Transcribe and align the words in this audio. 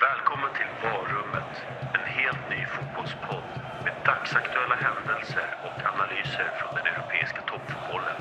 Välkommen 0.00 0.50
till 0.58 0.70
Varummet, 0.82 1.52
en 1.96 2.06
helt 2.18 2.44
ny 2.52 2.60
fotbollspodd 2.74 3.50
med 3.84 3.94
dagsaktuella 4.04 4.76
händelser 4.86 5.48
och 5.66 5.78
analyser 5.92 6.48
från 6.58 6.74
den 6.74 6.86
europeiska 6.92 7.42
toppfotbollen. 7.42 8.18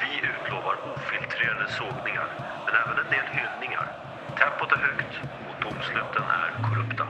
Vi 0.00 0.12
utlovar 0.32 0.76
ofiltrerade 0.94 1.68
sågningar, 1.68 2.30
men 2.66 2.74
även 2.82 2.98
en 3.02 3.10
del 3.16 3.26
hyllningar. 3.36 3.86
Tempot 4.38 4.72
är 4.72 4.82
högt 4.88 5.14
och 5.48 5.56
domsluten 5.66 6.26
är 6.42 6.50
korrupta. 6.66 7.06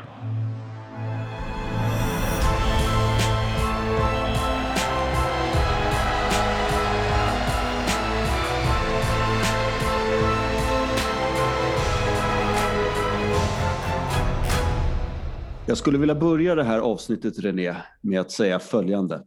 Jag 15.70 15.78
skulle 15.78 15.98
vilja 15.98 16.14
börja 16.14 16.54
det 16.54 16.64
här 16.64 16.78
avsnittet 16.78 17.38
René 17.38 17.76
med 18.00 18.20
att 18.20 18.30
säga 18.30 18.58
följande. 18.58 19.22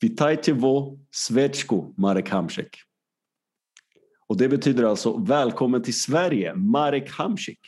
Witajcie 0.00 0.54
vo 0.54 0.98
Svečku 1.10 1.82
Marek 1.96 2.30
Hamsik. 2.30 2.76
Och 4.26 4.36
det 4.36 4.48
betyder 4.48 4.84
alltså 4.84 5.16
välkommen 5.16 5.82
till 5.82 6.00
Sverige 6.00 6.54
Marek 6.54 7.10
Hamsik. 7.10 7.58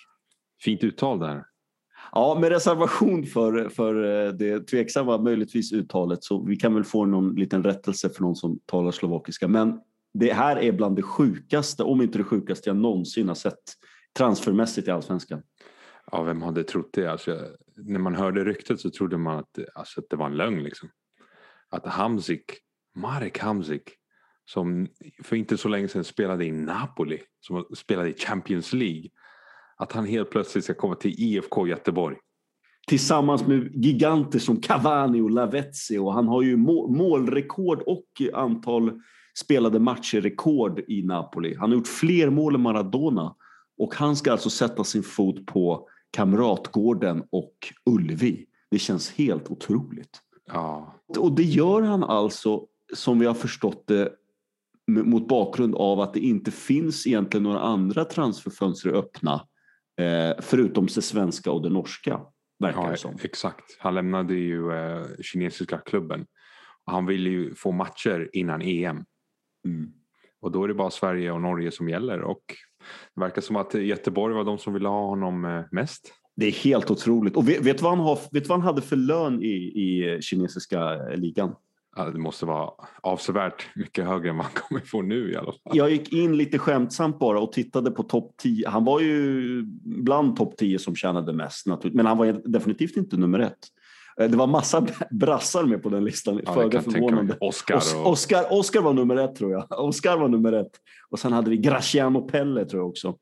Fint 0.64 0.84
uttal 0.84 1.18
där. 1.18 1.44
Ja, 2.12 2.38
med 2.40 2.50
reservation 2.50 3.26
för, 3.26 3.68
för 3.68 4.26
eh, 4.26 4.32
det 4.32 4.60
tveksamma 4.60 5.18
möjligtvis 5.18 5.72
uttalet 5.72 6.24
så 6.24 6.44
vi 6.44 6.56
kan 6.56 6.74
väl 6.74 6.84
få 6.84 7.06
någon 7.06 7.34
liten 7.34 7.64
rättelse 7.64 8.10
för 8.10 8.22
någon 8.22 8.36
som 8.36 8.58
talar 8.66 8.90
slovakiska. 8.90 9.48
Men 9.48 9.80
det 10.14 10.32
här 10.32 10.56
är 10.56 10.72
bland 10.72 10.96
det 10.96 11.02
sjukaste, 11.02 11.82
om 11.82 12.02
inte 12.02 12.18
det 12.18 12.24
sjukaste 12.24 12.70
jag 12.70 12.76
någonsin 12.76 13.28
har 13.28 13.34
sett 13.34 13.62
transfermässigt 14.18 14.88
i 14.88 14.90
Allsvenskan. 14.90 15.42
Ja, 16.12 16.22
vem 16.22 16.42
hade 16.42 16.64
trott 16.64 16.90
det? 16.92 17.06
Alltså, 17.06 17.38
när 17.76 17.98
man 17.98 18.14
hörde 18.14 18.44
ryktet 18.44 18.80
så 18.80 18.90
trodde 18.90 19.18
man 19.18 19.38
att, 19.38 19.58
alltså, 19.74 20.00
att 20.00 20.06
det 20.10 20.16
var 20.16 20.26
en 20.26 20.36
lögn. 20.36 20.62
Liksom. 20.62 20.88
Att 21.70 21.86
Hamzik, 21.86 22.44
Marek 22.96 23.38
Hamzik, 23.38 23.90
som 24.44 24.88
för 25.24 25.36
inte 25.36 25.56
så 25.56 25.68
länge 25.68 25.88
sedan 25.88 26.04
spelade 26.04 26.44
i 26.44 26.52
Napoli, 26.52 27.18
som 27.40 27.64
spelade 27.76 28.10
i 28.10 28.14
Champions 28.14 28.72
League, 28.72 29.08
att 29.76 29.92
han 29.92 30.06
helt 30.06 30.30
plötsligt 30.30 30.64
ska 30.64 30.74
komma 30.74 30.94
till 30.94 31.14
IFK 31.18 31.66
Göteborg. 31.66 32.16
Tillsammans 32.86 33.46
med 33.46 33.84
giganter 33.84 34.38
som 34.38 34.60
Cavani 34.60 35.20
och 35.20 35.30
Lavezzi 35.30 35.98
och 35.98 36.12
han 36.12 36.28
har 36.28 36.42
ju 36.42 36.56
målrekord 36.56 37.82
och 37.86 38.06
antal 38.34 39.00
spelade 39.38 39.78
matcher-rekord 39.78 40.80
i 40.88 41.02
Napoli. 41.02 41.54
Han 41.54 41.70
har 41.70 41.76
gjort 41.76 41.88
fler 41.88 42.30
mål 42.30 42.54
än 42.54 42.60
Maradona 42.60 43.34
och 43.78 43.94
han 43.94 44.16
ska 44.16 44.32
alltså 44.32 44.50
sätta 44.50 44.84
sin 44.84 45.02
fot 45.02 45.46
på 45.46 45.88
Kamratgården 46.10 47.24
och 47.30 47.54
Ullevi. 47.90 48.46
Det 48.70 48.78
känns 48.78 49.10
helt 49.10 49.50
otroligt. 49.50 50.20
Ja. 50.46 50.94
Och 51.18 51.32
det 51.32 51.42
gör 51.42 51.82
han 51.82 52.04
alltså, 52.04 52.66
som 52.94 53.18
vi 53.18 53.26
har 53.26 53.34
förstått 53.34 53.86
det, 53.86 54.12
mot 54.86 55.28
bakgrund 55.28 55.74
av 55.74 56.00
att 56.00 56.14
det 56.14 56.20
inte 56.20 56.50
finns 56.50 57.06
egentligen 57.06 57.42
några 57.42 57.60
andra 57.60 58.04
transferfönster 58.04 58.90
öppna 58.90 59.46
eh, 60.00 60.36
förutom 60.40 60.86
det 60.86 61.02
svenska 61.02 61.50
och 61.50 61.62
det 61.62 61.68
norska. 61.68 62.20
Verkar 62.58 62.84
ja, 62.84 62.90
det 62.90 62.96
som. 62.96 63.16
Exakt. 63.22 63.76
Han 63.78 63.94
lämnade 63.94 64.34
ju 64.34 64.72
eh, 64.72 65.06
kinesiska 65.20 65.78
klubben. 65.78 66.26
Och 66.84 66.92
han 66.92 67.06
ville 67.06 67.30
ju 67.30 67.54
få 67.54 67.72
matcher 67.72 68.30
innan 68.32 68.62
EM. 68.62 69.04
Mm. 69.64 69.92
Och 70.40 70.52
då 70.52 70.64
är 70.64 70.68
det 70.68 70.74
bara 70.74 70.90
Sverige 70.90 71.32
och 71.32 71.40
Norge 71.40 71.70
som 71.70 71.88
gäller. 71.88 72.20
Och 72.20 72.42
det 73.14 73.20
verkar 73.20 73.42
som 73.42 73.56
att 73.56 73.74
Göteborg 73.74 74.34
var 74.34 74.44
de 74.44 74.58
som 74.58 74.72
ville 74.72 74.88
ha 74.88 75.06
honom 75.06 75.44
eh, 75.44 75.62
mest. 75.72 76.12
Det 76.36 76.46
är 76.46 76.52
helt 76.52 76.90
otroligt. 76.90 77.36
Och 77.36 77.48
vet, 77.48 77.60
vet, 77.60 77.82
vad, 77.82 77.92
han 77.96 78.06
har, 78.06 78.18
vet 78.32 78.48
vad 78.48 78.58
han 78.58 78.66
hade 78.66 78.82
för 78.82 78.96
lön 78.96 79.42
i, 79.42 79.54
i 79.54 80.18
kinesiska 80.22 80.96
ligan? 81.16 81.54
Ja, 81.96 82.04
det 82.04 82.18
måste 82.18 82.46
vara 82.46 82.70
avsevärt 83.02 83.66
mycket 83.76 84.06
högre 84.06 84.30
än 84.30 84.36
vad 84.36 84.46
han 84.46 84.54
kommer 84.54 84.80
få 84.80 85.02
nu 85.02 85.32
i 85.32 85.36
alla 85.36 85.52
fall. 85.52 85.76
Jag 85.76 85.90
gick 85.90 86.12
in 86.12 86.36
lite 86.36 86.58
skämtsamt 86.58 87.18
bara 87.18 87.40
och 87.40 87.52
tittade 87.52 87.90
på 87.90 88.02
topp 88.02 88.34
10. 88.42 88.68
Han 88.68 88.84
var 88.84 89.00
ju 89.00 89.62
bland 89.84 90.36
topp 90.36 90.56
10 90.56 90.78
som 90.78 90.96
tjänade 90.96 91.32
mest, 91.32 91.66
men 91.92 92.06
han 92.06 92.18
var 92.18 92.50
definitivt 92.52 92.96
inte 92.96 93.16
nummer 93.16 93.38
ett. 93.38 93.58
Eh, 94.20 94.30
det 94.30 94.36
var 94.36 94.46
massa 94.46 94.86
brassar 95.10 95.64
med 95.64 95.82
på 95.82 95.88
den 95.88 96.04
listan, 96.04 96.40
ja, 96.44 96.54
föga 96.54 96.82
förvånande. 96.82 97.36
Oscar, 97.40 97.82
och... 97.96 98.10
Oscar, 98.10 98.46
Oscar 98.50 98.82
var 98.82 98.92
nummer 98.92 99.16
ett 99.16 99.34
tror 99.34 99.52
jag. 99.52 99.66
Oscar 99.70 100.18
var 100.18 100.28
nummer 100.28 100.52
ett. 100.52 100.72
Och 101.10 101.18
sen 101.18 101.32
hade 101.32 101.50
vi 101.50 101.56
Graciano 101.56 102.28
Pelle 102.28 102.64
tror 102.64 102.82
jag 102.82 102.88
också. 102.88 103.16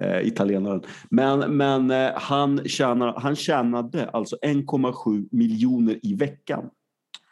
Eh, 0.00 0.26
italienaren. 0.26 0.82
Men, 1.10 1.56
men 1.56 1.90
eh, 1.90 2.10
han, 2.14 2.68
tjänar, 2.68 3.20
han 3.20 3.36
tjänade 3.36 4.08
alltså 4.08 4.36
1,7 4.42 5.28
miljoner 5.30 5.98
i 6.02 6.14
veckan. 6.14 6.70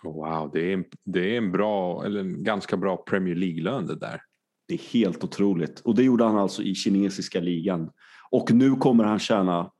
Wow, 0.04 0.50
det 0.52 0.60
är, 0.60 0.74
en, 0.74 0.84
det 1.04 1.34
är 1.34 1.38
en 1.38 1.52
bra, 1.52 2.04
eller 2.04 2.20
en 2.20 2.44
ganska 2.44 2.76
bra 2.76 2.96
Premier 2.96 3.34
League-lön 3.34 3.86
det 3.86 3.96
där. 3.96 4.20
Det 4.68 4.74
är 4.74 4.92
helt 4.92 5.24
otroligt. 5.24 5.80
Och 5.80 5.94
det 5.94 6.02
gjorde 6.02 6.24
han 6.24 6.38
alltså 6.38 6.62
i 6.62 6.74
kinesiska 6.74 7.40
ligan. 7.40 7.90
Och 8.30 8.52
nu 8.52 8.74
kommer 8.74 9.04
han 9.04 9.18
tjäna 9.18 9.70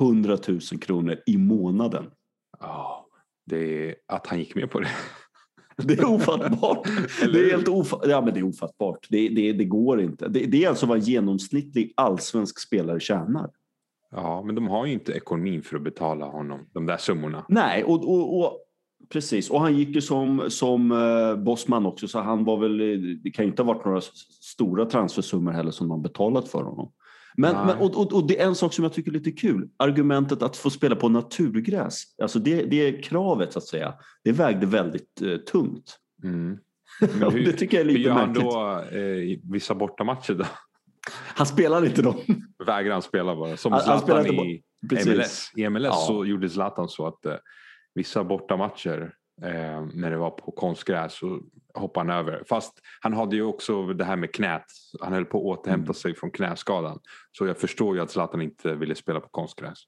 100 0.00 0.38
000 0.48 0.60
kronor 0.60 1.16
i 1.26 1.36
månaden. 1.36 2.10
Ja, 2.60 3.06
det 3.46 3.88
är 3.88 3.94
att 4.06 4.26
han 4.26 4.38
gick 4.38 4.54
med 4.54 4.70
på 4.70 4.80
det. 4.80 4.88
Det 5.84 5.98
är 5.98 6.04
ofattbart. 6.04 6.88
det, 7.32 7.38
är 7.38 7.50
helt 7.50 7.68
ofatt, 7.68 8.00
ja, 8.04 8.20
men 8.20 8.34
det 8.34 8.40
är 8.40 8.48
ofattbart. 8.48 9.06
Det, 9.10 9.28
det, 9.28 9.52
det 9.52 9.64
går 9.64 10.00
inte. 10.00 10.28
Det, 10.28 10.46
det 10.46 10.64
är 10.64 10.68
alltså 10.68 10.86
vad 10.86 10.98
en 10.98 11.04
genomsnittlig 11.04 11.92
allsvensk 11.96 12.60
spelare 12.60 13.00
tjänar. 13.00 13.50
Ja, 14.10 14.42
men 14.42 14.54
de 14.54 14.68
har 14.68 14.86
ju 14.86 14.92
inte 14.92 15.12
ekonomin 15.12 15.62
för 15.62 15.76
att 15.76 15.82
betala 15.82 16.26
honom 16.26 16.60
de 16.72 16.86
där 16.86 16.96
summorna. 16.96 17.44
Nej, 17.48 17.84
och, 17.84 18.08
och, 18.08 18.38
och 18.38 18.58
precis. 19.12 19.50
Och 19.50 19.60
han 19.60 19.76
gick 19.76 19.94
ju 19.94 20.00
som, 20.00 20.44
som 20.48 20.92
uh, 20.92 21.36
bossman 21.36 21.86
också, 21.86 22.08
så 22.08 22.20
han 22.20 22.44
var 22.44 22.56
väl... 22.56 22.78
Det 23.22 23.30
kan 23.30 23.44
ju 23.44 23.50
inte 23.50 23.62
ha 23.62 23.74
varit 23.74 23.84
några 23.84 24.00
stora 24.40 24.84
transfersummor 24.86 25.52
heller 25.52 25.70
som 25.70 25.88
de 25.88 26.02
betalat 26.02 26.48
för 26.48 26.62
honom. 26.62 26.92
Men, 27.40 27.66
men 27.66 27.78
och, 27.78 27.96
och, 28.00 28.12
och, 28.12 28.26
det 28.26 28.40
är 28.40 28.46
en 28.46 28.54
sak 28.54 28.72
som 28.72 28.84
jag 28.84 28.92
tycker 28.92 29.10
är 29.10 29.14
lite 29.14 29.32
kul. 29.32 29.68
Argumentet 29.76 30.42
att 30.42 30.56
få 30.56 30.70
spela 30.70 30.96
på 30.96 31.08
naturgräs. 31.08 32.04
Alltså 32.22 32.38
det, 32.38 32.62
det 32.62 32.76
är 32.76 33.02
kravet 33.02 33.52
så 33.52 33.58
att 33.58 33.66
säga. 33.66 33.94
Det 34.24 34.32
vägde 34.32 34.66
väldigt 34.66 35.22
uh, 35.22 35.36
tungt. 35.36 35.96
Mm. 36.24 36.58
Hur, 37.00 37.44
det 37.44 37.52
tycker 37.52 37.76
jag 37.76 37.86
är 37.86 37.92
lite 37.92 38.08
hur 38.10 38.14
märkligt. 38.16 38.42
gör 38.44 38.74
han 38.74 38.92
då 38.92 38.98
eh, 38.98 39.38
vissa 39.52 39.74
bortamatcher 39.74 40.34
då? 40.34 40.44
Han 41.36 41.46
spelar 41.46 41.86
inte 41.86 42.02
dem. 42.02 42.16
Vägrar 42.66 42.92
han 42.92 43.02
spela 43.02 43.36
bara? 43.36 43.56
Som 43.56 43.72
Han- 43.72 43.82
han 43.86 44.00
Zlatan 44.00 44.26
inte 44.26 44.42
i. 44.42 44.62
MLS. 45.06 45.52
I 45.56 45.68
MLS 45.68 45.84
Ja. 45.84 46.04
så 46.06 46.24
gjorde 46.24 46.48
Zlatan 46.48 46.88
så 46.88 47.06
att 47.06 47.26
eh, 47.26 47.34
vissa 47.94 48.24
bortamatcher 48.24 49.14
eh, 49.42 49.86
när 49.94 50.10
det 50.10 50.16
var 50.16 50.30
på 50.30 50.52
konstgräs 50.52 51.18
så 51.18 51.40
hoppade 51.74 52.12
han 52.12 52.18
över. 52.20 52.42
Fast 52.48 52.72
han 53.00 53.12
hade 53.12 53.36
ju 53.36 53.42
också 53.42 53.86
det 53.86 54.04
här 54.04 54.16
med 54.16 54.34
knät. 54.34 54.64
Han 55.00 55.12
höll 55.12 55.24
på 55.24 55.38
att 55.38 55.58
återhämta 55.58 55.84
Mm. 55.84 55.94
sig 55.94 56.14
från 56.14 56.30
knäskadan. 56.30 56.98
Så 57.38 57.46
jag 57.46 57.58
förstår 57.58 57.96
ju 57.96 58.02
att 58.02 58.10
Zlatan 58.10 58.42
inte 58.42 58.74
ville 58.74 58.94
spela 58.94 59.20
på 59.20 59.28
konstgräs. 59.28 59.78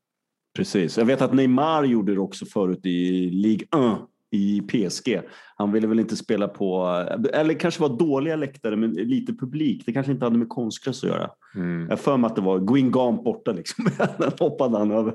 Precis. 0.56 0.98
Jag 0.98 1.04
vet 1.04 1.22
att 1.22 1.34
Neymar 1.34 1.84
gjorde 1.84 2.14
det 2.14 2.20
också 2.20 2.46
förut 2.46 2.86
i 2.86 3.30
Ligue 3.30 3.66
1 3.92 3.98
i 4.34 4.60
PSG. 4.60 5.20
Han 5.56 5.72
ville 5.72 5.86
väl 5.86 6.00
inte 6.00 6.16
spela 6.16 6.48
på, 6.48 6.86
eller 7.32 7.54
kanske 7.54 7.80
var 7.82 7.88
dåliga 7.98 8.36
läktare 8.36 8.76
men 8.76 8.90
lite 8.90 9.32
publik. 9.34 9.82
Det 9.86 9.92
kanske 9.92 10.12
inte 10.12 10.24
hade 10.24 10.38
med 10.38 10.48
konstgräs 10.48 11.04
att 11.04 11.10
göra. 11.10 11.30
Mm. 11.54 11.86
Jag 11.90 12.00
för 12.00 12.16
mig 12.16 12.28
att 12.28 12.36
det 12.36 12.42
var 12.42 12.58
Guingamp 12.58 13.24
borta 13.24 13.52
liksom. 13.52 13.86
Den 14.18 14.32
hoppade 14.38 14.78
han 14.78 14.90
över. 14.90 15.14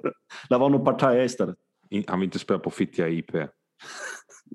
Det 0.49 0.57
var 0.57 0.69
nog 0.69 0.85
Partaja 0.85 1.23
istället. 1.23 1.55
Han 2.07 2.19
vill 2.19 2.27
inte 2.27 2.39
spela 2.39 2.59
på 2.59 2.69
Fittja 2.69 3.09
IP. 3.09 3.31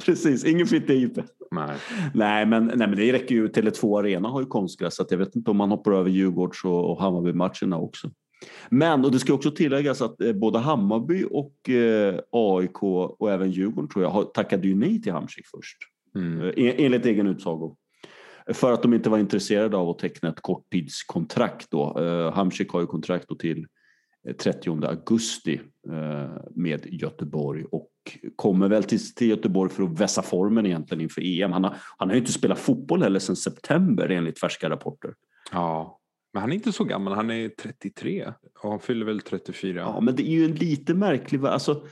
Precis, 0.04 0.44
ingen 0.44 0.66
fitta 0.66 0.92
IP. 0.92 1.18
Nej. 1.50 1.76
Nej 2.14 2.46
men, 2.46 2.66
nej 2.66 2.76
men 2.88 2.96
det 2.96 3.12
räcker 3.12 3.34
ju. 3.34 3.48
Tele2 3.48 3.98
Arena 3.98 4.28
har 4.28 4.40
ju 4.40 4.46
konstgräs 4.46 4.96
så 4.96 5.06
jag 5.10 5.18
vet 5.18 5.36
inte 5.36 5.50
om 5.50 5.56
man 5.56 5.70
hoppar 5.70 5.92
över 5.92 6.10
Djurgårds 6.10 6.64
och, 6.64 6.90
och 6.90 7.00
Hammarby-matcherna 7.00 7.78
också. 7.78 8.10
Men, 8.70 9.04
och 9.04 9.12
det 9.12 9.18
ska 9.18 9.34
också 9.34 9.50
tilläggas 9.50 10.02
att 10.02 10.20
eh, 10.20 10.32
både 10.32 10.58
Hammarby 10.58 11.24
och 11.30 11.70
eh, 11.70 12.20
AIK 12.30 12.82
och 12.82 13.30
även 13.30 13.50
Djurgården 13.50 13.88
tror 13.90 14.04
jag 14.04 14.10
har 14.10 14.24
tackade 14.24 14.68
ju 14.68 14.74
nej 14.74 15.02
till 15.02 15.12
Hamsik 15.12 15.46
först. 15.46 15.76
Mm. 16.14 16.40
Eh, 16.40 16.48
en- 16.56 16.84
enligt 16.84 17.06
egen 17.06 17.26
utsago. 17.26 17.76
För 18.52 18.72
att 18.72 18.82
de 18.82 18.94
inte 18.94 19.10
var 19.10 19.18
intresserade 19.18 19.76
av 19.76 19.88
att 19.88 19.98
teckna 19.98 20.28
ett 20.28 20.40
korttidskontrakt 20.40 21.70
då. 21.70 21.98
Eh, 21.98 22.32
Hamsik 22.34 22.70
har 22.70 22.80
ju 22.80 22.86
kontrakt 22.86 23.28
då 23.28 23.34
till 23.34 23.66
30 24.38 24.84
augusti 24.86 25.60
eh, 25.88 26.30
med 26.50 26.86
Göteborg 26.86 27.64
och 27.64 27.90
kommer 28.36 28.68
väl 28.68 28.84
till, 28.84 29.14
till 29.14 29.28
Göteborg 29.28 29.70
för 29.70 29.82
att 29.82 30.00
vässa 30.00 30.22
formen 30.22 30.66
egentligen 30.66 31.00
inför 31.00 31.22
EM. 31.24 31.52
Han 31.52 31.64
har, 31.64 31.76
han 31.96 32.08
har 32.08 32.14
ju 32.14 32.20
inte 32.20 32.32
spelat 32.32 32.58
fotboll 32.58 33.02
heller 33.02 33.18
sedan 33.18 33.36
september 33.36 34.08
enligt 34.08 34.40
färska 34.40 34.70
rapporter. 34.70 35.14
Ja. 35.52 35.98
Men 36.32 36.40
han 36.40 36.50
är 36.50 36.54
inte 36.54 36.72
så 36.72 36.84
gammal. 36.84 37.12
Han 37.12 37.30
är 37.30 37.48
33 37.48 38.32
och 38.62 38.70
han 38.70 38.80
fyller 38.80 39.06
väl 39.06 39.20
34. 39.20 39.80
Ja, 39.80 40.00
men 40.00 40.16
det 40.16 40.22
är 40.22 40.32
ju 40.32 40.44
en 40.44 40.54
lite 40.54 40.94
märklig... 40.94 41.44
Alltså, 41.46 41.86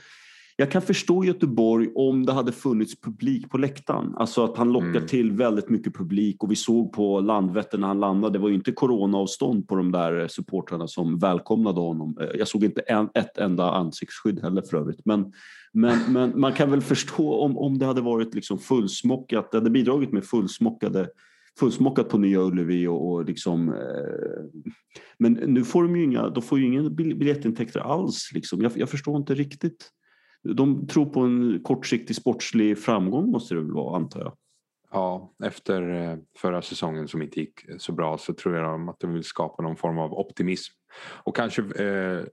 jag 0.61 0.71
kan 0.71 0.81
förstå 0.81 1.23
Göteborg 1.23 1.89
om 1.95 2.25
det 2.25 2.33
hade 2.33 2.51
funnits 2.51 3.01
publik 3.01 3.49
på 3.49 3.57
läktaren. 3.57 4.13
Alltså 4.15 4.43
att 4.43 4.57
han 4.57 4.71
lockar 4.71 4.87
Mm. 4.89 5.07
till 5.07 5.31
väldigt 5.31 5.69
mycket 5.69 5.95
publik 5.95 6.43
och 6.43 6.51
vi 6.51 6.55
såg 6.55 6.93
på 6.93 7.19
Landvetter 7.19 7.77
när 7.77 7.87
han 7.87 7.99
landade, 7.99 8.33
det 8.33 8.39
var 8.41 8.49
ju 8.49 8.55
inte 8.55 8.71
coronaavstånd 8.71 9.67
på 9.67 9.75
de 9.75 9.91
där 9.91 10.27
supportrarna 10.27 10.87
som 10.87 11.19
välkomnade 11.19 11.79
honom. 11.81 12.17
Eh, 12.21 12.27
Jag 12.39 12.47
såg 12.47 12.63
inte 12.63 12.81
en, 12.81 13.09
ett 13.13 13.37
enda 13.37 13.71
ansiktsskydd 13.71 14.39
heller 14.41 14.61
för 14.69 14.77
övrigt. 14.77 15.05
Men, 15.05 15.33
men, 15.73 15.99
men 16.13 16.39
man 16.39 16.53
kan 16.53 16.71
väl 16.71 16.81
förstå 16.81 17.33
om, 17.33 17.57
om 17.57 17.77
det 17.77 17.85
hade 17.85 18.01
varit 18.01 18.35
liksom 18.35 18.59
fullsmockat, 18.59 19.51
det 19.51 19.57
hade 19.57 19.69
bidragit 19.69 20.11
med 20.11 20.23
fullsmockade 20.25 21.09
fullsmockat 21.59 22.09
på 22.09 22.17
Nya 22.17 22.39
Ullevi 22.41 22.87
och, 22.87 23.11
och 23.11 23.25
liksom 23.25 23.69
eh, 23.69 24.61
men 25.19 25.33
nu 25.33 25.63
får 25.63 25.83
de 25.83 25.95
ju 25.95 26.03
inga, 26.03 26.29
de 26.29 26.43
får 26.43 26.59
ju 26.59 26.89
bil- 26.89 27.15
biljettintäkter 27.17 27.79
alls 27.79 28.31
liksom. 28.33 28.61
Jag, 28.61 28.71
jag 28.75 28.89
förstår 28.89 29.17
inte 29.17 29.33
riktigt. 29.35 29.89
De 30.43 30.87
tror 30.87 31.05
på 31.05 31.19
en 31.19 31.63
kortsiktig 31.63 32.15
sportslig 32.15 32.77
framgång 32.77 33.31
måste 33.31 33.53
det 33.53 33.61
väl 33.61 33.71
vara 33.71 33.95
antar 33.95 34.19
jag. 34.19 34.37
Ja, 34.91 35.33
efter 35.43 35.89
eh, 35.89 36.17
förra 36.37 36.61
säsongen 36.61 37.07
som 37.07 37.21
inte 37.21 37.39
gick 37.39 37.53
så 37.77 37.91
bra 37.91 38.17
så 38.17 38.33
tror 38.33 38.55
jag 38.55 38.65
de 38.65 38.89
att 38.89 38.99
de 38.99 39.13
vill 39.13 39.23
skapa 39.23 39.63
någon 39.63 39.75
form 39.75 39.97
av 39.97 40.13
optimism. 40.13 40.73
Och 41.23 41.35
kanske 41.35 41.61
eh, 41.61 42.23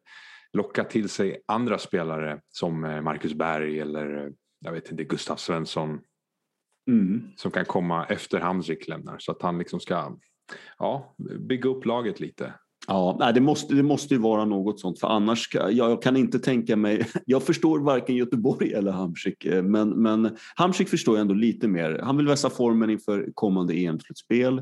locka 0.52 0.84
till 0.84 1.08
sig 1.08 1.42
andra 1.46 1.78
spelare 1.78 2.40
som 2.48 2.84
eh, 2.84 3.00
Marcus 3.00 3.34
Berg 3.34 3.80
eller 3.80 4.24
eh, 4.24 4.30
jag 4.60 4.72
vet 4.72 4.90
inte, 4.90 5.04
Gustav 5.04 5.36
Svensson 5.36 6.00
Mm. 6.88 7.22
som 7.36 7.50
kan 7.50 7.64
komma 7.64 8.04
efter 8.04 8.40
Hamsik 8.40 8.88
lämnar. 8.88 9.18
Så 9.18 9.32
att 9.32 9.42
han 9.42 9.58
liksom 9.58 9.80
ska 9.80 10.16
ja, 10.78 11.14
bygga 11.48 11.70
upp 11.70 11.84
laget 11.84 12.20
lite. 12.20 12.54
Ja, 12.88 13.30
det, 13.34 13.40
måste, 13.40 13.74
det 13.74 13.82
måste 13.82 14.14
ju 14.14 14.20
vara 14.20 14.44
något 14.44 14.80
sånt 14.80 15.00
för 15.00 15.08
annars 15.08 15.38
ska, 15.42 15.70
jag, 15.70 16.02
kan 16.02 16.16
inte 16.16 16.38
tänka 16.38 16.76
mig, 16.76 17.06
jag 17.26 17.42
förstår 17.42 17.78
varken 17.78 18.16
Göteborg 18.16 18.72
eller 18.72 18.92
Hamsik 18.92 19.44
eh, 19.44 19.62
men, 19.62 19.88
men 19.90 20.36
Hamsik 20.54 20.88
förstår 20.88 21.16
jag 21.16 21.20
ändå 21.20 21.34
lite 21.34 21.68
mer. 21.68 22.00
Han 22.02 22.16
vill 22.16 22.26
vässa 22.26 22.50
formen 22.50 22.90
inför 22.90 23.28
kommande 23.34 23.74
EM-slutspel 23.74 24.60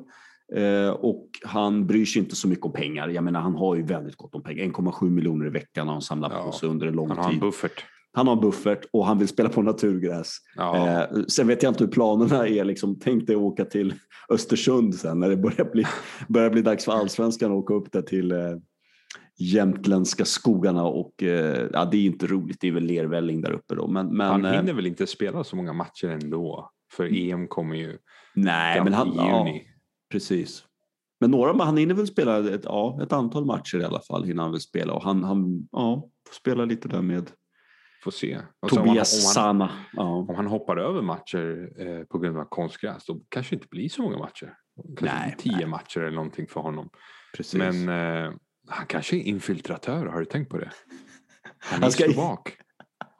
eh, 0.55 0.89
och 0.91 1.29
han 1.45 1.87
bryr 1.87 2.05
sig 2.05 2.23
inte 2.23 2.37
så 2.37 2.49
mycket 2.49 2.65
om 2.65 2.73
pengar. 2.73 3.09
Jag 3.09 3.25
menar 3.25 3.41
han 3.41 3.55
har 3.55 3.75
ju 3.75 3.83
väldigt 3.83 4.17
gott 4.17 4.35
om 4.35 4.43
pengar, 4.43 4.65
1,7 4.65 5.11
miljoner 5.11 5.47
i 5.47 5.51
veckan 5.51 5.87
har 5.87 5.95
han 5.95 6.03
samlat 6.03 6.33
Ja, 6.35 6.43
på 6.45 6.53
sig 6.53 6.69
under 6.69 6.87
en 6.87 6.95
lång 6.95 7.09
Han 7.09 7.19
har 7.19 7.25
en 7.25 7.31
tid. 7.31 7.41
buffert. 7.41 7.85
Han 8.17 8.29
har 8.29 8.37
buffert 8.37 8.85
och 8.93 9.07
han 9.07 9.19
vill 9.19 9.29
spela 9.29 9.49
på 9.49 9.63
naturgräs. 9.63 10.37
Ja, 10.55 11.07
Eh, 11.13 11.23
sen 11.29 11.47
vet 11.47 11.63
jag 11.63 11.71
inte 11.71 11.85
hur 11.85 11.91
planerna 11.91 12.49
är. 12.49 12.65
Liksom, 12.65 12.99
tänk 13.01 13.27
dig 13.27 13.37
åka 13.37 13.65
till 13.65 13.95
Östersund 14.29 14.95
sen 14.95 15.21
när 15.21 15.29
det 15.29 15.37
börjar 15.37 15.73
bli, 15.73 15.85
börjar 16.29 16.51
bli 16.51 16.63
dags 16.63 16.85
för 16.85 16.93
allsvenskan 16.93 17.53
att 17.53 17.57
åka 17.57 17.75
upp 17.75 17.93
där 17.93 18.03
till 18.03 18.33
eh, 18.33 18.39
jämtländska 19.39 20.25
skogarna 20.25 20.85
och 20.85 21.23
eh, 21.23 21.69
ja, 21.73 21.85
det 21.85 21.97
är 21.97 22.07
inte 22.07 22.27
roligt. 22.27 22.61
Det 22.61 22.69
är 22.69 22.73
väl 22.73 22.85
lervälling 22.85 23.41
där 23.41 23.53
uppe 23.53 23.75
då. 23.75 23.89
Men, 23.89 24.17
men, 24.17 24.27
han 24.27 24.45
eh, 24.45 24.53
hinner 24.53 24.73
väl 24.73 24.87
inte 24.87 25.07
spela 25.07 25.45
så 25.45 25.57
många 25.57 25.73
matcher 25.73 26.09
ändå. 26.09 26.71
För 26.93 27.31
EM 27.31 27.49
kommer 27.49 27.77
ju 27.77 27.99
nej, 28.35 28.85
men 28.85 28.93
han, 28.93 29.09
i 29.09 29.17
ja, 29.17 29.47
juni. 29.47 29.63
precis. 30.13 30.65
Men 31.21 31.31
några, 31.31 31.65
han 31.65 31.77
hinner 31.77 31.95
väl 31.95 32.07
spela 32.07 32.55
ett, 32.55 32.65
ja, 32.65 32.99
ett 33.03 33.13
antal 33.13 33.45
matcher 33.45 33.81
i 33.81 33.85
alla 33.85 34.01
fall 34.01 34.25
hinner 34.25 34.43
han 34.43 34.53
väl 34.53 34.61
spela 34.61 34.93
och 34.93 35.03
han, 35.03 35.25
han 35.25 35.69
ja, 35.73 36.09
får 36.29 36.35
spela 36.35 36.65
lite 36.65 36.89
där 36.89 37.03
med 37.03 37.31
Får 38.07 38.11
se. 38.13 38.37
Och 38.63 38.71
sen 38.71 38.79
om 38.79 38.87
han- 38.89 38.89
Tobias 38.89 39.15
om 39.15 39.27
han, 39.27 39.35
Sana. 39.35 39.71
Ja. 39.93 40.03
om 40.29 40.35
han 40.37 40.47
hoppar 40.47 40.77
över 40.77 41.03
matcher 41.03 41.69
eh, 41.79 42.05
på 42.05 42.19
grund 42.19 42.39
av 42.39 42.45
konstgräs 42.45 43.07
då 43.07 43.21
kanske 43.29 43.55
det 43.55 43.57
inte 43.57 43.69
blir 43.71 43.89
så 43.89 44.03
många 44.03 44.19
matcher. 44.19 44.55
Kanske 44.99 45.17
Nej, 45.19 45.35
tio 45.39 45.57
nej. 45.57 45.67
matcher 45.67 46.01
eller 46.01 46.15
någonting 46.17 46.47
för 46.47 46.61
honom. 46.61 46.89
Precis. 47.37 47.55
Men 47.59 47.89
eh, 47.89 48.33
han 48.69 48.87
kanske 48.87 49.17
är 49.17 49.21
infiltratör, 49.21 50.07
har 50.07 50.19
du 50.19 50.25
tänkt 50.25 50.51
på 50.51 50.59
det? 50.59 50.71
Han 51.59 51.79
är 51.79 51.83
Han 51.83 51.93
ska- 51.93 52.05
slovak. 52.05 52.57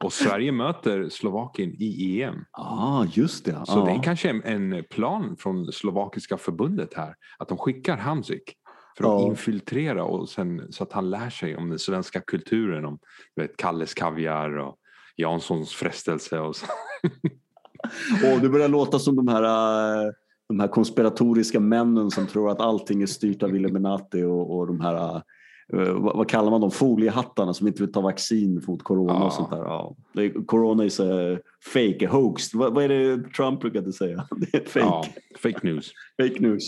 Och 0.05 0.13
Sverige 0.13 0.53
möter 0.53 1.09
Slovakien 1.09 1.75
i 1.79 2.23
EM. 2.23 2.45
ah, 2.53 3.05
just 3.13 3.45
det. 3.45 3.63
Så 3.67 3.79
ja. 3.79 3.85
det 3.85 3.91
är 3.91 4.03
kanske 4.03 4.31
en, 4.31 4.85
plan 4.91 5.37
från 5.39 5.73
slovakiska 5.73 6.37
förbundet 6.37 6.95
här. 6.95 7.15
Att 7.39 7.49
de 7.49 7.59
skickar 7.59 7.97
Hamsik 7.97 8.43
för 8.97 9.05
att 9.05 9.23
Ja. 9.23 9.27
infiltrera 9.27 10.05
och 10.05 10.29
sen, 10.29 10.73
så 10.73 10.83
att 10.83 10.93
han 10.93 11.11
lär 11.11 11.31
sig 11.31 11.57
om 11.57 11.69
den 11.71 11.79
svenska 11.79 12.21
kulturen. 12.21 12.85
Om 12.85 12.99
du 13.37 13.43
vet, 13.43 13.57
Kalles 13.57 13.95
kaviar 13.95 14.57
och 14.59 14.77
Janssons 15.17 15.73
frestelse. 15.75 16.39
Och 16.41 16.57
så. 16.57 16.67
Och 18.35 18.41
det 18.41 18.49
börjar 18.49 18.69
låta 18.69 18.99
som 18.99 19.17
de 19.17 19.29
här, 19.29 19.43
eh, 19.43 20.13
de 20.49 20.61
här 20.61 20.69
konspiratoriska 20.69 21.61
männen 21.61 22.11
som 22.11 22.27
tror 22.27 22.51
att 22.51 22.61
allting 22.61 23.03
är 23.03 23.07
styrt 23.07 23.43
av 23.43 23.57
Illuminati 23.57 24.23
och, 24.23 24.57
och 24.57 24.67
de 24.67 24.81
här, 24.81 24.95
eh, 24.95 25.21
vad, 25.73 26.17
vad 26.17 26.29
kallar 26.29 26.51
man 26.51 26.61
dem, 26.61 26.71
foliehattarna 26.71 27.55
som 27.55 27.67
inte 27.67 27.83
vill 27.83 27.93
ta 27.93 28.01
vaccin 28.01 28.63
mot 28.67 28.83
corona 28.83 29.13
Ja. 29.13 29.25
och 29.27 29.33
sånt 29.33 29.51
där. 29.51 29.59
Ja. 29.59 29.97
Corona 30.47 30.85
is 30.85 31.01
a 31.01 31.39
fake, 31.73 32.09
a 32.09 32.11
hoax. 32.13 32.55
Vad, 32.55 32.75
vad 32.75 32.85
är 32.85 32.89
det 32.89 33.23
Trump 33.37 33.61
brukade 33.61 33.93
säga? 33.93 34.29
Det 34.37 34.55
är 34.57 34.65
fake. 34.65 34.87
Ja, 34.87 35.05
fake 35.43 35.59
news. 35.63 35.93
Fake 36.23 36.41
news. 36.41 36.65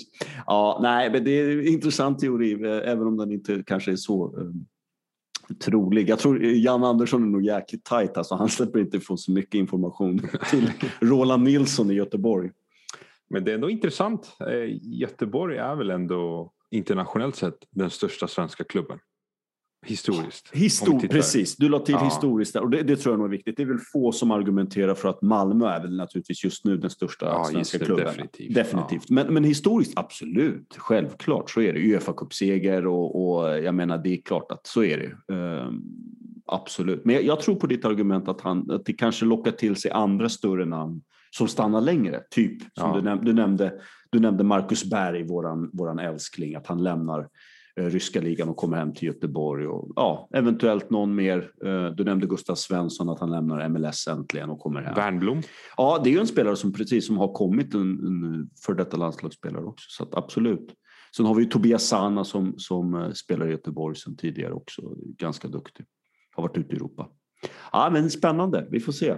Ja, 0.46 0.78
nej, 0.82 1.10
men 1.12 1.24
det 1.24 1.30
är 1.30 1.50
en 1.50 1.66
intressant 1.66 2.18
teori, 2.18 2.52
eh, 2.52 2.90
även 2.92 3.06
om 3.06 3.16
den 3.16 3.32
inte 3.32 3.62
kanske 3.66 3.92
är 3.92 3.96
så 3.96 4.38
eh, 4.38 5.54
trolig. 5.64 6.08
Jag 6.08 6.18
tror 6.18 6.44
Jan 6.44 6.84
Andersson 6.84 7.22
är 7.22 7.26
nog 7.26 7.42
jäkligt 7.44 7.84
tajt, 7.84 8.16
alltså 8.16 8.34
han 8.34 8.48
släpper 8.48 8.78
inte 8.78 8.96
ifrån 8.96 9.18
så 9.18 9.32
mycket 9.32 9.54
information 9.54 10.18
till 10.50 10.70
Roland 11.00 11.42
Nilsson 11.42 11.90
i 11.90 11.94
Göteborg. 11.94 12.50
Men 13.30 13.44
det 13.44 13.50
är 13.50 13.54
ändå 13.54 13.70
intressant. 13.70 14.36
Eh, 14.40 14.78
Göteborg 14.82 15.56
är 15.56 15.76
väl 15.76 15.90
ändå 15.90 16.52
internationellt 16.70 17.36
sett 17.36 17.54
den 17.70 17.90
största 17.90 18.28
svenska 18.28 18.64
klubben. 18.64 18.98
Historiskt. 19.86 20.50
Histor 20.52 21.00
precis, 21.08 21.56
du 21.56 21.68
la 21.68 21.78
till 21.78 21.94
Ja. 21.94 22.04
historiskt 22.04 22.52
där 22.52 22.62
och 22.62 22.70
det, 22.70 22.82
det 22.82 22.96
tror 22.96 23.12
jag 23.12 23.18
nog 23.18 23.26
är 23.26 23.30
viktigt. 23.30 23.56
Det 23.56 23.62
är 23.62 23.66
väl 23.66 23.78
få 23.92 24.12
som 24.12 24.30
argumenterar 24.30 24.94
för 24.94 25.08
att 25.08 25.22
Malmö 25.22 25.66
är 25.68 25.80
väl 25.82 25.96
naturligtvis 25.96 26.44
just 26.44 26.64
nu 26.64 26.76
den 26.76 26.90
största 26.90 27.26
Ja, 27.26 27.44
svenska 27.44 27.78
det, 27.78 27.84
klubben. 27.84 28.04
definitivt. 28.06 28.54
definitivt. 28.54 29.10
Men, 29.10 29.34
men 29.34 29.44
historiskt, 29.44 29.92
absolut. 29.98 30.74
Självklart, 30.78 31.50
så 31.50 31.60
är 31.60 31.72
det. 31.72 31.78
uefa 31.80 32.12
cupseger 32.12 32.86
och, 32.86 33.38
och 33.38 33.48
jag 33.58 33.74
menar, 33.74 33.98
det 33.98 34.08
är 34.12 34.22
klart 34.22 34.52
att 34.52 34.66
så 34.66 34.84
är 34.84 34.98
det. 34.98 35.34
Ehm, 35.34 35.82
absolut. 36.46 37.04
Men 37.04 37.14
jag, 37.14 37.24
jag 37.24 37.40
tror 37.40 37.54
på 37.56 37.66
ditt 37.66 37.84
argument 37.84 38.28
att, 38.28 38.40
han, 38.40 38.70
att 38.70 38.84
det 38.84 38.92
kanske 38.92 39.24
lockar 39.24 39.50
till 39.52 39.76
sig 39.76 39.90
andra 39.90 40.28
större 40.28 40.64
namn 40.64 41.02
som 41.30 41.48
stannar 41.48 41.80
längre. 41.80 42.20
Typ 42.30 42.62
som 42.62 42.70
Ja. 42.74 42.94
du, 43.00 43.08
näm- 43.08 43.24
du 43.24 43.32
nämnde, 43.32 43.80
du 44.10 44.20
nämnde 44.20 44.44
Marcus 44.44 44.84
Berg, 44.84 45.22
våran, 45.22 45.70
våran 45.72 45.98
älskling, 45.98 46.54
att 46.54 46.66
han 46.66 46.82
lämnar 46.82 47.28
eh, 47.76 47.84
ryska 47.84 48.20
ligan 48.20 48.48
och 48.48 48.56
kommer 48.56 48.76
hem 48.76 48.94
till 48.94 49.08
Göteborg. 49.08 49.66
Och, 49.66 49.92
ja, 49.96 50.28
eventuellt 50.34 50.90
någon 50.90 51.14
mer. 51.14 51.50
Eh, 51.64 51.86
du 51.86 52.04
nämnde 52.04 52.26
Gustav 52.26 52.54
Svensson, 52.54 53.08
att 53.08 53.20
han 53.20 53.30
lämnar 53.30 53.68
MLS 53.68 54.08
äntligen 54.08 54.50
och 54.50 54.58
kommer 54.58 54.82
hem. 54.82 54.94
Värnblom. 54.94 55.42
Ja, 55.76 56.00
det 56.04 56.10
är 56.10 56.12
ju 56.12 56.20
en 56.20 56.26
spelare 56.26 56.56
som 56.56 56.72
precis 56.72 57.06
som 57.06 57.18
har 57.18 57.32
kommit 57.32 57.74
en, 57.74 58.06
en 58.06 58.50
för 58.66 58.74
detta 58.74 58.96
landslagsspelare 58.96 59.64
också. 59.64 59.86
Så 59.88 60.02
att 60.02 60.14
absolut. 60.14 60.74
Sen 61.16 61.26
har 61.26 61.34
vi 61.34 61.42
ju 61.42 61.48
Tobias 61.48 61.84
Sana 61.84 62.24
som, 62.24 62.54
som 62.58 62.94
eh, 62.94 63.10
spelar 63.10 63.48
i 63.48 63.50
Göteborg 63.50 63.96
sedan 63.96 64.16
tidigare 64.16 64.52
också. 64.52 64.82
Ganska 65.18 65.48
duktig. 65.48 65.86
Har 66.34 66.42
varit 66.42 66.56
ute 66.56 66.72
i 66.72 66.76
Europa. 66.76 67.08
Ja, 67.72 67.90
men 67.92 68.10
spännande. 68.10 68.66
Vi 68.70 68.80
får 68.80 68.92
se. 68.92 69.16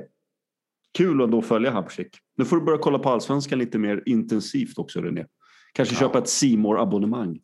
Kul 0.99 1.21
ändå 1.21 1.39
att 1.39 1.47
följa 1.47 1.71
Hamsik. 1.71 2.09
Nu 2.37 2.45
får 2.45 2.57
du 2.57 2.63
börja 2.63 2.79
kolla 2.79 2.99
på 2.99 3.09
allsvenskan 3.11 3.59
lite 3.59 3.79
mer 3.79 4.03
intensivt 4.07 4.79
också 4.79 5.01
René. 5.01 5.25
Kanske 5.73 5.95
Ja. 5.95 5.99
köpa 5.99 6.19
ett 6.19 6.29
simor 6.29 6.81
abonnemang 6.81 7.39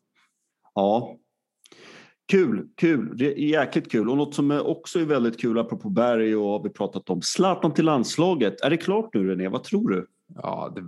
Ja. 0.75 1.17
Kul, 2.31 2.67
kul. 2.75 3.21
Jäkligt 3.37 3.91
kul. 3.91 4.09
Och 4.09 4.17
något 4.17 4.35
som 4.35 4.61
också 4.65 4.99
är 4.99 5.05
väldigt 5.05 5.41
kul, 5.41 5.57
apropå 5.59 5.89
Berg 5.89 6.35
och 6.35 6.45
har 6.49 6.63
vi 6.63 6.69
pratat 6.69 7.09
om. 7.09 7.21
Zlatan 7.21 7.73
till 7.73 7.85
landslaget. 7.85 8.61
Är 8.61 8.69
det 8.69 8.77
klart 8.77 9.09
nu 9.13 9.27
René? 9.29 9.47
Vad 9.47 9.63
tror 9.63 9.89
du? 9.89 10.07
Ja, 10.35 10.73
det, 10.75 10.83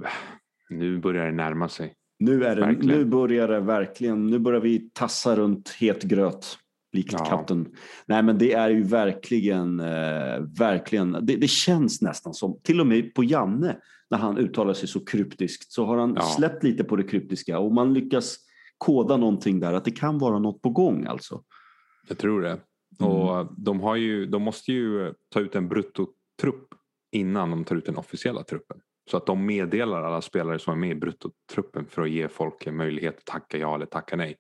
nu 0.76 0.98
börjar 1.00 1.26
det 1.26 1.32
närma 1.32 1.70
sig. 1.70 1.94
Nu, 2.20 2.44
är 2.46 2.56
det, 2.56 2.62
Verkligen. 2.62 2.98
nu 2.98 3.06
börjar 3.06 3.48
det 3.48 3.60
verkligen. 3.60 4.28
Nu 4.28 4.40
börjar 4.40 4.62
vi 4.62 4.90
tassa 4.94 5.36
runt 5.36 5.70
het 5.70 6.04
gröt. 6.04 6.58
Likt 6.92 7.14
Ja. 7.14 7.26
katten. 7.26 7.68
Nej 8.06 8.24
men 8.24 8.38
det 8.38 8.54
är 8.54 8.70
ju 8.70 8.84
verkligen, 8.84 9.80
eh, 9.80 10.40
verkligen. 10.60 11.12
Det, 11.22 11.36
det 11.36 11.48
känns 11.50 12.02
nästan 12.02 12.34
som, 12.34 12.60
till 12.64 12.80
och 12.82 12.88
med 12.88 13.14
på 13.14 13.24
Janne, 13.24 13.78
när 14.10 14.18
han 14.18 14.38
uttalar 14.38 14.74
sig 14.74 14.88
så 14.88 15.06
kryptiskt, 15.06 15.72
så 15.72 15.86
har 15.86 15.98
han 15.98 16.14
Ja. 16.16 16.22
släppt 16.22 16.64
lite 16.64 16.84
på 16.84 16.96
det 16.96 17.04
kryptiska 17.04 17.60
och 17.60 17.72
man 17.72 17.94
lyckas 17.94 18.38
koda 18.78 19.18
någonting 19.18 19.60
där, 19.60 19.74
att 19.74 19.86
det 19.86 19.92
kan 19.92 20.18
vara 20.18 20.40
något 20.40 20.62
på 20.62 20.70
gång 20.70 21.06
alltså. 21.06 21.44
Jag 22.08 22.18
tror 22.18 22.42
det. 22.42 22.50
Mm. 23.00 23.12
Och 23.12 23.48
de, 23.58 23.80
har 23.80 23.96
ju, 23.96 24.26
de 24.26 24.42
måste 24.42 24.72
ju 24.72 25.14
ta 25.34 25.40
ut 25.40 25.56
en 25.56 25.68
bruttotrupp 25.70 26.68
innan 27.12 27.50
de 27.52 27.64
tar 27.64 27.76
ut 27.76 27.86
den 27.86 27.98
officiella 27.98 28.44
truppen. 28.44 28.78
Så 29.12 29.18
att 29.18 29.26
de 29.26 29.46
meddelar 29.46 30.04
alla 30.04 30.22
spelare 30.22 30.60
som 30.60 30.74
är 30.74 30.78
med 30.78 30.90
i 30.92 30.96
bruttotruppen 30.96 31.86
för 31.90 32.02
att 32.02 32.10
ge 32.10 32.28
folk 32.28 32.68
en 32.68 32.76
möjlighet 32.76 33.18
att 33.18 33.26
tacka 33.26 33.58
ja 33.58 33.76
eller 33.76 33.86
tacka 33.86 34.16
nej. 34.16 34.36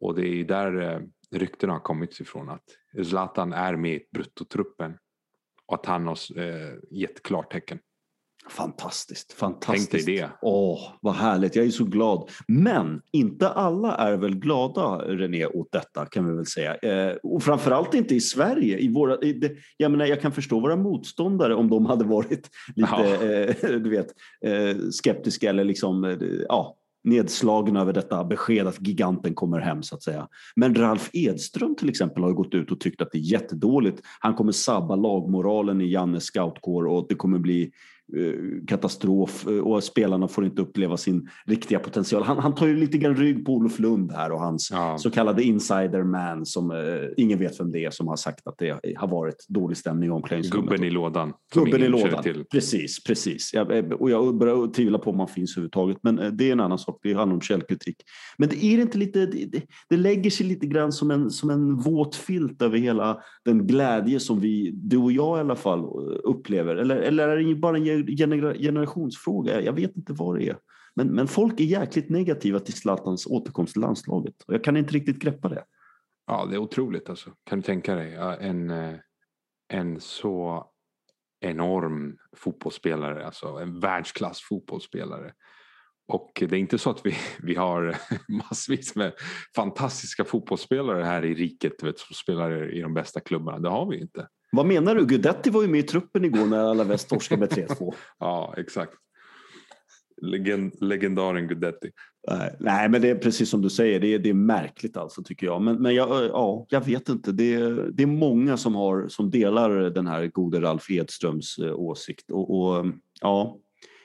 Och 0.00 0.14
det 0.14 0.22
är 0.28 0.34
ju 0.34 0.44
där 0.44 1.02
ryktena 1.32 1.72
har 1.72 1.80
kommit 1.80 2.20
ifrån 2.20 2.48
att 2.48 2.64
Zlatan 3.06 3.52
är 3.52 3.76
med 3.76 3.92
i 3.94 4.00
bruttotruppen 4.12 4.98
och 5.66 5.74
att 5.74 5.86
han 5.86 6.06
har 6.06 6.38
eh, 6.38 6.74
gett 6.90 7.22
klartecken. 7.22 7.78
Fantastiskt, 8.48 9.32
fantastiskt. 9.32 9.90
Tänk 9.90 10.06
dig 10.06 10.16
det. 10.16 10.30
Åh, 10.42 10.80
vad 11.00 11.14
härligt. 11.14 11.56
Jag 11.56 11.66
är 11.66 11.70
så 11.70 11.84
glad. 11.84 12.30
Men 12.48 13.02
inte 13.12 13.48
alla 13.48 13.96
är 13.96 14.16
väl 14.16 14.34
glada, 14.34 14.98
René, 14.98 15.46
åt 15.46 15.72
detta 15.72 16.06
kan 16.06 16.26
vi 16.28 16.36
väl 16.36 16.46
säga. 16.46 16.74
Eh, 16.76 17.16
och 17.22 17.42
framförallt 17.42 17.94
inte 17.94 18.14
i 18.14 18.20
Sverige. 18.20 18.78
I 18.78 18.92
våra, 18.92 19.18
i 19.18 19.32
det, 19.32 19.52
jag, 19.76 19.90
menar, 19.90 20.06
jag 20.06 20.20
kan 20.20 20.32
förstå 20.32 20.60
våra 20.60 20.76
motståndare 20.76 21.54
om 21.54 21.70
de 21.70 21.86
hade 21.86 22.04
varit 22.04 22.50
lite 22.76 22.88
Ja. 22.90 23.04
eh, 23.04 23.54
du 23.80 23.90
vet, 23.90 24.06
eh, 24.44 24.76
skeptiska 24.90 25.50
eller 25.50 25.64
liksom, 25.64 26.04
eh, 26.04 26.16
ja, 26.48 26.76
nedslagen 27.04 27.76
över 27.76 27.92
detta 27.92 28.24
besked 28.24 28.66
att 28.66 28.86
giganten 28.86 29.34
kommer 29.34 29.58
hem 29.58 29.82
så 29.82 29.94
att 29.94 30.02
säga. 30.02 30.28
Men 30.56 30.74
Ralf 30.74 31.10
Edström 31.12 31.76
till 31.76 31.88
exempel 31.88 32.22
har 32.22 32.32
gått 32.32 32.54
ut 32.54 32.70
och 32.70 32.80
tyckt 32.80 33.02
att 33.02 33.12
det 33.12 33.18
är 33.18 33.32
jättedåligt. 33.32 34.02
Han 34.20 34.34
kommer 34.34 34.52
sabba 34.52 34.96
lagmoralen 34.96 35.80
i 35.80 35.90
Jannes 35.90 36.24
scoutkår 36.24 36.86
och 36.86 37.06
det 37.08 37.14
kommer 37.14 37.38
bli 37.38 37.72
katastrof 38.66 39.46
eh, 39.46 39.58
och 39.58 39.84
spelarna 39.84 40.28
får 40.28 40.44
inte 40.44 40.62
uppleva 40.62 40.96
sin 40.96 41.28
riktiga 41.46 41.78
potential. 41.78 42.22
Han, 42.22 42.38
han 42.38 42.54
tar 42.54 42.66
ju 42.66 42.76
lite 42.76 42.98
grann 42.98 43.16
rygg 43.16 43.46
på 43.46 43.52
Olof 43.52 43.78
Lund 43.78 44.12
här 44.12 44.32
och 44.32 44.40
hans 44.40 44.70
Ja. 44.72 44.98
så 44.98 45.10
kallade 45.10 45.42
insider 45.42 46.02
man 46.02 46.46
som 46.46 46.70
eh, 46.70 46.76
ingen 47.16 47.38
vet 47.38 47.60
vem 47.60 47.70
det 47.70 47.84
är 47.84 47.90
som 47.90 48.08
har 48.08 48.16
sagt 48.16 48.46
att 48.46 48.58
det 48.58 48.80
har 48.96 49.08
varit 49.08 49.46
dålig 49.48 49.76
stämning 49.76 50.08
i 50.08 50.12
omklädningsrummet. 50.12 50.70
Gubben 50.70 50.86
i 50.86 50.90
lådan. 50.90 51.32
Gubben 51.54 51.82
i 51.82 51.88
lådan. 51.88 52.24
Precis, 52.50 53.04
precis. 53.04 53.50
Jag, 53.54 53.78
eh, 53.78 53.84
och 53.84 54.10
jag 54.10 54.38
börjar 54.38 54.72
tvivla 54.72 54.98
på 54.98 55.10
om 55.10 55.18
han 55.18 55.28
finns 55.28 55.56
överhuvudtaget. 55.56 55.98
Men 56.02 56.18
eh, 56.18 56.32
det 56.32 56.48
är 56.48 56.52
en 56.52 56.60
annan 56.60 56.78
sak. 56.78 57.00
Det 57.02 57.14
handlar 57.14 57.34
om 57.34 57.40
källkritik. 57.40 57.96
Men 58.38 58.48
det 58.48 58.64
är 58.64 58.78
inte 58.78 58.98
lite, 58.98 59.26
det, 59.26 59.62
det, 59.88 59.96
lägger 59.96 60.30
sig 60.30 60.46
lite 60.46 60.66
grann 60.66 60.92
som 60.92 61.10
en, 61.10 61.30
som 61.30 61.50
en 61.50 61.76
våt 61.76 62.16
filt 62.16 62.62
över 62.62 62.78
hela 62.78 63.18
den 63.44 63.66
glädje 63.66 64.20
som 64.20 64.40
vi, 64.40 64.70
du 64.74 64.96
och 64.96 65.12
jag 65.12 65.38
i 65.38 65.40
alla 65.40 65.56
fall, 65.56 65.80
eh, 65.80 66.18
upplever. 66.24 66.76
Eller, 66.76 66.96
eller 66.96 67.28
är 67.28 67.36
det 67.36 67.54
bara 67.54 67.76
en 67.76 67.84
gener- 68.06 68.58
generationsfråga? 68.58 69.60
Jag 69.60 69.72
vet 69.72 69.96
inte 69.96 70.12
vad 70.12 70.38
det 70.38 70.48
är. 70.48 70.58
Men, 70.94 71.08
men 71.08 71.28
folk 71.28 71.60
är 71.60 71.64
jäkligt 71.64 72.10
negativa 72.10 72.60
till 72.60 72.74
Zlatans 72.74 73.26
återkomst 73.26 73.72
till 73.72 73.82
landslaget. 73.82 74.42
Och 74.46 74.54
jag 74.54 74.64
kan 74.64 74.76
inte 74.76 74.94
riktigt 74.94 75.18
greppa 75.18 75.48
det. 75.48 75.64
Ja, 76.26 76.46
det 76.46 76.54
är 76.54 76.58
otroligt 76.58 77.10
alltså. 77.10 77.30
Kan 77.44 77.58
du 77.58 77.62
tänka 77.62 77.94
dig 77.94 78.14
en, 78.40 78.70
eh, 78.70 78.94
en 79.68 80.00
så 80.00 80.66
enorm 81.40 82.16
fotbollsspelare, 82.36 83.26
alltså 83.26 83.46
en 83.46 83.80
världsklass 83.80 84.40
fotbollsspelare. 84.40 85.32
Och 86.08 86.30
det 86.34 86.56
är 86.56 86.60
inte 86.60 86.78
så 86.78 86.90
att 86.90 87.06
vi, 87.06 87.14
vi 87.42 87.54
har 87.54 87.96
massvis 88.28 88.96
med 88.96 89.12
fantastiska 89.56 90.24
fotbollsspelare 90.24 91.04
här 91.04 91.24
i 91.24 91.34
riket 91.34 91.82
vet, 91.82 91.98
som 91.98 92.14
spelar 92.14 92.74
i 92.74 92.80
de 92.80 92.94
bästa 92.94 93.20
klubbarna. 93.20 93.58
Det 93.58 93.68
har 93.68 93.90
vi 93.90 94.00
inte. 94.00 94.28
Vad 94.56 94.66
menar 94.66 94.94
du? 94.94 95.06
Guidetti 95.06 95.50
var 95.50 95.62
ju 95.62 95.68
med 95.68 95.80
i 95.80 95.82
truppen 95.82 96.24
igår 96.24 96.46
när 96.46 96.58
Alaves 96.58 97.04
torskade 97.04 97.40
med 97.40 97.50
3-2. 97.50 97.94
Ja, 98.18 98.54
exakt. 98.56 98.92
Legend, 100.22 100.74
legendaren 100.80 101.48
Guidetti. 101.48 101.90
Nej, 102.58 102.88
men 102.88 103.02
det 103.02 103.10
är 103.10 103.14
precis 103.14 103.50
som 103.50 103.62
du 103.62 103.70
säger. 103.70 104.00
Det 104.00 104.14
är, 104.14 104.18
det 104.18 104.30
är 104.30 104.34
märkligt 104.34 104.96
alltså 104.96 105.22
tycker 105.22 105.46
jag. 105.46 105.62
Men, 105.62 105.82
men 105.82 105.94
jag, 105.94 106.08
ja, 106.08 106.66
jag 106.68 106.84
vet 106.84 107.08
inte. 107.08 107.32
Det 107.32 107.54
är, 107.54 107.90
det 107.92 108.02
är 108.02 108.06
många 108.06 108.56
som, 108.56 108.74
har, 108.74 109.08
som 109.08 109.30
delar 109.30 109.70
den 109.70 110.06
här 110.06 110.26
gode 110.26 110.60
Ralf 110.60 110.90
Edströms 110.90 111.58
åsikt. 111.58 112.30
Och, 112.30 112.60
och 112.60 112.86
ja, 113.20 113.58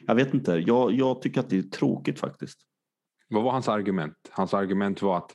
jag 0.07 0.15
vet 0.15 0.33
inte. 0.33 0.51
Jag, 0.51 0.91
jag 0.91 1.21
tycker 1.21 1.39
att 1.39 1.49
det 1.49 1.57
är 1.57 1.61
tråkigt 1.61 2.19
faktiskt. 2.19 2.59
Vad 3.29 3.43
var 3.43 3.51
hans 3.51 3.67
argument? 3.67 4.15
Hans 4.29 4.53
argument 4.53 5.01
var 5.01 5.17
att 5.17 5.31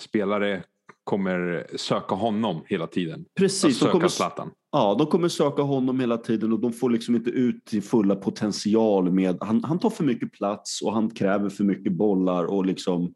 spelare 0.00 0.62
kommer 1.08 1.66
söka 1.76 2.14
honom 2.14 2.62
hela 2.66 2.86
tiden. 2.86 3.24
Precis, 3.38 3.64
Att 3.64 3.70
de 3.70 3.74
söka 3.74 3.92
kommer, 3.92 4.08
Zlatan. 4.08 4.50
ja, 4.72 4.94
de 4.98 5.06
kommer 5.06 5.28
söka 5.28 5.62
honom 5.62 6.00
hela 6.00 6.16
tiden 6.16 6.52
och 6.52 6.60
de 6.60 6.72
får 6.72 6.90
liksom 6.90 7.14
inte 7.16 7.30
ut 7.30 7.68
sin 7.68 7.82
fulla 7.82 8.16
potential. 8.16 9.12
med 9.12 9.36
Han, 9.40 9.64
han 9.64 9.78
tar 9.78 9.90
för 9.90 10.04
mycket 10.04 10.32
plats 10.32 10.82
och 10.82 10.92
han 10.92 11.10
kräver 11.10 11.48
för 11.48 11.64
mycket 11.64 11.92
bollar 11.92 12.44
och 12.44 12.66
liksom 12.66 13.14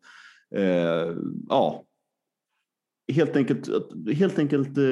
eh, 0.56 1.16
ja, 1.48 1.84
helt 3.12 3.36
enkelt, 3.36 3.68
helt 4.14 4.38
enkelt 4.38 4.78
eh, 4.78 4.84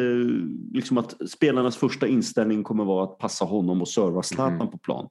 liksom 0.73 0.99
att 0.99 1.31
spelarnas 1.31 1.77
första 1.77 2.07
inställning 2.07 2.63
kommer 2.63 2.85
vara 2.85 3.05
att 3.05 3.19
passa 3.19 3.45
honom 3.45 3.81
och 3.81 3.89
serva 3.89 4.23
Zlatan 4.23 4.57
Mhm. 4.57 4.71
på 4.71 4.79
plan. 4.79 5.09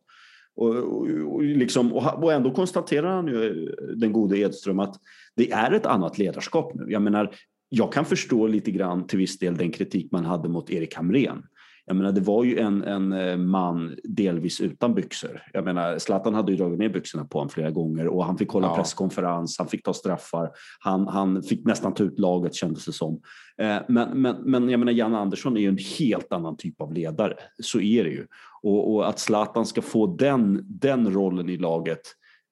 Och, 0.56 0.76
och, 0.76 1.08
och, 1.34 1.44
liksom, 1.44 1.94
och 1.94 2.34
ändå 2.34 2.52
konstaterar 2.52 3.16
han 3.16 3.28
ju, 3.28 3.46
eh, 3.48 3.96
den 3.96 4.12
gode 4.14 4.38
Edström, 4.38 4.80
att 4.80 4.96
det 5.36 5.52
är 5.52 5.72
ett 5.72 5.86
annat 5.86 6.18
ledarskap 6.18 6.74
nu. 6.76 6.86
Jag 6.90 7.02
menar, 7.02 7.32
jag 7.70 7.94
kan 7.94 8.06
förstå 8.06 8.48
lite 8.48 8.72
grann 8.72 9.08
till 9.08 9.20
viss 9.20 9.40
del 9.40 9.58
den 9.58 9.72
kritik 9.72 10.12
man 10.12 10.26
hade 10.26 10.50
mot 10.50 10.70
Erik 10.70 10.96
Hamrén. 10.96 11.44
Jag 11.86 11.96
menar, 11.96 12.12
det 12.12 12.22
var 12.22 12.44
ju 12.44 12.60
en, 12.60 12.84
en 12.84 13.14
eh, 13.14 13.38
man 13.38 13.96
delvis 14.04 14.62
utan 14.62 14.94
byxor. 14.96 15.42
Jag 15.54 15.66
menar, 15.66 15.98
Zlatan 15.98 16.34
hade 16.34 16.52
ju 16.52 16.58
dragit 16.58 16.80
ner 16.80 16.90
byxorna 16.90 17.26
på 17.26 17.38
honom 17.38 17.50
flera 17.50 17.72
gånger 17.72 18.08
och 18.08 18.26
han 18.26 18.38
fick 18.38 18.50
hålla 18.50 18.68
Ja. 18.68 18.76
presskonferens, 18.76 19.58
han 19.58 19.68
fick 19.68 19.84
ta 19.84 19.94
straffar, 19.94 20.50
han, 20.80 21.08
han 21.08 21.44
fick 21.44 21.66
nästan 21.66 21.94
ta 21.94 22.04
ut 22.04 22.20
laget 22.20 22.54
kändes 22.56 22.86
det 22.86 22.92
som. 22.94 23.22
Eh, 23.62 23.78
Men, 23.88 24.22
men, 24.22 24.36
men 24.46 24.70
jag 24.70 24.80
menar, 24.80 24.94
Jan 24.94 25.16
Andersson 25.16 25.58
är 25.58 25.62
ju 25.62 25.68
en 25.70 25.78
helt 26.00 26.34
annan 26.34 26.58
typ 26.58 26.82
av 26.82 26.94
ledare. 26.94 27.34
Så 27.64 27.80
är 27.80 28.04
det 28.04 28.10
ju. 28.10 28.26
Och, 28.62 28.94
och 28.96 29.10
att 29.10 29.20
Zlatan 29.20 29.66
ska 29.66 29.82
få 29.82 30.08
den, 30.16 30.62
den 30.68 31.14
rollen 31.14 31.50
i 31.50 31.58
laget 31.58 32.02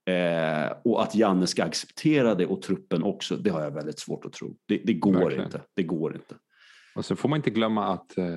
eh, 0.07 0.77
och 0.83 1.03
att 1.03 1.15
Janne 1.15 1.47
ska 1.47 1.63
acceptera 1.63 2.35
det 2.35 2.45
och 2.45 2.61
truppen 2.61 3.03
också, 3.03 3.35
det 3.37 3.49
har 3.49 3.61
jag 3.61 3.71
väldigt 3.71 3.99
svårt 3.99 4.25
att 4.25 4.33
tro. 4.33 4.57
Det, 4.65 4.81
det 4.85 4.93
går 4.93 5.13
Verkligen. 5.13 5.45
inte. 5.45 5.61
Det 5.75 5.83
går 5.83 6.15
inte. 6.15 6.35
Och 6.95 7.05
så 7.05 7.15
får 7.15 7.29
man 7.29 7.37
inte 7.37 7.49
glömma 7.49 7.93
att 7.93 8.17
eh, 8.17 8.35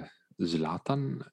Zlatan 0.48 1.24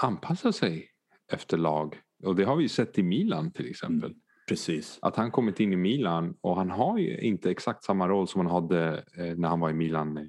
anpassar 0.00 0.52
sig 0.52 0.88
efter 1.32 1.56
lag. 1.58 2.00
Och 2.24 2.36
det 2.36 2.44
har 2.44 2.56
vi 2.56 2.62
ju 2.62 2.68
sett 2.68 2.98
i 2.98 3.02
Milan 3.02 3.52
till 3.52 3.70
exempel. 3.70 4.14
Precis. 4.48 4.98
Att 5.02 5.16
han 5.16 5.30
kommit 5.30 5.60
in 5.60 5.72
i 5.72 5.76
Milan 5.76 6.36
och 6.40 6.56
han 6.56 6.70
har 6.70 6.98
ju 6.98 7.20
inte 7.20 7.50
exakt 7.50 7.84
samma 7.84 8.08
roll 8.08 8.28
som 8.28 8.46
han 8.46 8.54
hade 8.54 9.04
eh, 9.16 9.36
när 9.36 9.48
han 9.48 9.60
var 9.60 9.70
i 9.70 9.74
Milan 9.74 10.16
eh, 10.16 10.24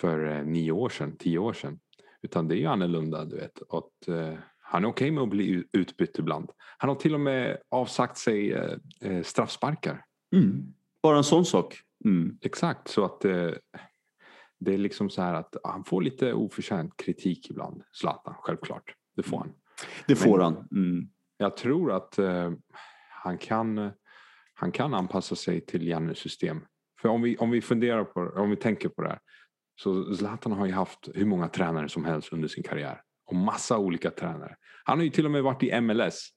för 0.00 0.36
eh, 0.36 0.44
nio 0.44 0.72
år 0.72 0.88
sedan, 0.88 1.16
tio 1.18 1.38
år 1.38 1.52
sedan. 1.52 1.78
Utan 2.22 2.48
det 2.48 2.54
är 2.54 2.58
ju 2.58 2.66
annorlunda 2.66 3.24
du 3.24 3.36
vet. 3.36 3.58
Och 3.58 4.08
eh, 4.08 4.38
han 4.70 4.84
är 4.84 4.88
okej 4.88 5.10
med 5.10 5.22
att 5.22 5.28
bli 5.28 5.48
ut- 5.48 5.68
utbytt 5.72 6.18
ibland. 6.18 6.50
Han 6.78 6.88
har 6.88 6.96
till 6.96 7.14
och 7.14 7.20
med 7.20 7.58
avsagt 7.68 8.16
sig 8.18 8.52
eh, 8.52 8.72
eh, 9.00 9.22
straffsparkar. 9.22 10.04
Mm. 10.36 10.74
Bara 11.02 11.16
en 11.16 11.24
sån 11.24 11.44
sak. 11.44 11.80
Mm. 12.04 12.38
Exakt, 12.40 12.88
så 12.88 13.04
att 13.04 13.24
eh, 13.24 13.50
det 14.60 14.74
är 14.74 14.78
liksom 14.78 15.10
så 15.10 15.22
här 15.22 15.34
att 15.34 15.56
han 15.64 15.84
får 15.84 16.02
lite 16.02 16.32
oförtjänt 16.32 16.96
kritik 16.96 17.50
ibland. 17.50 17.82
Zlatan, 17.92 18.34
självklart. 18.38 18.94
Det 19.16 19.22
får 19.22 19.38
han. 19.38 19.52
Det 20.06 20.16
får 20.16 20.38
Men- 20.38 20.44
han. 20.44 20.68
Mm. 20.72 21.08
Jag 21.36 21.56
tror 21.56 21.92
att 21.92 22.18
eh, 22.18 22.52
han, 23.10 23.38
kan, 23.38 23.90
han 24.54 24.72
kan 24.72 24.94
anpassa 24.94 25.36
sig 25.36 25.60
till 25.66 25.86
Jannes 25.88 26.18
system. 26.18 26.60
För 27.00 27.08
om 27.08 27.22
vi, 27.22 27.36
om 27.36 27.50
vi 27.50 27.60
funderar 27.60 28.04
på 28.04 28.20
om 28.36 28.50
vi 28.50 28.56
tänker 28.56 28.88
på 28.88 29.02
det 29.02 29.08
här. 29.08 29.18
Så 29.80 30.14
Zlatan 30.14 30.52
har 30.52 30.66
ju 30.66 30.72
haft 30.72 31.08
hur 31.14 31.26
många 31.26 31.48
tränare 31.48 31.88
som 31.88 32.04
helst 32.04 32.32
under 32.32 32.48
sin 32.48 32.62
karriär. 32.62 33.00
Och 33.28 33.36
massa 33.36 33.78
olika 33.78 34.10
tränare. 34.10 34.56
Han 34.84 34.98
har 34.98 35.04
ju 35.04 35.10
till 35.10 35.24
och 35.24 35.30
med 35.30 35.42
varit 35.42 35.62
i 35.62 35.80
MLS. 35.80 36.28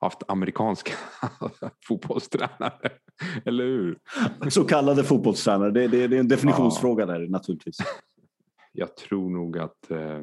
Haft 0.00 0.22
amerikanska 0.28 0.92
fotbollstränare. 1.88 2.90
Eller 3.44 3.64
hur? 3.64 3.98
Så 4.50 4.64
kallade 4.64 5.04
fotbollstränare, 5.04 5.70
det, 5.70 5.88
det, 5.88 6.06
det 6.06 6.16
är 6.16 6.20
en 6.20 6.28
definitionsfråga 6.28 7.06
där 7.06 7.28
naturligtvis. 7.28 7.76
Jag 8.72 8.96
tror 8.96 9.30
nog 9.30 9.58
att 9.58 9.90
eh, 9.90 10.22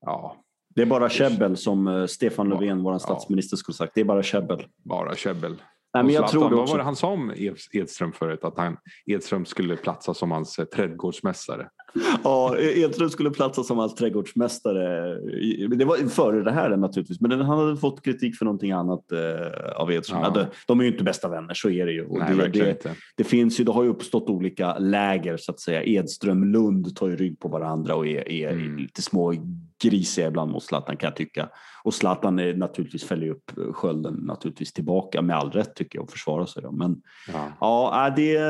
ja, 0.00 0.36
Det 0.74 0.82
är 0.82 0.86
bara 0.86 1.08
käbbel 1.08 1.56
som 1.56 1.86
eh, 1.88 2.06
Stefan 2.06 2.48
Ja, 2.50 2.54
Löfven, 2.54 2.82
vår 2.82 2.92
ja. 2.92 2.98
statsminister, 2.98 3.56
skulle 3.56 3.74
sagt. 3.76 3.92
Det 3.94 4.00
är 4.00 4.04
bara 4.04 4.22
käbbel. 4.22 4.66
bara 4.76 5.14
käbbel. 5.14 5.62
Nej, 5.94 6.04
men 6.04 6.14
jag 6.14 6.28
tror 6.28 6.50
det 6.50 6.56
Vad 6.56 6.68
var 6.68 6.78
det 6.78 6.84
han 6.84 6.96
sa 6.96 7.08
om 7.08 7.32
Ed- 7.36 7.56
Edström 7.72 8.12
förut? 8.12 8.44
Att 8.44 8.58
han, 8.58 8.76
Edström 9.06 9.44
skulle 9.44 9.76
platsa 9.76 10.14
som 10.14 10.30
hans 10.30 10.58
eh, 10.58 10.64
trädgårdsmästare. 10.64 11.68
Ja, 12.24 12.58
Edström 12.58 13.10
skulle 13.10 13.30
platsa 13.30 13.62
som 13.62 13.78
hans 13.78 13.94
trädgårdsmästare. 13.94 15.14
Det 15.76 15.84
var 15.84 15.96
före 16.08 16.42
det 16.42 16.50
här 16.52 16.76
naturligtvis, 16.76 17.20
men 17.20 17.30
han 17.40 17.58
hade 17.58 17.76
fått 17.76 18.04
kritik 18.04 18.36
för 18.36 18.44
någonting 18.44 18.72
annat 18.72 19.12
eh, 19.12 19.72
av 19.76 19.92
Edström. 19.92 20.20
Ja. 20.22 20.32
Ja. 20.34 20.46
De, 20.66 20.80
är 20.80 20.84
ju 20.84 20.90
inte 20.90 21.04
bästa 21.04 21.28
vänner, 21.28 21.54
så 21.54 21.70
är 21.70 21.86
det 21.86 21.92
ju. 21.92 22.08
Nej, 22.08 22.36
det, 22.36 22.48
det, 22.48 22.94
det 23.16 23.24
finns 23.24 23.60
ju, 23.60 23.64
det 23.64 23.72
har 23.72 23.82
ju 23.82 23.88
uppstått 23.88 24.28
olika 24.28 24.78
läger 24.78 25.36
så 25.36 25.52
att 25.52 25.60
säga. 25.60 25.82
Edström, 25.84 26.44
Lund 26.44 26.96
tar 26.96 27.08
ju 27.08 27.16
rygg 27.16 27.40
på 27.40 27.48
varandra 27.48 27.94
och 27.94 28.06
är, 28.06 28.28
är 28.28 28.52
Mm. 28.52 28.76
lite 28.76 29.02
små 29.02 29.34
grisiga 29.82 30.26
ibland 30.28 30.52
mot 30.52 30.62
Zlatan 30.62 30.96
kan 30.96 31.06
jag 31.08 31.16
tycka. 31.16 31.48
Och 31.84 31.94
Zlatan 31.94 32.38
är 32.38 32.54
naturligtvis 32.54 33.04
fäller 33.04 33.28
upp 33.28 33.50
skölden 33.72 34.14
naturligtvis 34.14 34.72
tillbaka 34.72 35.22
med 35.22 35.36
all 35.36 35.50
rätt 35.50 35.74
tycker 35.74 35.98
jag 35.98 36.04
och 36.04 36.10
försvarar 36.10 36.46
sig. 36.46 36.62
Då. 36.62 36.72
Men 36.72 37.02
Ja. 37.32 37.48
Ja, 37.60 38.08
äh, 38.08 38.14
det, 38.14 38.40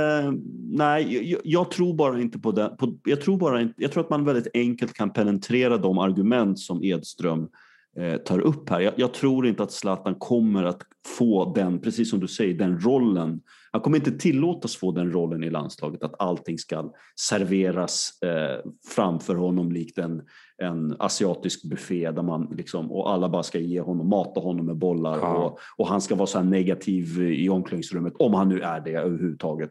nej, 0.70 1.30
jag, 1.30 1.40
jag 1.44 1.70
tror 1.70 1.94
bara 1.94 2.20
inte 2.20 2.38
på 2.38 2.52
det. 2.52 2.76
På, 2.78 2.98
jag, 3.04 3.20
tror 3.20 3.31
bara 3.36 3.60
inte, 3.60 3.82
jag 3.82 3.92
tror 3.92 4.04
att 4.04 4.10
man 4.10 4.24
väldigt 4.24 4.50
enkelt 4.54 4.92
kan 4.94 5.12
penetrera 5.12 5.76
de 5.76 5.98
argument 5.98 6.58
som 6.58 6.84
Edström 6.84 7.48
eh, 7.96 8.16
tar 8.16 8.40
upp 8.40 8.70
här. 8.70 8.80
Jag, 8.80 8.94
jag, 8.96 9.14
tror 9.14 9.46
inte 9.46 9.62
att 9.62 9.72
Zlatan 9.72 10.14
kommer 10.14 10.64
att 10.64 10.82
få 11.06 11.52
den, 11.54 11.80
precis 11.80 12.10
som 12.10 12.20
du 12.20 12.28
säger, 12.28 12.54
den 12.54 12.80
rollen. 12.80 13.40
Han 13.72 13.80
kommer 13.80 13.96
inte 13.96 14.12
tillåtas 14.12 14.76
få 14.76 14.92
den 14.92 15.12
rollen 15.12 15.44
i 15.44 15.50
landslaget 15.50 16.02
att 16.02 16.20
allting 16.20 16.58
ska 16.58 16.92
serveras 17.20 18.22
eh, 18.22 18.70
framför 18.94 19.34
honom 19.34 19.72
likt 19.72 19.98
en, 19.98 20.22
en 20.58 20.96
asiatisk 20.98 21.64
buffé 21.64 22.10
där 22.10 22.22
man 22.22 22.54
liksom, 22.56 22.92
och 22.92 23.10
alla 23.10 23.28
bara 23.28 23.42
ska 23.42 23.58
ge 23.58 23.80
honom, 23.80 24.08
mata 24.08 24.40
honom 24.40 24.66
med 24.66 24.76
bollar 24.76 25.18
ja. 25.18 25.44
och, 25.44 25.58
och 25.76 25.86
han 25.88 26.00
ska 26.00 26.14
vara 26.14 26.26
så 26.26 26.38
här 26.38 26.44
negativ 26.44 27.22
i 27.22 27.48
omklädningsrummet, 27.48 28.12
om 28.18 28.34
han 28.34 28.48
nu 28.48 28.60
är 28.60 28.80
det 28.80 28.92
överhuvudtaget. 28.92 29.70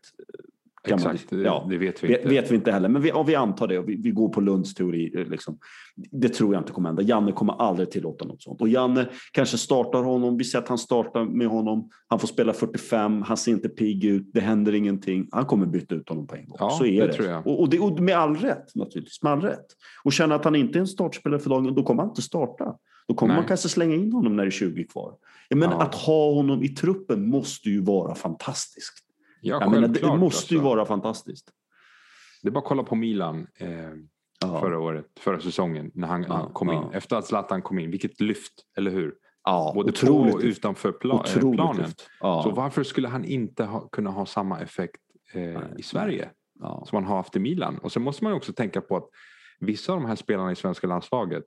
Exakt, 0.88 1.31
man, 1.31 1.41
ja, 1.41 1.67
det 1.69 1.77
vet 1.77 2.03
vi 2.03 2.15
inte. 2.15 2.29
Vet 2.29 2.51
vi 2.51 2.55
inte 2.55 2.71
heller, 2.71 2.89
men 2.89 3.01
vi, 3.01 3.09
ja, 3.09 3.23
vi 3.23 3.35
antar 3.35 3.67
det 3.67 3.79
och 3.79 3.89
vi, 3.89 3.95
vi, 3.95 4.11
går 4.11 4.29
på 4.29 4.41
Lunds 4.41 4.73
teori. 4.73 5.11
Eh, 5.15 5.27
liksom. 5.27 5.57
Det 5.95 6.29
tror 6.29 6.53
jag 6.53 6.61
inte 6.61 6.71
kommer 6.71 6.89
hända. 6.89 7.01
Janne 7.01 7.31
kommer 7.31 7.53
aldrig 7.53 7.91
tillåta 7.91 8.25
något 8.25 8.41
sånt. 8.41 8.61
Och 8.61 8.69
Janne 8.69 9.09
kanske 9.31 9.57
startar 9.57 10.03
honom. 10.03 10.38
Vi 10.38 10.43
ser 10.43 10.59
att 10.59 10.67
han 10.67 10.77
startar 10.77 11.25
med 11.25 11.47
honom. 11.47 11.89
Han 12.07 12.19
får 12.19 12.27
spela 12.27 12.53
45. 12.53 13.21
Han 13.21 13.38
ser 13.38 13.51
inte 13.51 13.69
pigg 13.69 14.05
ut. 14.05 14.29
Det 14.33 14.39
händer 14.39 14.73
ingenting. 14.73 15.27
Han 15.31 15.45
kommer 15.45 15.65
byta 15.65 15.95
ut 15.95 16.09
honom 16.09 16.27
på 16.27 16.35
en 16.35 16.47
gång. 16.47 16.57
Ja, 16.59 16.69
Så 16.69 16.85
är 16.85 17.07
det. 17.07 17.17
det. 17.17 17.38
Och, 17.38 17.59
och, 17.61 17.69
det. 17.69 17.79
och 17.79 18.00
med 18.00 18.17
all 18.17 18.35
rätt 18.35 18.75
naturligtvis. 18.75 19.23
Med 19.23 19.31
all 19.31 19.41
rätt. 19.41 19.65
Och 20.03 20.13
känner 20.13 20.35
att 20.35 20.45
han 20.45 20.55
inte 20.55 20.77
är 20.77 20.81
en 20.81 20.88
startspelare 20.88 21.39
för 21.39 21.50
dagen, 21.50 21.75
då 21.75 21.83
kommer 21.83 22.01
han 22.03 22.09
inte 22.09 22.21
starta. 22.21 22.75
Då 23.07 23.15
kommer 23.15 23.33
Nej. 23.33 23.41
man 23.41 23.47
kanske 23.47 23.69
slänga 23.69 23.95
in 23.95 24.13
honom 24.13 24.35
när 24.35 24.43
det 24.43 24.50
är 24.50 24.51
20 24.51 24.83
kvar. 24.83 25.13
Menar, 25.50 25.73
ja. 25.73 25.81
att 25.81 25.95
ha 25.95 26.33
honom 26.33 26.63
i 26.63 26.69
truppen 26.69 27.29
måste 27.29 27.69
ju 27.69 27.81
vara 27.81 28.15
fantastiskt. 28.15 29.11
Ja, 29.41 29.69
menar, 29.69 29.88
det 29.88 30.17
måste 30.17 30.53
ju 30.53 30.60
alltså. 30.60 30.75
vara 30.75 30.86
fantastiskt. 30.86 31.51
Det 32.41 32.48
är 32.48 32.51
bara 32.51 32.60
att 32.60 32.65
kolla 32.65 32.83
på 32.83 32.95
Milan 32.95 33.48
eh, 33.55 33.69
ja. 34.41 34.60
förra 34.60 34.79
året, 34.79 35.05
förra 35.19 35.39
säsongen 35.39 35.91
när 35.93 36.07
han, 36.07 36.24
ja, 36.24 36.50
kom 36.53 36.71
in. 36.71 36.83
Efter 36.93 37.15
att 37.15 37.25
Zlatan 37.25 37.62
kom 37.62 37.79
in, 37.79 37.91
vilket 37.91 38.21
lyft, 38.21 38.53
eller 38.77 38.91
hur? 38.91 39.15
Ja, 39.43 39.71
Både 39.75 39.91
på 39.91 40.13
och 40.13 40.39
utanför 40.43 40.91
plan, 40.91 41.25
eh, 41.36 41.51
planen. 41.51 41.91
Så 42.19 42.51
varför 42.51 42.83
skulle 42.83 43.07
han 43.07 43.25
inte 43.25 43.63
ha, 43.63 43.88
kunna 43.88 44.10
ha 44.10 44.25
samma 44.25 44.60
effekt 44.60 45.01
eh, 45.33 45.62
i 45.77 45.83
Sverige 45.83 46.29
som 46.60 46.89
han 46.91 47.03
har 47.03 47.15
haft 47.15 47.36
i 47.36 47.39
Milan? 47.39 47.77
Och 47.77 47.91
sen 47.91 48.03
måste 48.03 48.24
man 48.24 48.33
också 48.33 48.53
tänka 48.53 48.81
på 48.81 48.98
att 48.98 49.10
vissa 49.60 49.93
av 49.93 50.01
de 50.01 50.07
här 50.07 50.15
spelarna 50.15 50.51
i 50.51 50.55
svenska 50.55 50.88
landslaget, 50.88 51.43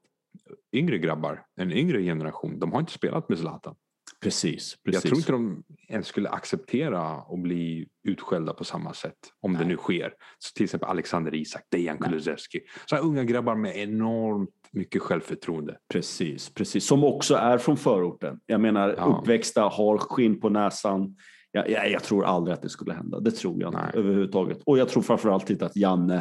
yngre 0.72 0.98
grabbar, 0.98 1.46
en 1.56 1.72
yngre 1.72 2.02
generation, 2.02 2.58
de 2.58 2.72
har 2.72 2.80
inte 2.80 2.92
spelat 2.92 3.28
med 3.28 3.38
Zlatan. 3.38 3.74
Precis, 4.20 4.76
precis. 4.84 4.94
Jag 4.94 5.02
tror 5.02 5.18
inte 5.18 5.32
de 5.32 5.62
ens 5.88 6.06
skulle 6.06 6.28
acceptera 6.28 7.00
att 7.00 7.38
bli 7.38 7.88
utskällda 8.04 8.52
på 8.52 8.64
samma 8.64 8.94
sätt. 8.94 9.16
Om 9.40 9.52
Nej. 9.52 9.62
det 9.62 9.68
nu 9.68 9.76
sker. 9.76 10.12
Så 10.38 10.52
till 10.54 10.64
exempel 10.64 10.88
Alexander 10.88 11.34
Isak, 11.34 11.62
Dejan 11.70 11.99
Kulusevski. 11.99 12.61
Så 12.87 12.96
unga 12.96 13.25
grabbar 13.25 13.54
med 13.54 13.76
enormt 13.76 14.50
mycket 14.73 15.02
självförtroende. 15.02 15.76
Precis, 15.92 16.54
precis. 16.54 16.87
Som 16.87 17.04
också 17.04 17.34
är 17.34 17.58
från 17.58 17.76
förorten. 17.76 18.40
Jag 18.46 18.61
menar 18.61 18.94
ja. 18.99 19.04
uppväxta, 19.04 19.62
har 19.62 19.99
skinn 19.99 20.40
på 20.40 20.49
näsan. 20.49 21.16
Jag, 21.50 21.70
jag, 21.70 21.90
jag, 21.90 22.02
tror 22.02 22.25
aldrig 22.25 22.54
att 22.54 22.62
det 22.62 22.68
skulle 22.68 22.92
hända. 22.92 23.20
Det 23.20 23.30
tror 23.30 23.61
jag 23.61 23.68
inte 23.68 23.99
överhuvudtaget. 23.99 24.62
Och 24.66 24.78
jag 24.78 24.88
tror 24.88 25.02
framförallt 25.02 25.50
inte 25.50 25.66
att 25.66 25.76
Janne, 25.76 26.16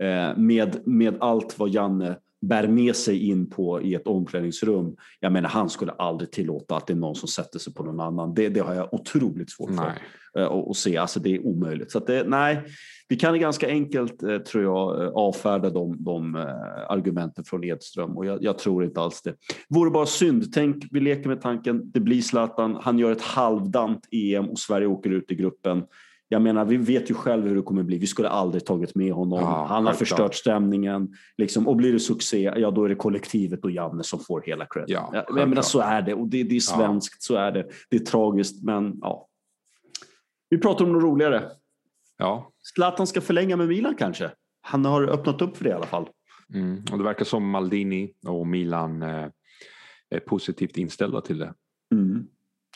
eh, 0.00 0.36
med, 0.36 0.86
med 0.86 1.16
allt 1.20 1.58
vad 1.58 1.68
Janne 1.68 2.16
bär 2.40 2.68
med 2.68 2.96
sig 2.96 3.28
in 3.28 3.50
på 3.50 3.82
i 3.82 3.94
ett 3.94 4.06
omklädningsrum. 4.06 4.96
Jag 5.20 5.32
menar, 5.32 5.48
han 5.48 5.70
skulle 5.70 5.92
aldrig 5.92 6.32
tillåta 6.32 6.76
att 6.76 6.86
det 6.86 6.92
är 6.92 6.96
någon 6.96 7.14
som 7.14 7.28
sätter 7.28 7.58
sig 7.58 7.74
på 7.74 7.82
någon 7.84 8.00
annan. 8.00 8.34
Det, 8.34 8.48
det 8.48 8.60
har 8.60 8.74
jag 8.74 8.94
otroligt 8.94 9.50
svårt 9.50 9.70
nej. 9.70 9.92
för 10.32 10.40
uh, 10.40 10.70
att 10.70 10.76
se. 10.76 10.96
Alltså, 10.96 11.20
det 11.20 11.34
är 11.34 11.46
omöjligt. 11.46 11.90
Så 11.90 11.98
det, 11.98 12.24
nej, 12.28 12.62
vi 13.08 13.16
kan 13.16 13.40
ganska 13.40 13.68
enkelt, 13.68 14.22
uh, 14.22 14.38
tror 14.38 14.64
jag, 14.64 15.02
uh, 15.02 15.08
avfärda 15.08 15.70
de, 15.70 16.04
de 16.04 16.34
argumenten 16.88 17.44
från 17.44 17.64
Edström 17.64 18.16
och 18.16 18.26
jag, 18.26 18.42
jag, 18.42 18.58
tror 18.58 18.84
inte 18.84 19.00
alls 19.00 19.22
det. 19.22 19.34
Vore 19.68 19.90
bara 19.90 20.06
synd. 20.06 20.52
Tänk, 20.52 20.84
vi 20.90 21.00
leker 21.00 21.28
med 21.28 21.40
tanken, 21.40 21.90
det 21.90 22.00
blir 22.00 22.22
Zlatan, 22.22 22.78
han 22.82 22.98
gör 22.98 23.12
ett 23.12 23.22
halvdant 23.22 24.08
EM 24.10 24.48
och 24.48 24.58
Sverige 24.58 24.86
åker 24.86 25.10
ut 25.10 25.30
i 25.30 25.34
gruppen. 25.34 25.82
Jag 26.32 26.42
menar, 26.42 26.64
vi 26.64 26.76
vet 26.76 27.10
ju 27.10 27.14
själva 27.14 27.48
hur 27.48 27.56
det 27.56 27.62
kommer 27.62 27.82
bli. 27.82 27.98
Vi 27.98 28.06
skulle 28.06 28.28
aldrig 28.28 28.66
tagit 28.66 28.94
med 28.94 29.12
honom. 29.12 29.40
Ja, 29.40 29.66
han 29.68 29.86
har 29.86 29.92
förstört 29.92 30.34
stämningen. 30.34 31.14
Liksom, 31.36 31.68
och 31.68 31.76
blir 31.76 31.92
det 31.92 32.00
succé, 32.00 32.52
ja 32.56 32.70
då 32.70 32.84
är 32.84 32.88
det 32.88 32.94
kollektivet 32.94 33.64
och 33.64 33.70
Janne 33.70 34.02
som 34.02 34.20
får 34.20 34.42
hela 34.46 34.66
cred. 34.66 34.84
Ja, 34.88 35.24
jag 35.36 35.48
menar, 35.48 35.62
så 35.62 35.80
är 35.80 36.02
det. 36.02 36.14
Och 36.14 36.28
det, 36.28 36.42
det 36.42 36.56
är 36.56 36.60
svenskt, 36.60 37.14
ja. 37.14 37.34
så 37.34 37.34
är 37.34 37.52
det. 37.52 37.66
Det 37.90 37.96
är 37.96 38.00
tragiskt, 38.00 38.62
men 38.64 38.98
ja. 39.00 39.28
Vi 40.50 40.58
pratar 40.58 40.84
om 40.84 40.92
något 40.92 41.02
roligare. 41.02 41.42
Ja. 42.18 42.52
Zlatan 42.74 43.06
ska 43.06 43.20
förlänga 43.20 43.56
med 43.56 43.68
Milan 43.68 43.94
kanske. 43.94 44.30
Han 44.62 44.84
har 44.84 45.02
öppnat 45.02 45.42
upp 45.42 45.56
för 45.56 45.64
det 45.64 45.70
i 45.70 45.74
alla 45.74 45.86
fall. 45.86 46.08
Mm. 46.54 46.82
Och 46.92 46.98
det 46.98 47.04
verkar 47.04 47.24
som 47.24 47.50
Maldini 47.50 48.12
och 48.26 48.46
Milan 48.46 49.02
eh, 49.02 49.26
är 50.10 50.20
positivt 50.20 50.76
inställda 50.76 51.20
till 51.20 51.38
det. 51.38 51.54
Mm. 51.92 52.26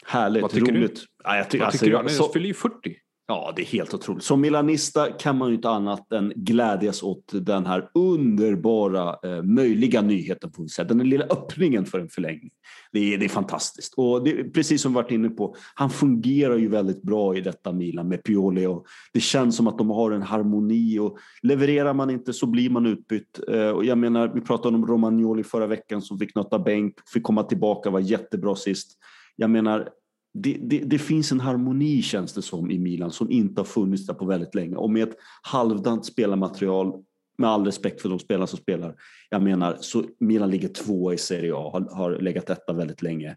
Härligt, 0.06 0.42
Vad 0.42 0.50
tycker 0.50 0.72
roligt. 0.72 0.94
Du? 0.94 1.06
Ja, 1.24 1.36
jag 1.36 1.50
ty 1.50 1.58
Vad 1.58 1.66
alltså, 1.66 1.84
tycker 1.84 2.02
du? 2.02 2.18
Han 2.22 2.32
fyller 2.32 2.46
ju 2.46 2.54
40. 2.54 2.96
Ja, 3.26 3.52
det 3.56 3.62
är 3.62 3.66
helt 3.66 3.94
otroligt. 3.94 4.24
Som 4.24 4.40
milanista 4.40 5.12
kan 5.12 5.38
man 5.38 5.48
ju 5.48 5.54
inte 5.54 5.68
annat 5.68 6.12
än 6.12 6.32
glädjas 6.36 7.02
åt 7.02 7.32
den 7.32 7.66
här 7.66 7.90
underbara 7.94 9.16
eh, 9.22 9.42
möjliga 9.42 10.02
nyheten. 10.02 10.52
På 10.52 10.68
sätt. 10.68 10.88
Den 10.88 10.98
lilla 10.98 11.24
öppningen 11.24 11.86
för 11.86 12.00
en 12.00 12.08
förlängning. 12.08 12.50
Det 12.92 13.14
är, 13.14 13.18
det 13.18 13.24
är 13.24 13.28
fantastiskt. 13.28 13.94
Och 13.96 14.24
det, 14.24 14.44
precis 14.44 14.82
som 14.82 14.92
vi 14.92 14.94
varit 14.94 15.10
inne 15.10 15.28
på, 15.28 15.56
han 15.74 15.90
fungerar 15.90 16.56
ju 16.56 16.68
väldigt 16.68 17.02
bra 17.02 17.36
i 17.36 17.40
detta 17.40 17.72
Milan 17.72 18.08
med 18.08 18.22
Pioli. 18.22 18.66
Och 18.66 18.86
det 19.12 19.20
känns 19.20 19.56
som 19.56 19.66
att 19.66 19.78
de 19.78 19.90
har 19.90 20.10
en 20.10 20.22
harmoni 20.22 20.98
och 20.98 21.18
levererar 21.42 21.94
man 21.94 22.10
inte 22.10 22.32
så 22.32 22.46
blir 22.46 22.70
man 22.70 22.86
utbytt. 22.86 23.40
Eh, 23.48 23.68
och 23.68 23.84
jag 23.84 23.98
menar, 23.98 24.32
vi 24.34 24.40
pratade 24.40 24.76
om 24.76 24.86
Romagnoli 24.86 25.44
förra 25.44 25.66
veckan 25.66 26.02
som 26.02 26.18
fick 26.18 26.34
nöta 26.34 26.58
bänk, 26.58 26.94
fick 27.14 27.22
komma 27.22 27.42
tillbaka, 27.42 27.90
var 27.90 28.00
jättebra 28.00 28.54
sist. 28.54 28.98
Jag 29.36 29.50
menar, 29.50 29.88
det, 30.36 30.58
det, 30.60 30.78
det, 30.78 30.98
finns 30.98 31.32
en 31.32 31.40
harmoni 31.40 32.02
känns 32.02 32.32
det 32.32 32.42
som 32.42 32.70
i 32.70 32.78
Milan 32.78 33.10
som 33.10 33.30
inte 33.30 33.60
har 33.60 33.66
funnits 33.66 34.06
där 34.06 34.14
på 34.14 34.24
väldigt 34.24 34.54
länge. 34.54 34.76
Och 34.76 34.90
med 34.90 35.08
ett 35.08 35.16
halvdant 35.42 36.06
spelarmaterial, 36.06 36.92
med 37.38 37.50
all 37.50 37.64
respekt 37.64 38.02
för 38.02 38.08
de 38.08 38.18
spelarna 38.18 38.46
som 38.46 38.58
spelar, 38.58 38.94
jag 39.30 39.42
menar, 39.42 39.76
så 39.80 40.04
Milan 40.20 40.50
ligger 40.50 40.68
två 40.68 41.12
i 41.12 41.18
Serie 41.18 41.54
A, 41.54 41.70
har, 41.72 41.96
har 41.96 42.18
legat 42.18 42.46
detta 42.46 42.72
väldigt 42.72 43.02
länge. 43.02 43.36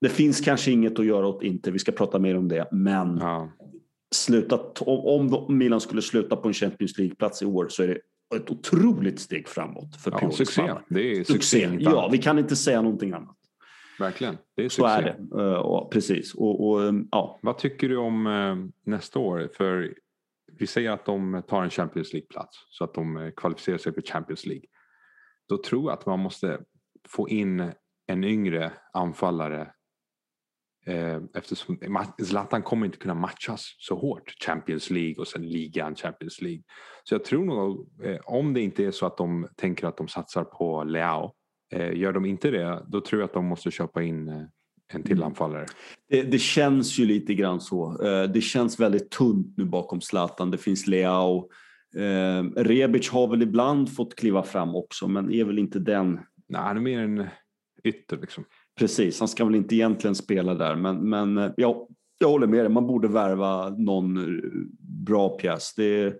Det 0.00 0.08
finns 0.08 0.40
kanske 0.40 0.70
inget 0.70 0.98
att 0.98 1.06
göra 1.06 1.26
åt 1.26 1.42
Inter, 1.42 1.72
vi 1.72 1.78
ska 1.78 1.92
prata 1.92 2.18
mer 2.18 2.36
om 2.36 2.48
det, 2.48 2.68
men 2.72 3.18
ja. 3.18 3.52
slutat, 4.14 4.82
om 4.86 5.44
Milan 5.48 5.80
skulle 5.80 6.02
sluta 6.02 6.36
på 6.36 6.48
en 6.48 6.54
Champions 6.54 6.98
League-plats 6.98 7.42
i 7.42 7.46
år 7.46 7.68
så 7.68 7.82
är 7.82 7.88
det 7.88 7.98
ett 8.36 8.50
otroligt 8.50 9.20
steg 9.20 9.48
framåt 9.48 9.96
för 9.96 10.10
ja, 10.10 10.30
Succé. 10.30 10.72
Det 10.88 11.10
är 11.12 11.24
succé. 11.24 11.70
succé. 11.70 11.78
Ja, 11.80 12.08
vi 12.12 12.18
kan 12.18 12.38
inte 12.38 12.56
säga 12.56 12.82
någonting 12.82 13.12
annat. 13.12 13.36
Verkligen. 13.98 14.38
Det 14.56 14.64
är 14.64 14.68
Så 14.68 14.86
är 14.86 15.02
det. 15.02 15.42
Uh, 15.42 15.88
precis. 15.88 16.34
Och, 16.34 16.68
och, 16.68 16.80
um, 16.80 17.08
ja. 17.10 17.38
Vad 17.42 17.58
tycker 17.58 17.88
du 17.88 17.96
om 17.96 18.26
uh, 18.26 18.66
nästa 18.84 19.18
år? 19.18 19.50
För 19.56 19.94
vi 20.58 20.66
säger 20.66 20.90
att 20.90 21.06
de 21.06 21.42
tar 21.48 21.62
en 21.62 21.70
Champions 21.70 22.12
League-plats 22.12 22.66
så 22.68 22.84
att 22.84 22.94
de 22.94 23.32
kvalificerar 23.36 23.78
sig 23.78 23.94
för 23.94 24.02
Champions 24.02 24.46
League. 24.46 24.64
Då 25.48 25.62
tror 25.62 25.90
jag 25.90 25.98
att 25.98 26.06
man 26.06 26.20
måste 26.20 26.60
få 27.08 27.28
in 27.28 27.72
en 28.06 28.24
yngre 28.24 28.72
anfallare 28.92 29.70
eftersom 31.34 31.78
Zlatan 32.22 32.62
kommer 32.62 32.86
inte 32.86 32.98
kunna 32.98 33.14
matchas 33.14 33.76
så 33.78 33.96
hårt. 33.96 34.34
Champions 34.46 34.90
League 34.90 35.14
och 35.18 35.28
sen 35.28 35.48
ligan 35.48 35.94
Champions 35.94 36.42
League. 36.42 36.62
Så 37.04 37.14
jag 37.14 37.24
tror 37.24 37.44
nog, 37.44 37.88
om 38.24 38.54
det 38.54 38.60
inte 38.60 38.84
är 38.84 38.90
så 38.90 39.06
att 39.06 39.16
de 39.16 39.48
tänker 39.56 39.86
att 39.86 39.96
de 39.96 40.08
satsar 40.08 40.44
på 40.44 40.84
Leao 40.84 41.34
Eh, 41.34 41.43
gör 41.76 42.12
de 42.12 42.24
inte 42.24 42.50
det, 42.50 42.82
då 42.88 43.00
tror 43.00 43.20
jag 43.20 43.26
att 43.26 43.34
de 43.34 43.44
måste 43.44 43.70
köpa 43.70 44.02
in 44.02 44.28
eh, 44.28 44.42
en 44.92 45.02
till 45.02 45.12
mm. 45.12 45.24
anfallare. 45.24 45.66
Det, 46.08 46.22
det, 46.22 46.38
känns 46.38 46.98
ju 46.98 47.06
lite 47.06 47.34
grann 47.34 47.60
så. 47.60 48.02
Eh, 48.06 48.30
det 48.30 48.40
känns 48.40 48.80
väldigt 48.80 49.10
tunt 49.10 49.56
nu 49.56 49.64
bakom 49.64 50.00
Zlatan. 50.00 50.50
Det 50.50 50.58
finns 50.58 50.86
Leao. 50.86 51.50
Rebic 52.56 53.10
har 53.10 53.28
väl 53.28 53.42
ibland 53.42 53.94
fått 53.96 54.16
kliva 54.16 54.42
fram 54.42 54.74
också, 54.74 55.08
men 55.08 55.32
är 55.32 55.44
väl 55.44 55.58
inte 55.58 55.78
den... 55.78 56.20
Nej, 56.48 56.60
han 56.60 56.76
är 56.76 56.80
mer 56.80 57.00
en 57.00 57.26
ytter 57.84 58.16
liksom. 58.20 58.44
Precis, 58.78 59.18
han 59.18 59.28
ska 59.28 59.44
väl 59.44 59.54
inte 59.54 59.74
egentligen 59.74 60.14
spela 60.14 60.54
där, 60.54 60.76
men, 60.76 61.08
men 61.08 61.52
ja, 61.56 61.88
jag 62.18 62.28
håller 62.28 62.46
med 62.46 62.60
dig. 62.60 62.68
Man 62.68 62.86
borde 62.86 63.08
värva 63.08 63.68
någon 63.68 64.40
bra 65.04 65.28
pjäs. 65.28 65.74
Det, 65.74 66.14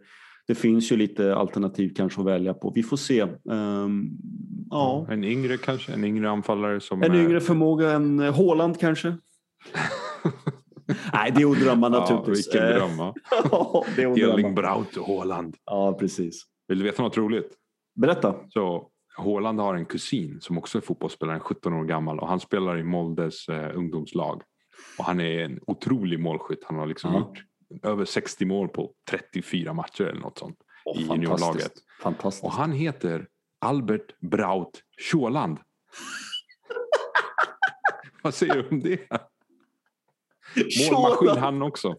det 0.47 0.55
finns 0.55 0.93
ju 0.93 0.97
lite 0.97 1.35
alternativ 1.35 1.93
kanske 1.97 2.21
att 2.21 2.27
välja 2.27 2.55
på. 2.55 2.73
Vi 2.75 2.83
får 2.83 2.97
se. 2.97 3.23
Um, 3.45 4.11
ja. 4.71 5.07
En 5.11 5.25
yngre 5.25 5.57
kanske? 5.57 5.93
En 5.93 6.05
yngre 6.05 6.31
anfallare? 6.31 6.81
Som 6.81 7.03
en 7.03 7.15
yngre 7.15 7.41
förmåga? 7.41 7.91
En 7.91 8.21
Håland 8.21 8.81
kanske? 8.81 9.09
Nej, 11.13 11.33
det 11.35 11.43
är 11.43 11.51
att 11.51 11.61
drömma 11.61 11.89
naturligtvis. 11.89 12.55
Ja, 12.55 12.61
vilken 12.61 12.97
dröm 12.97 13.13
ja, 13.51 13.85
det 13.97 14.03
är 14.03 14.19
Erling 14.19 14.55
Braut 14.55 14.97
Håland. 14.97 15.57
Ja, 15.65 15.97
precis. 16.01 16.43
Vill 16.69 16.79
du 16.79 16.85
veta 16.85 17.03
något 17.03 17.17
roligt? 17.17 17.53
Berätta. 17.95 18.35
Så, 18.49 18.89
Håland 19.17 19.61
har 19.61 19.75
en 19.75 19.87
kusin 19.87 20.41
som 20.41 20.59
också 20.59 20.79
är 20.79 20.83
fotbollsspelare, 20.83 21.41
17 21.41 21.73
år 21.73 21.85
gammal 21.85 22.21
och 22.21 22.29
han 22.29 22.41
spelar 22.41 22.79
i 22.79 22.83
Moldes 22.83 23.49
eh, 23.49 23.77
ungdomslag. 23.77 24.43
Och 24.99 25.05
han 25.05 25.21
är 25.21 25.45
en 25.45 25.61
otrolig 25.67 26.21
målskytt. 26.21 26.65
Han 26.65 26.79
har 26.79 26.87
liksom 26.87 27.13
ja. 27.13 27.19
gjort 27.19 27.39
över 27.83 28.05
60 28.05 28.45
mål 28.45 28.69
på 28.69 28.91
34 29.11 29.73
matcher 29.73 30.05
eller 30.05 30.21
något 30.21 30.39
sånt 30.39 30.57
oh, 30.85 31.01
i 31.01 31.05
juniorlaget. 31.05 31.73
Fantastiskt. 32.03 32.45
Och 32.45 32.53
han 32.53 32.73
heter 32.73 33.27
Albert 33.61 34.21
Braut 34.21 34.81
Sjåland. 35.11 35.59
Vad 38.23 38.35
säger 38.35 38.55
du 38.55 38.69
om 38.69 38.81
det? 38.81 39.01
Målmaskin 40.91 41.43
han 41.43 41.63
också. 41.63 41.97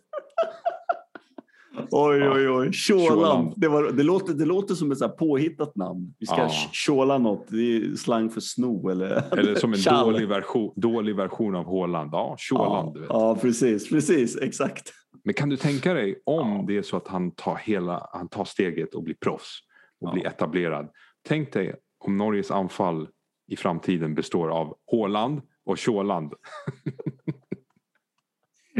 Oj, 1.91 2.29
oj, 2.29 2.49
oj. 2.49 2.73
Tjåland. 2.73 3.53
Det, 3.55 3.67
var, 3.67 3.83
det, 3.83 4.03
låter, 4.03 4.33
det 4.33 4.45
låter 4.45 4.75
som 4.75 4.91
ett 4.91 4.97
så 4.97 5.09
påhittat 5.09 5.75
namn. 5.75 6.13
Vi 6.19 6.25
ska 6.25 6.37
Ja. 6.37 6.49
tjåla 6.71 7.17
något. 7.17 7.45
Det 7.47 7.77
är 7.77 7.95
slang 7.95 8.29
för 8.29 8.41
sno 8.41 8.89
eller... 8.89 9.37
Eller 9.37 9.55
som 9.55 9.73
en 9.73 9.81
dålig 9.81 10.27
version, 10.27 10.73
dålig 10.75 11.15
version 11.15 11.55
av 11.55 11.65
Håland. 11.65 12.09
Ja, 12.13 12.35
Tjåland. 12.39 12.97
Ja, 12.97 13.05
ja, 13.09 13.37
precis. 13.41 13.89
Precis, 13.89 14.37
exakt. 14.41 14.91
Men 15.25 15.33
kan 15.33 15.49
du 15.49 15.57
tänka 15.57 15.93
dig 15.93 16.21
om 16.25 16.49
Ja. 16.49 16.63
det 16.67 16.77
är 16.77 16.81
så 16.81 16.97
att 16.97 17.07
han 17.07 17.31
tar, 17.31 17.55
hela, 17.55 18.09
han 18.13 18.27
tar 18.29 18.45
steget 18.45 18.95
och 18.95 19.03
blir 19.03 19.15
proffs 19.15 19.59
och 20.01 20.07
Ja. 20.07 20.13
blir 20.13 20.27
etablerad. 20.27 20.89
Tänk 21.27 21.53
dig 21.53 21.75
om 21.99 22.17
Norges 22.17 22.51
anfall 22.51 23.07
i 23.47 23.55
framtiden 23.55 24.15
består 24.15 24.49
av 24.49 24.77
Håland 24.91 25.41
och 25.65 25.77
Tjåland. 25.77 26.33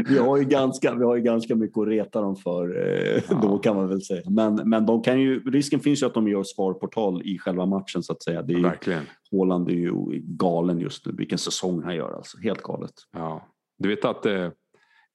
Vi 0.08 0.18
har 0.18 0.36
ju 0.36 0.44
ganska, 0.44 0.94
vi 0.94 1.04
har 1.04 1.16
ju 1.16 1.22
ganska 1.22 1.54
mycket 1.56 1.78
att 1.78 1.88
reta 1.88 2.20
dem 2.20 2.36
för 2.36 2.88
eh, 2.88 3.22
Ja. 3.30 3.38
då 3.42 3.58
kan 3.58 3.76
man 3.76 3.88
väl 3.88 4.02
säga. 4.02 4.22
Men, 4.30 4.54
men 4.54 4.86
de 4.86 5.02
kan 5.02 5.20
ju, 5.20 5.40
risken 5.50 5.80
finns 5.80 6.02
ju 6.02 6.06
att 6.06 6.14
de 6.14 6.28
gör 6.28 6.42
svarportal 6.44 7.22
i 7.24 7.38
själva 7.38 7.66
matchen 7.66 8.02
så 8.02 8.12
att 8.12 8.22
säga. 8.22 8.42
Det 8.42 8.52
är 8.52 8.56
ju, 8.56 8.62
Verkligen. 8.62 9.02
Haaland 9.32 9.68
är 9.68 9.72
ju 9.74 9.92
galen 10.24 10.78
just 10.80 11.06
nu. 11.06 11.12
Vilken 11.18 11.38
säsong 11.38 11.82
han 11.82 11.94
gör 11.96 12.12
alltså. 12.12 12.38
Helt 12.38 12.62
galet. 12.62 12.92
Ja. 13.12 13.46
Du 13.78 13.88
vet 13.88 14.04
att 14.04 14.26
eh, 14.26 14.48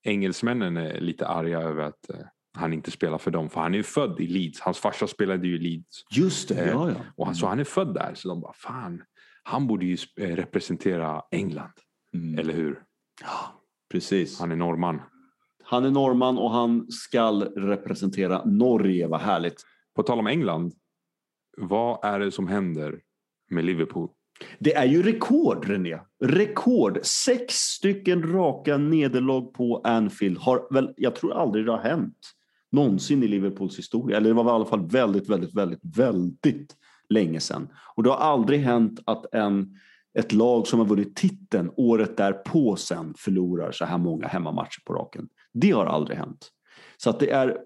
engelsmännen 0.04 0.78
är 0.78 1.00
lite 1.02 1.28
arga 1.28 1.60
över 1.62 1.84
att 1.84 2.10
eh, 2.10 2.20
han 2.58 2.74
inte 2.74 2.92
spelar 2.92 3.18
för 3.18 3.32
dem. 3.32 3.50
För 3.50 3.62
han 3.62 3.74
är 3.74 3.78
ju 3.78 3.84
född 3.84 4.20
i 4.20 4.28
Leeds. 4.28 4.60
Hans 4.60 4.80
farsa 4.80 5.08
spelade 5.08 5.48
ju 5.48 5.56
i 5.56 5.60
Leeds. 5.60 6.04
Just 6.12 6.50
det, 6.50 6.56
Eh, 6.56 6.68
ja 6.68 6.90
ja. 6.90 6.96
Och 7.16 7.26
han, 7.26 7.36
så 7.36 7.48
han 7.48 7.60
är 7.60 7.64
född 7.64 7.94
där. 7.94 8.14
Så 8.14 8.28
de 8.28 8.42
bara, 8.42 8.54
fan, 8.54 9.04
han 9.44 9.68
borde 9.68 9.86
ju 9.86 9.98
eh, 10.18 10.36
representera 10.36 11.22
England. 11.32 11.74
Mm. 12.14 12.40
Eller 12.40 12.54
hur? 12.54 12.84
Ja, 13.22 13.62
precis. 13.92 14.40
Han 14.40 14.52
är 14.52 14.56
norrman. 14.56 15.02
Han 15.64 15.86
är 15.86 15.92
norrman 15.92 16.38
och 16.38 16.52
han 16.52 16.92
skall 16.92 17.44
representera 17.44 18.46
Norge. 18.46 19.08
Vad 19.08 19.22
härligt. 19.22 19.64
På 19.96 20.04
tal 20.04 20.20
om 20.20 20.28
England. 20.28 20.74
Vad 21.58 22.06
är 22.06 22.20
det 22.20 22.32
som 22.32 22.48
händer 22.48 23.02
med 23.50 23.66
Liverpool? 23.66 24.10
Det 24.60 24.75
är 24.75 24.86
ju 24.86 25.04
rekord, 25.04 25.65
René. 25.65 25.99
Rekord. 26.23 26.99
Sex 27.04 27.54
stycken 27.56 28.34
raka 28.34 28.77
nederlag 28.77 29.54
på 29.54 29.82
Anfield. 29.84 30.38
Har 30.38 30.73
väl, 30.73 30.93
jag 30.97 31.15
tror 31.15 31.34
aldrig 31.34 31.65
det 31.65 31.71
har 31.71 31.80
hänt 31.80 32.17
någonsin 32.71 33.23
i 33.23 33.27
Liverpools 33.27 33.77
historia. 33.77 34.17
Eller 34.17 34.30
det 34.30 34.34
var 34.34 34.45
i 34.45 34.49
alla 34.49 34.65
fall 34.65 34.89
väldigt, 34.89 35.30
väldigt, 35.30 35.56
väldigt, 35.56 35.97
väldigt 35.97 36.75
länge 37.10 37.39
sedan. 37.39 37.67
Och 37.95 38.04
det 38.04 38.10
har 38.10 38.17
aldrig 38.17 38.60
hänt 38.60 38.99
att 39.06 39.34
en, 39.34 39.75
ett 40.19 40.34
lag 40.34 40.67
som 40.67 40.80
har 40.80 40.86
vunnit 40.86 41.15
titeln 41.15 41.71
året 41.75 42.17
därpå 42.17 42.75
sen 42.75 43.13
förlorar 43.17 43.71
så 43.71 43.86
här 43.86 43.97
många 43.97 44.27
hemmamatcher 44.27 44.82
på 44.86 44.93
raken. 44.93 45.27
Det 45.54 45.71
har 45.71 45.86
aldrig 45.86 46.17
hänt. 46.17 46.49
Så 46.97 47.10
att 47.10 47.19
det 47.19 47.32
är 47.32 47.58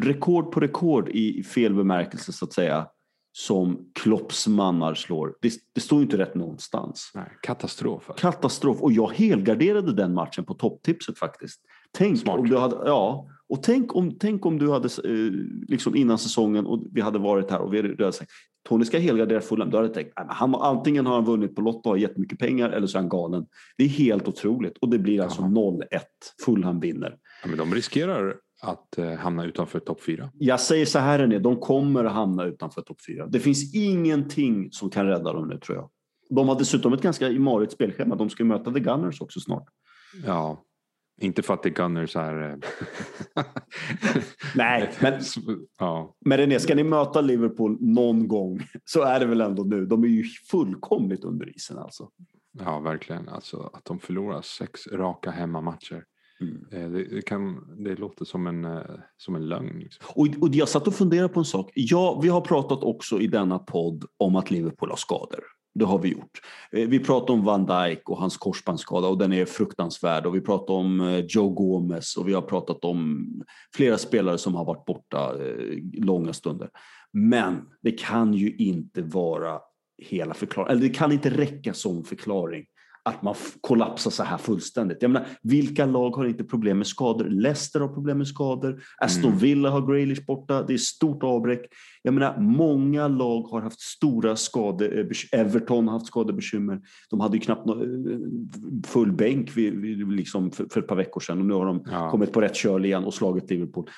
rekord 0.00 0.52
på 0.52 0.60
rekord 0.60 1.08
i 1.08 1.42
fel 1.42 1.74
bemärkelse 1.74 2.32
så 2.32 2.44
att 2.44 2.52
säga 2.52 2.86
som 3.32 3.90
Klopps 3.94 4.46
mannar 4.48 4.94
slår. 4.94 5.34
Det, 5.40 5.52
det 5.74 5.80
står 5.80 5.98
ju 5.98 6.02
inte 6.04 6.18
rätt 6.18 6.34
någonstans. 6.34 7.10
Nej, 7.14 7.24
katastrof. 7.42 8.10
alltså. 8.10 8.30
Katastrof. 8.30 8.80
Och 8.82 8.92
jag 8.92 9.10
helgarderade 9.12 9.92
den 9.92 10.14
matchen 10.14 10.44
på 10.44 10.54
topptipset 10.54 11.18
faktiskt. 11.18 11.60
Tänk 11.92 12.18
Smart. 12.20 12.38
om 12.38 12.48
du 12.48 12.56
hade, 12.58 12.76
ja, 12.76 13.26
och 13.48 13.62
tänk 13.62 13.96
om, 13.96 14.18
tänk 14.18 14.46
om 14.46 14.58
du 14.58 14.70
hade 14.70 14.88
eh, 15.04 15.32
liksom 15.68 15.96
innan 15.96 16.18
säsongen 16.18 16.66
och 16.66 16.82
vi 16.92 17.00
hade 17.00 17.18
varit 17.18 17.50
här 17.50 17.60
och 17.60 17.74
vi 17.74 17.82
hade, 17.82 18.12
sagt 18.12 18.30
Tony 18.68 18.84
ska 18.84 18.98
helgardera 18.98 19.40
Fulham. 19.40 19.70
Då 19.70 19.76
hade 19.76 19.88
jag 19.88 19.94
tänkt 19.94 20.12
"Nej, 20.16 20.26
men 20.26 20.36
han, 20.36 20.54
antingen 20.54 21.06
har 21.06 21.14
han 21.14 21.24
vunnit 21.24 21.54
på 21.56 21.62
Lotto 21.62 21.78
och 21.78 21.90
har 21.90 21.96
jättemycket 21.96 22.38
pengar 22.38 22.70
eller 22.70 22.86
så 22.86 22.98
är 22.98 23.00
han 23.02 23.08
galen. 23.08 23.46
Det 23.76 23.84
är 23.84 23.88
helt 23.88 24.28
otroligt 24.28 24.78
och 24.78 24.88
det 24.90 24.98
blir 24.98 25.22
alltså 25.22 25.42
Ja. 25.42 25.46
0-1. 25.48 26.00
Fulham 26.44 26.80
vinner. 26.80 27.16
Ja, 27.42 27.48
men 27.48 27.58
de 27.58 27.74
riskerar 27.74 28.36
att 28.62 28.98
eh, 28.98 29.12
hamna 29.12 29.44
utanför 29.44 29.80
topp 29.80 30.02
fyra. 30.02 30.30
Jag 30.38 30.60
säger 30.60 30.86
så 30.86 30.98
här 30.98 31.18
René, 31.18 31.38
de 31.38 31.60
kommer 31.60 32.04
att 32.04 32.12
hamna 32.12 32.44
utanför 32.44 32.82
topp 32.82 32.98
fyra. 33.06 33.26
Det 33.26 33.40
finns 33.40 33.74
ingenting 33.74 34.72
som 34.72 34.90
kan 34.90 35.06
rädda 35.06 35.32
dem 35.32 35.48
nu 35.48 35.58
tror 35.58 35.76
jag. 35.78 35.90
De 36.30 36.48
har 36.48 36.58
dessutom 36.58 36.92
ett 36.92 37.02
ganska 37.02 37.28
imarigt 37.28 37.72
spelschema. 37.72 38.16
De 38.16 38.30
ska 38.30 38.44
möta 38.44 38.72
The 38.72 38.80
Gunners 38.80 39.20
också 39.20 39.40
snart. 39.40 39.68
Ja, 40.26 40.64
inte 41.20 41.42
för 41.42 41.54
att 41.54 41.66
är 41.66 41.70
Gunners 41.70 42.14
här. 42.14 42.50
eh, 43.36 43.44
Nej, 44.54 44.90
men, 45.00 45.20
ja, 45.78 46.16
men 46.24 46.38
René, 46.38 46.60
ska 46.60 46.74
ni 46.74 46.84
möta 46.84 47.20
Liverpool 47.20 47.76
någon 47.80 48.28
gång 48.28 48.60
så 48.84 49.02
är 49.02 49.20
det 49.20 49.26
väl 49.26 49.40
ändå 49.40 49.62
nu. 49.62 49.86
De 49.86 50.04
är 50.04 50.08
ju 50.08 50.24
fullkomligt 50.50 51.24
under 51.24 51.56
isen 51.56 51.78
alltså. 51.78 52.08
ja, 52.58 52.80
verkligen. 52.80 53.28
Alltså, 53.28 53.70
att 53.72 53.84
de 53.84 53.98
förlorar 53.98 54.42
sex 54.42 54.86
raka 54.86 55.30
hemmamatcher. 55.30 56.04
Mm. 56.40 56.66
Eh, 56.72 56.90
det, 56.90 57.22
kan, 57.22 57.66
det 57.78 57.98
låter 57.98 58.24
som 58.24 58.46
en, 58.46 58.64
eh, 58.64 58.80
som 59.16 59.34
en 59.34 59.48
lögn. 59.48 59.78
Liksom. 59.78 60.04
Och, 60.14 60.26
och 60.40 60.48
jag 60.54 60.68
satt 60.68 60.86
och 60.86 60.94
funderade 60.94 61.28
på 61.28 61.40
en 61.40 61.44
sak. 61.44 61.70
Ja, 61.74 62.20
vi 62.22 62.28
har 62.28 62.40
pratat 62.40 62.82
också 62.82 63.20
i 63.20 63.26
denna 63.26 63.58
podd 63.58 64.04
om 64.16 64.36
att 64.36 64.50
Liverpool 64.50 64.90
har 64.90 64.96
skador. 64.96 65.40
Det 65.74 65.84
har 65.84 65.98
vi 65.98 66.08
gjort. 66.08 66.40
Eh, 66.72 66.88
Vi 66.88 66.98
pratade 66.98 67.32
om 67.32 67.44
Van 67.44 67.66
Dijk 67.66 68.08
och 68.08 68.16
hans 68.16 68.36
korsbandsskada 68.36 69.08
och 69.08 69.18
den 69.18 69.32
är 69.32 69.44
fruktansvärd. 69.44 70.26
Och 70.26 70.34
vi 70.34 70.40
pratade 70.40 70.78
om 70.78 71.22
Joe 71.28 71.48
Gomez 71.48 72.16
och 72.16 72.28
vi 72.28 72.32
har 72.32 72.42
pratat 72.42 72.84
om 72.84 73.26
flera 73.76 73.98
spelare 73.98 74.38
som 74.38 74.54
har 74.54 74.64
varit 74.64 74.84
borta 74.84 75.32
långa 75.92 76.32
stunder. 76.32 76.70
Men 77.12 77.62
det 77.82 77.92
kan 77.92 78.34
ju 78.34 78.56
inte 78.56 79.02
vara 79.02 79.60
hela 80.02 80.34
förklaringen, 80.34 80.76
eller 80.78 80.88
det 80.88 80.94
kan 80.94 81.12
inte 81.12 81.30
räcka 81.30 81.74
som 81.74 82.04
förklaring 82.04 82.64
att 83.10 83.22
man 83.22 83.34
kollapsar 83.60 84.10
så 84.10 84.22
här 84.22 84.38
fullständigt. 84.38 84.98
Jag 85.02 85.10
menar, 85.10 85.28
vilka 85.42 85.86
lag 85.86 86.10
har 86.10 86.24
inte 86.24 86.44
problem 86.44 86.78
med 86.78 86.86
skador? 86.86 87.24
Leicester 87.24 87.80
har 87.80 87.88
problem 87.88 88.18
med 88.18 88.26
skador. 88.26 88.82
Aston 88.98 89.24
Mm. 89.30 89.38
Villa 89.38 89.70
har 89.70 89.92
Grealish 89.92 90.24
borta. 90.26 90.62
Det 90.62 90.72
är 90.74 90.78
stort 90.78 91.22
avbräck. 91.22 91.60
Jag 92.02 92.14
menar, 92.14 92.38
många 92.38 93.08
lag 93.08 93.42
har 93.42 93.60
haft 93.60 93.80
stora 93.80 94.36
skador. 94.36 95.08
Everton 95.32 95.88
har 95.88 95.92
haft 95.92 96.06
skadebekymmer. 96.06 96.80
De 97.10 97.20
hade 97.20 97.36
ju 97.36 97.40
knappt 97.40 97.68
eh, 97.68 97.74
full 98.86 99.12
bänk 99.12 99.50
liksom 100.10 100.50
för, 100.50 100.78
ett 100.78 100.86
par 100.86 100.96
veckor 100.96 101.20
sedan 101.20 101.38
och 101.38 101.46
nu 101.46 101.54
har 101.54 101.66
de 101.66 101.84
Ja. 101.90 102.10
kommit 102.10 102.32
på 102.32 102.40
rätt 102.40 102.56
köl 102.56 102.84
igen 102.84 103.04
och 103.04 103.14
slagit 103.14 103.50
Liverpool. 103.50 103.88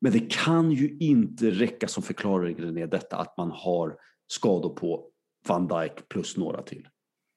Men 0.00 0.12
det 0.12 0.32
kan 0.32 0.70
ju 0.72 0.96
inte 0.98 1.50
räcka 1.50 1.88
som 1.88 2.02
förklaring 2.02 2.56
René, 2.56 2.86
detta 2.86 3.16
att 3.16 3.36
man 3.36 3.50
har 3.50 3.94
skador 4.26 4.70
på 4.70 5.04
Van 5.48 5.68
Dijk 5.68 6.08
plus 6.08 6.36
några 6.36 6.62
till. 6.62 6.88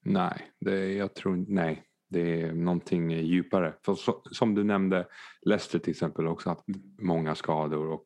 Nej, 0.05 0.51
det, 0.59 0.93
jag 0.93 1.13
tror 1.15 1.45
nej. 1.47 1.83
Det 2.09 2.41
är 2.41 2.53
någonting 2.53 3.11
djupare. 3.11 3.73
För 3.85 3.93
så, 3.95 4.21
som 4.31 4.55
du 4.55 4.63
nämnde, 4.63 5.07
Leicester 5.41 5.79
till 5.79 5.91
exempel 5.91 6.27
också 6.27 6.49
haft 6.49 6.63
många 7.01 7.35
skador. 7.35 7.87
Och 7.87 8.05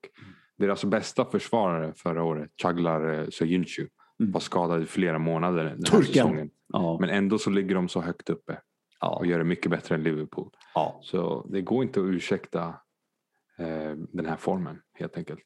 deras 0.57 0.85
bästa 0.85 1.25
försvarare 1.25 1.93
förra 1.93 2.23
året, 2.23 2.51
Chaglar 2.61 3.13
eh, 3.19 3.27
Soyuncu, 3.29 3.87
Mm. 4.21 4.31
var 4.31 4.39
skadad 4.39 4.81
i 4.83 4.85
flera 4.85 5.19
månader 5.19 5.63
den 5.63 5.67
här 5.73 5.81
Turken. 5.81 6.05
säsongen. 6.13 6.49
Ja, 6.67 6.97
Men 7.01 7.09
ändå 7.09 7.37
så 7.37 7.49
ligger 7.49 7.75
de 7.75 7.87
så 7.89 8.01
högt 8.01 8.29
uppe 8.29 8.59
ja, 8.99 9.15
och 9.19 9.25
gör 9.25 9.37
det 9.37 9.43
mycket 9.43 9.71
bättre 9.71 9.95
än 9.95 10.03
Liverpool. 10.03 10.49
ja. 10.75 10.99
Så 11.03 11.47
det 11.49 11.61
går 11.61 11.83
inte 11.83 11.99
att 11.99 12.05
ursäkta 12.05 12.67
eh, 13.57 13.91
den 14.13 14.25
här 14.25 14.35
formen 14.35 14.81
helt 14.93 15.17
enkelt. 15.17 15.39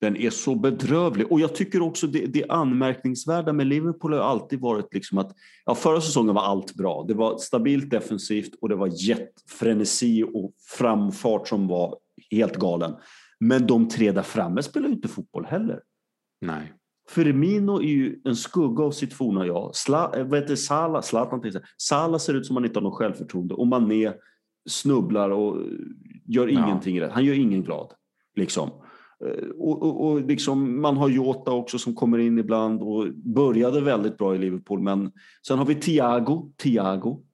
Den 0.00 0.16
är 0.16 0.30
så 0.30 0.54
bedrövlig. 0.54 1.32
Och 1.32 1.40
jag 1.40 1.54
tycker 1.54 1.82
också 1.82 2.06
det, 2.06 2.26
det 2.26 2.44
anmärkningsvärda 2.48 3.52
med 3.52 3.66
Liverpool 3.66 4.12
har 4.12 4.20
alltid 4.20 4.60
varit 4.60 4.94
liksom 4.94 5.18
att 5.18 5.32
ja, 5.64 5.74
förra 5.74 6.00
säsongen 6.00 6.34
var 6.34 6.42
allt 6.42 6.74
bra. 6.74 7.04
Det 7.08 7.14
var 7.14 7.38
stabilt 7.38 7.90
defensivt 7.90 8.50
och 8.60 8.68
det 8.68 8.76
var 8.76 8.90
jetfrenesi 9.08 10.24
och 10.34 10.52
framfart 10.78 11.48
som 11.48 11.68
var 11.68 11.96
helt 12.30 12.56
galen. 12.56 12.94
Men 13.40 13.66
de 13.66 13.88
tre 13.88 14.12
där 14.12 14.22
framme 14.22 14.62
spelar 14.62 14.88
ju 14.88 14.94
inte 14.94 15.08
fotboll 15.08 15.46
heller. 15.46 15.80
Nej. 16.40 16.72
Firmino 17.10 17.78
är 17.78 17.86
ju 17.86 18.20
en 18.24 18.36
skugga 18.36 18.84
av 18.84 18.90
sitt 18.90 19.14
forna 19.14 19.46
jag. 19.46 19.76
Sla, 19.76 20.12
eh, 20.16 20.26
vad 20.26 20.40
heter 20.40 20.56
Sala, 20.56 21.02
Zlatan 21.02 21.40
till. 21.42 21.60
Sala 21.76 22.18
ser 22.18 22.34
ut 22.34 22.46
som 22.46 22.56
han 22.56 22.64
inte 22.64 22.78
har 22.78 22.84
något 22.84 22.98
självförtroende 22.98 23.54
och 23.54 23.66
Mané 23.66 24.12
snubblar 24.68 25.30
och 25.30 25.56
eh, 25.56 25.62
gör 26.26 26.46
Ja. 26.48 26.64
ingenting 26.64 27.00
rätt. 27.00 27.12
Han 27.12 27.24
gör 27.24 27.34
ingen 27.34 27.62
glad. 27.62 27.92
Liksom. 28.36 28.70
Eh, 29.24 29.48
Och, 29.58 29.82
och, 29.82 30.06
och 30.06 30.20
liksom, 30.20 30.80
man 30.80 30.96
har 30.96 31.08
Jota 31.08 31.52
också 31.52 31.78
som 31.78 31.94
kommer 31.94 32.18
in 32.18 32.38
ibland 32.38 32.82
och 32.82 33.06
började 33.14 33.80
väldigt 33.80 34.18
bra 34.18 34.34
i 34.34 34.38
Liverpool. 34.38 34.80
Men 34.80 35.12
sen 35.46 35.58
har 35.58 35.66
vi 35.66 35.74
Thiago. 35.74 36.52
Thiago. 36.62 37.24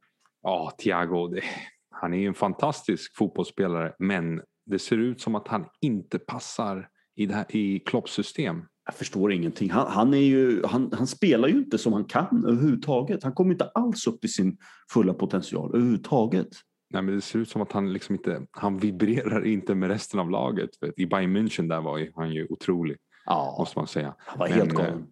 Ja, 0.42 0.72
Thiago, 0.78 1.28
det, 1.28 1.42
han 1.90 2.14
är 2.14 2.18
ju 2.18 2.26
en 2.26 2.34
fantastisk 2.34 3.16
fotbollsspelare 3.16 3.92
men 3.98 4.40
det 4.66 4.78
ser 4.78 4.98
ut 4.98 5.20
som 5.20 5.34
att 5.34 5.48
han 5.48 5.64
inte 5.80 6.18
passar 6.18 6.88
i, 7.16 7.26
det 7.26 7.34
här, 7.34 7.56
i 7.56 7.78
Klopps 7.78 8.12
system. 8.12 8.62
Jag 8.84 8.94
förstår 8.94 9.32
ingenting. 9.32 9.70
Han, 9.70 9.86
han, 9.90 10.14
är 10.14 10.18
ju, 10.18 10.64
han, 10.64 10.90
han 10.92 11.06
spelar 11.06 11.48
ju 11.48 11.54
inte 11.54 11.78
som 11.78 11.92
han 11.92 12.04
kan 12.04 12.44
överhuvudtaget. 12.46 13.22
Han 13.22 13.32
kommer 13.32 13.52
inte 13.52 13.70
alls 13.74 14.06
upp 14.06 14.20
till 14.20 14.32
sin 14.32 14.58
fulla 14.92 15.14
potential 15.14 15.70
överhuvudtaget. 15.74 16.48
Nej, 16.90 17.02
men 17.02 17.14
det 17.14 17.20
ser 17.20 17.38
ut 17.38 17.48
som 17.48 17.62
att 17.62 17.72
han 17.72 17.92
liksom 17.92 18.14
inte, 18.14 18.46
han 18.50 18.78
vibrerar 18.78 19.46
inte 19.46 19.74
med 19.74 19.88
resten 19.88 20.20
av 20.20 20.30
laget. 20.30 20.70
I 20.96 21.06
Bayern 21.06 21.36
München 21.36 21.68
där 21.68 21.80
var 21.80 21.98
ju, 21.98 22.12
han 22.14 22.32
ju 22.32 22.46
otrolig, 22.50 22.96
Ja, 23.26 23.56
måste 23.58 23.78
man 23.78 23.86
säga. 23.86 24.14
han 24.18 24.38
var 24.38 24.48
Men, 24.48 24.58
helt 24.58 24.72
eh, 24.72 24.76
galen. 24.78 25.06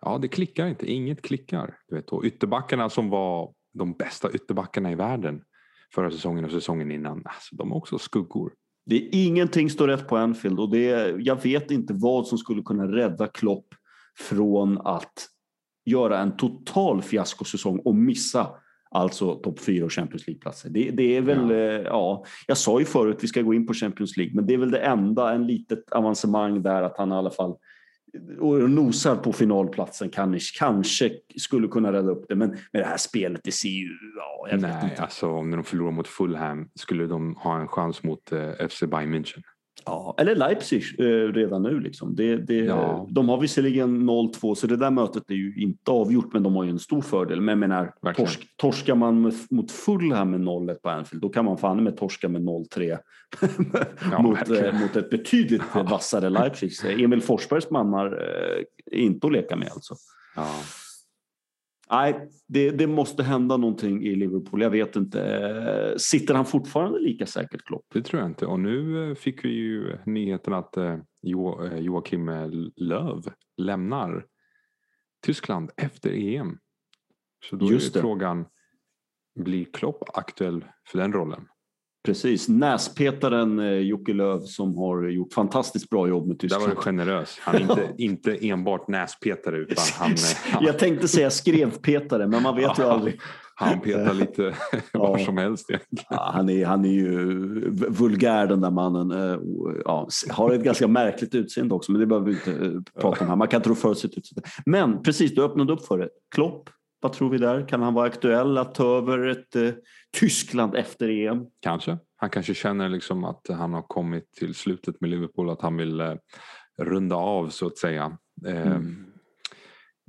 Ja, 0.00 0.18
det 0.18 0.28
klickar 0.28 0.66
inte. 0.66 0.86
Inget 0.92 1.22
klickar. 1.22 1.78
Du 1.88 1.96
vet. 1.96 2.08
Och 2.10 2.24
ytterbackarna 2.24 2.90
som 2.90 3.10
var 3.10 3.52
de 3.74 3.92
bästa 3.92 4.30
ytterbackarna 4.32 4.92
i 4.92 4.94
världen 4.94 5.42
förra 5.94 6.10
säsongen 6.10 6.44
och 6.44 6.50
säsongen 6.50 6.90
innan. 6.90 7.22
Alltså, 7.24 7.56
de 7.56 7.72
är 7.72 7.76
också 7.76 7.98
skuggor. 7.98 8.52
Det 8.86 8.96
är 8.96 9.08
ingenting 9.26 9.70
står 9.70 9.88
rätt 9.88 10.08
på 10.08 10.16
Anfield 10.16 10.60
och 10.60 10.70
det 10.70 10.90
är, 10.90 11.16
jag 11.18 11.42
vet 11.42 11.70
inte 11.70 11.94
vad 11.94 12.26
som 12.26 12.38
skulle 12.38 12.62
kunna 12.62 12.86
rädda 12.92 13.26
Klopp 13.26 13.66
från 14.18 14.78
att 14.86 15.12
göra 15.84 16.18
en 16.18 16.36
total 16.36 17.02
fiaskosäsong 17.02 17.78
och 17.78 17.94
missa 17.94 18.50
alltså 18.92 19.34
topp 19.34 19.60
4 19.60 19.84
och 19.84 19.92
Champions 19.92 20.26
League-platser. 20.26 20.70
Det, 20.70 20.90
det, 20.90 21.16
är 21.16 21.20
väl, 21.20 21.50
ja. 21.50 21.56
Eh, 21.56 21.82
ja. 21.82 22.24
jag 22.46 22.56
sa 22.56 22.78
ju 22.78 22.84
förut 22.84 23.18
vi 23.20 23.28
ska 23.28 23.42
gå 23.42 23.54
in 23.54 23.66
på 23.66 23.74
Champions 23.74 24.16
League, 24.16 24.34
men 24.34 24.46
det 24.46 24.54
är 24.54 24.58
väl 24.58 24.70
det 24.70 24.80
enda, 24.80 25.32
en 25.32 25.46
litet 25.46 25.92
avancemang 25.92 26.62
där 26.62 26.82
att 26.82 26.98
han 26.98 27.12
i 27.12 27.14
alla 27.14 27.30
fall 27.30 27.56
och 28.38 28.70
nosar 28.70 29.16
på 29.16 29.32
finalplatsen 29.32 30.10
kanske, 30.10 30.58
kanske 30.58 31.10
skulle 31.36 31.68
kunna 31.68 31.92
rädda 31.92 32.10
upp 32.10 32.24
det. 32.28 32.34
Men 32.34 32.50
med 32.50 32.82
det 32.82 32.84
här 32.84 32.96
spelet, 32.96 33.40
det 33.44 33.52
ser 33.52 33.68
ju... 33.68 33.90
Ja, 34.16 34.48
jag 34.50 34.60
Nej, 34.60 34.74
vet 34.74 34.90
inte. 34.90 35.02
alltså 35.02 35.30
om 35.30 35.50
de 35.50 35.64
förlorar 35.64 35.90
mot 35.90 36.08
Fulham 36.08 36.68
skulle 36.74 37.06
de 37.06 37.36
ha 37.36 37.60
en 37.60 37.68
chans 37.68 38.02
mot 38.02 38.32
eh, 38.32 38.68
FC 38.68 38.80
Bayern 38.80 39.14
München. 39.14 39.42
Ja, 39.84 40.14
eller 40.18 40.34
Leipzig 40.34 40.82
eh, 40.98 41.32
redan 41.32 41.62
nu. 41.62 41.80
Liksom. 41.80 42.16
Det, 42.16 42.36
det, 42.36 42.54
ja. 42.54 43.06
De 43.10 43.28
har 43.28 43.40
visserligen 43.40 44.10
0-2 44.10 44.54
så 44.54 44.66
det 44.66 44.76
där 44.76 44.90
mötet 44.90 45.30
är 45.30 45.34
ju 45.34 45.54
inte 45.56 45.90
avgjort 45.90 46.32
men 46.32 46.42
de 46.42 46.56
har 46.56 46.64
ju 46.64 46.70
en 46.70 46.78
stor 46.78 47.00
fördel. 47.00 47.40
Men 47.40 47.48
jag 47.48 47.58
menar, 47.58 48.14
torsk, 48.14 48.56
torskar 48.56 48.94
man 48.94 49.22
med, 49.22 49.34
mot 49.50 49.70
Fulham 49.70 50.30
med 50.30 50.40
0-1 50.40 50.74
på 50.74 50.88
Anfield 50.88 51.22
då 51.22 51.28
kan 51.28 51.44
man 51.44 51.58
fan 51.58 51.84
med 51.84 51.96
torska 51.96 52.28
med 52.28 52.42
0-3 52.42 52.98
ja, 54.12 54.22
mot, 54.22 54.50
eh, 54.50 54.80
mot 54.80 54.96
ett 54.96 55.10
betydligt 55.10 55.62
vassare 55.74 56.30
Leipzig. 56.30 56.72
Emil 57.04 57.22
Forsbergs 57.22 57.70
mamma 57.70 58.06
eh, 58.06 58.64
är 58.92 58.98
inte 58.98 59.26
att 59.26 59.32
leka 59.32 59.56
med 59.56 59.68
alltså. 59.72 59.94
Ja. 60.36 60.48
Nej, 61.92 62.28
det, 62.48 62.70
det, 62.70 62.86
måste 62.86 63.22
hända 63.22 63.56
någonting 63.56 64.02
i 64.02 64.14
Liverpool. 64.14 64.62
Jag 64.62 64.70
vet 64.70 64.96
inte. 64.96 65.94
Sitter 65.98 66.34
han 66.34 66.44
fortfarande 66.44 66.98
lika 66.98 67.26
säkert 67.26 67.62
Klopp? 67.62 67.86
Det 67.92 68.02
tror 68.02 68.22
jag 68.22 68.30
inte. 68.30 68.46
Och 68.46 68.60
nu 68.60 69.08
eh, 69.08 69.14
fick 69.14 69.44
vi 69.44 69.48
ju 69.48 69.98
nyheten 70.06 70.52
att 70.52 70.76
eh, 70.76 70.98
jo, 71.22 71.64
eh, 71.64 71.78
Joakim 71.78 72.30
Löv 72.76 73.22
lämnar 73.56 74.26
Tyskland 75.26 75.70
efter 75.76 76.12
EM. 76.12 76.58
Så 77.44 77.56
då 77.56 77.72
Just 77.72 77.96
är 77.96 78.00
frågan, 78.00 78.46
blir 79.34 79.64
Klopp 79.64 80.02
aktuell 80.14 80.64
för 80.88 80.98
den 80.98 81.12
rollen? 81.12 81.48
Precis, 82.04 82.48
näspetaren 82.48 83.58
eh, 83.58 83.66
Jocke 83.66 84.12
Löv 84.12 84.40
som 84.40 84.76
har 84.76 85.08
gjort 85.08 85.32
fantastiskt 85.32 85.90
bra 85.90 86.08
jobb 86.08 86.26
med 86.26 86.38
Tyskland. 86.38 86.62
Där 86.62 86.68
var 86.68 86.74
du 86.74 86.82
generös. 86.82 87.38
Han 87.40 87.54
är 87.54 87.60
inte, 87.60 87.90
inte 87.98 88.48
enbart 88.48 88.88
näspetare 88.88 89.56
utan 89.56 89.84
han, 89.98 90.14
han... 90.50 90.64
Jag 90.64 90.78
tänkte 90.78 91.08
säga 91.08 91.30
skrevpetare 91.30 92.26
men 92.26 92.42
man 92.42 92.56
vet 92.56 92.78
ju 92.78 92.82
aldrig. 92.82 93.20
Han 93.54 93.80
petar 93.80 94.14
lite 94.14 94.54
var 94.92 95.18
som 95.18 95.36
helst 95.36 95.70
egentligen. 95.70 96.04
Ja, 96.10 96.30
han, 96.34 96.48
är, 96.48 96.66
han 96.66 96.84
är 96.84 96.92
ju 96.92 97.08
vulgär 97.88 98.46
den 98.46 98.60
där 98.60 98.70
mannen. 98.70 99.10
Eh, 99.10 99.38
ja, 99.84 100.08
har 100.30 100.52
ett 100.52 100.64
ganska 100.64 100.88
märkligt 100.88 101.34
utseende 101.34 101.74
också 101.74 101.92
men 101.92 102.00
det 102.00 102.06
behöver 102.06 102.26
vi 102.26 102.32
inte 102.32 102.66
eh, 102.66 103.00
prata 103.00 103.24
om 103.24 103.28
här. 103.28 103.36
Man 103.36 103.48
kan 103.48 103.62
rå 103.62 103.74
för 103.74 103.94
sitt 103.94 104.18
utseende. 104.18 104.48
Men 104.66 105.02
precis, 105.02 105.34
du 105.34 105.44
öppnade 105.44 105.72
upp 105.72 105.86
för 105.86 105.98
det. 105.98 106.08
Klopp 106.34 106.70
vad 107.02 107.12
tror 107.12 107.30
vi 107.30 107.38
där? 107.38 107.68
Kan 107.68 107.82
han 107.82 107.94
vara 107.94 108.06
aktuell 108.06 108.58
att 108.58 108.74
ta 108.74 108.98
över 108.98 109.26
ett 109.26 109.56
eh, 109.56 109.70
Tyskland 110.18 110.74
efter 110.74 111.08
EM? 111.08 111.46
Kanske. 111.60 111.98
Han 112.16 112.30
kanske 112.30 112.54
känner 112.54 112.88
liksom 112.88 113.24
att 113.24 113.46
han 113.48 113.72
har 113.72 113.82
kommit 113.82 114.32
till 114.32 114.54
slutet 114.54 115.00
med 115.00 115.10
Liverpool, 115.10 115.50
att 115.50 115.62
han 115.62 115.76
vill 115.76 116.00
eh, 116.00 116.14
runda 116.78 117.16
av 117.16 117.48
så 117.48 117.66
att 117.66 117.78
säga. 117.78 118.18
Eh, 118.46 118.66
mm. 118.66 119.06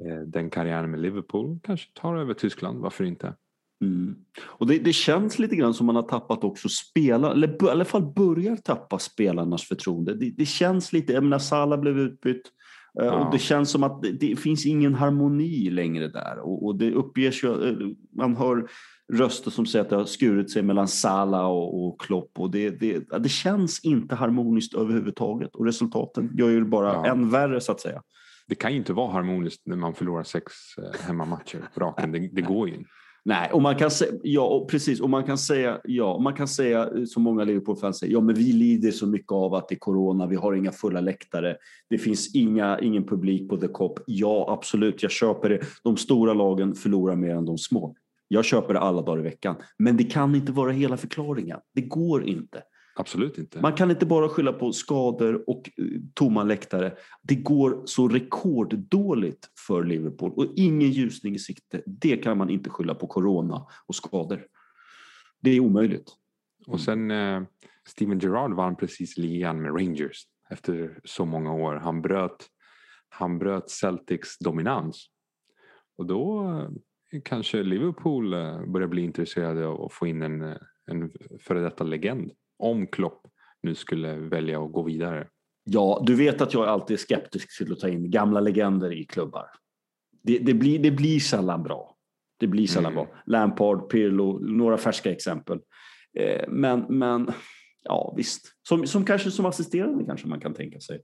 eh, 0.06 0.20
den 0.28 0.50
karriären 0.50 0.92
med 0.92 1.00
Liverpool 1.00 1.60
kanske 1.64 1.90
tar 1.94 2.16
över 2.16 2.34
Tyskland, 2.34 2.80
varför 2.80 3.04
inte? 3.04 3.34
Mm. 3.82 4.16
Och 4.42 4.68
det, 4.68 4.80
det, 4.80 4.94
känns 4.94 5.40
lite 5.40 5.56
grann 5.56 5.74
som 5.74 5.86
man 5.86 5.96
har 5.96 6.04
tappat 6.04 6.44
också 6.44 6.70
spela, 6.70 7.32
eller 7.32 7.66
i 7.66 7.70
alla 7.70 7.86
fall 7.86 8.14
börjar 8.14 8.56
tappa 8.56 9.00
spelarnas 9.00 9.64
förtroende. 9.64 10.14
Det, 10.14 10.30
det 10.38 10.46
känns 10.46 10.94
lite, 10.94 11.14
jag 11.14 11.24
menar 11.24 11.40
Salah 11.40 11.80
blev 11.80 12.00
utbytt, 12.00 12.52
ja. 12.94 13.26
Och 13.26 13.32
det 13.32 13.40
känns 13.40 13.72
som 13.72 13.84
att 13.84 14.02
det, 14.02 14.12
det, 14.12 14.36
finns 14.36 14.66
ingen 14.66 14.96
harmoni 14.96 15.70
längre 15.70 16.08
där. 16.08 16.40
Och, 16.40 16.66
och 16.66 16.76
det 16.76 16.92
uppges 16.92 17.44
ju, 17.44 17.70
eh, 17.70 17.88
man 18.16 18.36
hör 18.36 18.70
röster 19.14 19.52
som 19.52 19.66
säger 19.66 19.84
att 19.84 19.90
det 19.90 19.96
har 19.96 20.06
skurit 20.06 20.52
sig 20.52 20.62
mellan 20.64 20.88
Sala 20.88 21.48
och, 21.48 21.86
och 21.86 22.02
Klopp. 22.02 22.40
Och 22.40 22.52
det, 22.52 22.70
det, 22.70 23.20
det 23.20 23.30
känns 23.30 23.86
inte 23.86 24.16
harmoniskt 24.16 24.74
överhuvudtaget. 24.74 25.56
Och 25.56 25.66
resultaten 25.66 26.32
gör 26.34 26.50
ju 26.50 26.66
bara 26.66 26.94
ja. 26.94 27.06
än 27.06 27.30
värre 27.30 27.62
så 27.62 27.72
att 27.72 27.80
säga. 27.80 28.02
Det 28.48 28.56
kan 28.56 28.72
ju 28.72 28.78
inte 28.78 28.94
vara 28.94 29.12
harmoniskt 29.12 29.62
när 29.66 29.76
man 29.76 29.94
förlorar 29.94 30.24
sex 30.24 30.54
eh, 30.78 31.02
hemmamatcher 31.08 31.70
på 31.74 31.80
raken. 31.80 32.12
Det, 32.12 32.20
det 32.20 32.42
går 32.42 32.70
ju 32.70 32.76
inte. 32.76 32.90
Nej, 33.26 33.52
och 33.52 33.62
man 33.62 33.76
kan 33.76 33.92
säga, 33.92 34.12
ja, 34.24 34.68
precis, 34.70 35.02
och 35.02 35.10
man 35.10 35.24
kan 35.24 35.38
säga, 35.38 35.80
ja, 35.84 36.20
man 36.20 36.34
kan 36.34 36.48
säga 36.48 36.90
eh, 36.96 37.04
som 37.04 37.24
många 37.24 37.44
Liverpool-fans 37.44 38.00
säger, 38.00 38.14
ja 38.14 38.22
men 38.22 38.36
vi 38.36 38.54
lider 38.54 38.92
så 38.92 39.08
mycket 39.08 39.32
av 39.32 39.54
att 39.54 39.70
det 39.70 39.76
är 39.76 39.80
corona, 39.80 40.28
vi 40.28 40.36
har 40.36 40.54
inga 40.54 40.72
fulla 40.72 41.02
läktare, 41.02 41.56
det 41.90 41.98
finns 41.98 42.36
inga, 42.36 42.80
ingen 42.80 43.04
publik 43.04 43.50
på 43.50 43.58
The 43.58 43.68
Cop. 43.68 44.00
Ja, 44.06 44.46
absolut, 44.50 45.04
jag 45.04 45.12
köper 45.12 45.50
det. 45.50 45.60
De 45.84 45.98
stora 45.98 46.34
lagen 46.34 46.76
förlorar 46.76 47.16
mer 47.16 47.36
än 47.36 47.46
de 47.46 47.58
små. 47.58 47.96
Jag 48.28 48.46
köper 48.46 48.74
det 48.74 48.80
alla 48.80 49.02
dagar 49.02 49.20
i 49.20 49.24
veckan, 49.24 49.56
men 49.78 49.98
det 49.98 50.04
kan 50.04 50.36
inte 50.36 50.52
vara 50.52 50.72
hela 50.72 50.98
förklaringen. 50.98 51.60
Det 51.76 51.82
går 51.82 52.24
inte. 52.24 52.62
Absolut 52.96 53.38
inte. 53.38 53.62
Man 53.62 53.74
kan 53.74 53.92
inte 53.92 54.06
bara 54.06 54.30
skylla 54.30 54.54
på 54.54 54.74
skador 54.74 55.44
och 55.50 55.70
eh, 55.78 55.86
tomma 56.14 56.44
läktare. 56.44 56.94
Det 57.22 57.36
går 57.36 57.82
så 57.86 58.08
rekorddåligt 58.08 59.50
för 59.68 59.84
Liverpool 59.84 60.32
och 60.36 60.54
ingen 60.56 60.92
ljusning 60.92 61.36
i 61.36 61.40
sikte. 61.40 61.82
Det 61.86 62.18
kan 62.18 62.38
man 62.38 62.50
inte 62.50 62.70
skylla 62.70 62.96
på 62.96 63.08
corona 63.08 63.68
och 63.86 63.96
skador. 63.96 64.48
Det 65.42 65.52
är 65.52 65.60
omöjligt. 65.60 66.12
Och 66.68 66.80
sen 66.80 67.12
eh, 67.12 67.44
Steven 67.88 68.20
Gerrard 68.20 68.54
vann 68.54 68.76
precis 68.76 69.18
ligan 69.18 69.62
med 69.62 69.76
Rangers 69.76 70.28
efter 70.50 71.00
så 71.04 71.26
många 71.26 71.54
år. 71.54 71.76
Han 71.76 72.02
bröt, 72.02 72.48
han 73.10 73.40
bröt 73.40 73.70
Celtics 73.70 74.38
dominans. 74.40 75.10
Och 75.98 76.06
då 76.06 76.50
eh, 77.12 77.22
kanske 77.26 77.64
Liverpool 77.64 78.34
eh, 78.34 78.66
börjar 78.66 78.88
bli 78.88 79.02
intresserade 79.02 79.68
av 79.68 79.82
att 79.82 79.94
få 79.94 80.08
in 80.08 80.22
en, 80.22 80.42
en 80.86 81.12
före 81.40 81.60
detta 81.60 81.84
legend 81.84 82.32
om 82.64 82.88
Klopp 82.88 83.28
nu 83.64 83.76
skulle 83.76 84.16
välja 84.16 84.64
att 84.64 84.72
gå 84.72 84.84
vidare? 84.84 85.28
Ja, 85.64 86.04
du 86.06 86.16
vet 86.16 86.42
att 86.42 86.54
jag 86.54 86.68
alltid 86.68 86.94
är 86.94 87.00
skeptisk 87.00 87.58
till 87.58 87.72
att 87.72 87.80
ta 87.80 87.90
in 87.90 88.12
gamla 88.12 88.40
legender 88.40 88.94
i 88.94 89.06
klubbar. 89.06 89.46
Det, 90.24 90.38
det 90.40 90.54
blir, 90.54 90.80
det 90.80 90.92
blir 90.92 91.20
sällan 91.20 91.64
bra. 91.64 91.96
Det 92.40 92.48
blir 92.48 92.68
sällan 92.68 92.92
mm. 92.92 93.06
bra. 93.06 93.16
Lampard, 93.26 93.90
Pirlo, 93.90 94.40
några 94.40 94.78
färska 94.78 95.12
exempel. 95.12 95.60
Eh, 96.20 96.48
men, 96.48 96.86
men 96.90 97.32
ja, 97.84 98.14
visst. 98.18 98.42
Som, 98.68 98.88
som 98.88 99.06
kanske 99.06 99.32
som 99.32 99.46
assisterande 99.46 100.06
kanske 100.06 100.28
man 100.28 100.40
kan 100.40 100.54
tänka 100.54 100.80
sig 100.80 101.02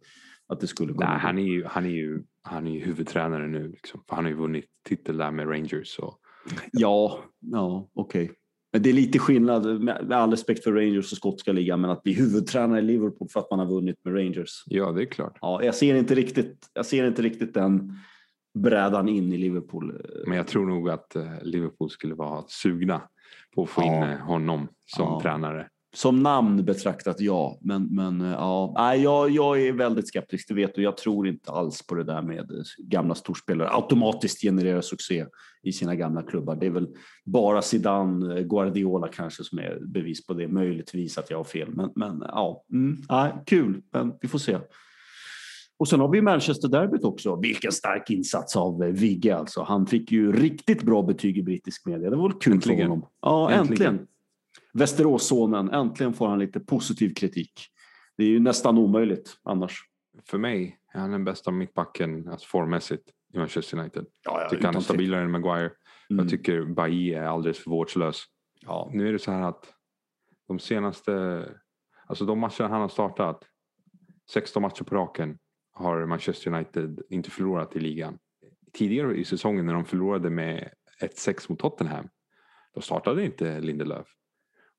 att 0.48 0.60
det 0.60 0.67
skulle 0.67 0.93
gå. 0.93 1.00
Nej, 1.00 1.19
han 1.19 1.38
är 1.38 1.43
ju, 1.43 1.65
han 1.65 1.86
är 1.86 1.89
ju, 1.89 2.24
han 2.41 2.67
är 2.67 2.72
ju 2.72 2.80
huvudtränare 2.80 3.48
nu. 3.48 3.67
Liksom. 3.67 4.04
Han 4.08 4.24
har 4.24 4.32
ju 4.32 4.38
vunnit 4.38 4.65
titel 4.88 5.17
där 5.17 5.32
med 5.32 5.50
Rangers. 5.50 6.00
Och... 6.00 6.19
Ja, 6.72 7.24
ja 7.39 7.89
okej. 7.93 8.24
Okay. 8.24 8.36
Men 8.71 8.82
det 8.82 8.89
är 8.89 8.93
lite 8.93 9.19
skillnad, 9.19 9.82
med 9.82 10.12
all 10.12 10.32
respekt 10.32 10.63
för 10.63 10.73
Rangers 10.73 11.12
och 11.12 11.17
skotska 11.17 11.51
ligan, 11.51 11.82
men 11.82 11.89
att 11.89 12.03
bli 12.03 12.13
huvudtränare 12.13 12.79
i 12.79 12.82
Liverpool 12.82 13.29
för 13.29 13.39
att 13.39 13.49
man 13.51 13.60
har 13.60 13.65
vunnit 13.65 14.05
med 14.05 14.15
Rangers. 14.15 14.63
Ja, 14.65 14.91
det 14.91 15.01
är 15.01 15.05
klart. 15.05 15.38
Ja, 15.41 15.63
jag 15.63 15.75
ser 15.75 15.95
inte 15.95 16.15
riktigt, 16.15 16.69
jag 16.73 16.86
ser 16.86 17.08
inte 17.08 17.21
riktigt 17.21 17.53
den 17.53 17.93
brädan 18.53 19.10
in 19.10 19.34
i 19.34 19.38
Liverpool. 19.38 20.01
Men 20.27 20.38
jag 20.38 20.47
tror 20.47 20.65
nog 20.65 20.89
att 20.89 21.15
eh, 21.15 21.43
Liverpool 21.43 21.89
skulle 21.89 22.15
vara 22.15 22.43
sugna 22.47 23.01
på 23.55 23.63
att 23.63 23.69
få 23.69 23.82
ja. 23.82 23.97
in 23.97 24.03
eh, 24.03 24.19
honom 24.19 24.67
som 24.86 25.05
ja. 25.05 25.19
tränare. 25.21 25.67
Som 25.95 26.23
namn 26.23 26.65
betraktat, 26.65 27.19
ja. 27.19 27.60
Men, 27.62 27.95
men 27.95 28.21
eh, 28.21 28.32
ja, 28.32 28.73
Nej, 28.78 29.02
jag, 29.02 29.30
jag 29.30 29.62
är 29.62 29.73
väldigt 29.73 30.08
skeptisk, 30.08 30.47
det 30.47 30.54
vet 30.54 30.75
du. 30.75 30.84
Jag 30.84 30.97
tror 30.97 31.28
inte 31.28 31.52
alls 31.52 31.88
på 31.88 31.95
det 31.95 32.04
där 32.04 32.21
med 32.21 32.49
gamla 32.78 33.15
storspelare 33.15 33.69
automatiskt 33.69 34.41
genererar 34.41 34.82
succé 34.82 35.25
i 35.63 35.71
sina 35.71 35.95
gamla 35.95 36.23
klubbar. 36.23 36.56
Det 36.56 36.65
är 36.65 36.69
väl 36.69 36.88
bara 37.25 37.62
Zidane, 37.62 38.39
eh, 38.39 38.45
Guardiola 38.45 39.08
kanske 39.08 39.43
som 39.43 39.60
är 39.60 39.80
bevis 39.93 40.25
på 40.25 40.34
det. 40.34 40.47
Möjligtvis 40.47 41.17
att 41.17 41.30
jag 41.30 41.38
har 41.38 41.43
fel, 41.43 41.69
men, 41.75 41.91
men 41.95 42.23
ja, 42.28 42.65
mm, 42.71 42.97
nej, 43.10 43.34
kul. 43.45 43.82
Men 43.91 44.13
vi 44.21 44.28
får 44.28 44.39
se. 44.39 44.58
Och 45.80 45.88
sen 45.88 45.99
har 45.99 46.10
vi 46.10 46.21
Manchester-derbyt 46.21 47.04
också. 47.04 47.36
Vilken 47.36 47.71
stark 47.71 48.10
insats 48.10 48.56
av 48.56 48.84
eh, 48.84 48.89
Vigge 48.89 49.36
alltså. 49.38 49.62
Han 49.62 49.86
fick 49.86 50.12
ju 50.12 50.32
riktigt 50.32 50.84
bra 50.84 51.02
betyg 51.02 51.38
i 51.38 51.43
brittisk 51.43 51.86
media. 51.86 52.10
Det 52.10 52.15
var 52.15 52.30
väl 52.30 52.39
kul 52.39 52.54
äntligen. 52.54 52.80
för 52.80 52.88
honom. 52.88 53.06
Ja, 53.21 53.52
äntligen. 53.52 53.88
äntligen. 53.88 54.08
Västeråssonen, 54.79 55.69
äntligen 55.69 56.13
får 56.13 56.27
han 56.27 56.39
lite 56.39 56.59
positiv 56.59 57.13
kritik. 57.13 57.53
Det 58.17 58.23
är 58.23 58.27
ju 58.27 58.39
nästan 58.39 58.77
omöjligt 58.77 59.37
annars. 59.43 59.81
För 60.29 60.37
mig 60.37 60.79
är 60.93 60.99
han 60.99 61.11
den 61.11 61.23
bästa 61.23 61.51
mittbacken 61.51 62.29
alltså 62.29 62.47
formmässigt 62.47 63.09
i 63.33 63.37
Manchester 63.37 63.77
United. 63.79 64.05
Ja, 64.25 64.41
ja, 64.41 64.49
tycker 64.49 64.65
han 64.65 64.75
är 64.75 64.79
stabilare 64.79 65.21
än 65.23 65.31
Maguire. 65.31 65.71
Mm. 66.09 66.23
Jag 66.23 66.29
tycker 66.29 66.65
Bailly 66.65 67.13
är 67.13 67.23
alldeles 67.23 67.59
för 67.59 67.71
vårdslös. 67.71 68.23
Ja. 68.61 68.89
Nu 68.93 69.07
är 69.07 69.13
det 69.13 69.19
så 69.19 69.31
här 69.31 69.41
att 69.41 69.73
de 70.47 70.59
senaste, 70.59 71.45
alltså 72.07 72.25
de 72.25 72.39
matcher 72.39 72.63
han 72.63 72.81
har 72.81 72.89
startat, 72.89 73.43
16 74.31 74.61
matcher 74.61 74.83
på 74.83 74.95
raken 74.95 75.37
har 75.71 76.05
Manchester 76.05 76.53
United 76.53 77.01
inte 77.09 77.29
förlorat 77.29 77.75
i 77.75 77.79
ligan. 77.79 78.17
Tidigare 78.73 79.15
i 79.17 79.25
säsongen 79.25 79.65
när 79.65 79.73
de 79.73 79.85
förlorade 79.85 80.29
med 80.29 80.69
1-6 81.01 81.45
mot 81.49 81.59
Tottenham 81.59 82.09
då 82.73 82.81
startade 82.81 83.25
inte 83.25 83.59
Lindelöf. 83.59 84.07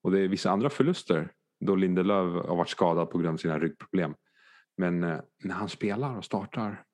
Och 0.03 0.11
det 0.11 0.21
är 0.21 0.29
vissa 0.29 0.51
andra 0.51 0.71
förluster 0.71 1.33
då 1.61 1.75
Lindelöf 1.75 2.47
har 2.47 2.57
varit 2.57 2.69
skadad 2.69 3.11
på 3.11 3.19
grund 3.19 3.35
av 3.35 3.37
sina 3.37 3.59
ryggproblem. 3.59 4.15
Men 4.77 5.05
eh, 5.05 5.21
när 5.45 5.55
han 5.55 5.69
spelar 5.69 6.17
och 6.17 6.25
startar 6.25 6.85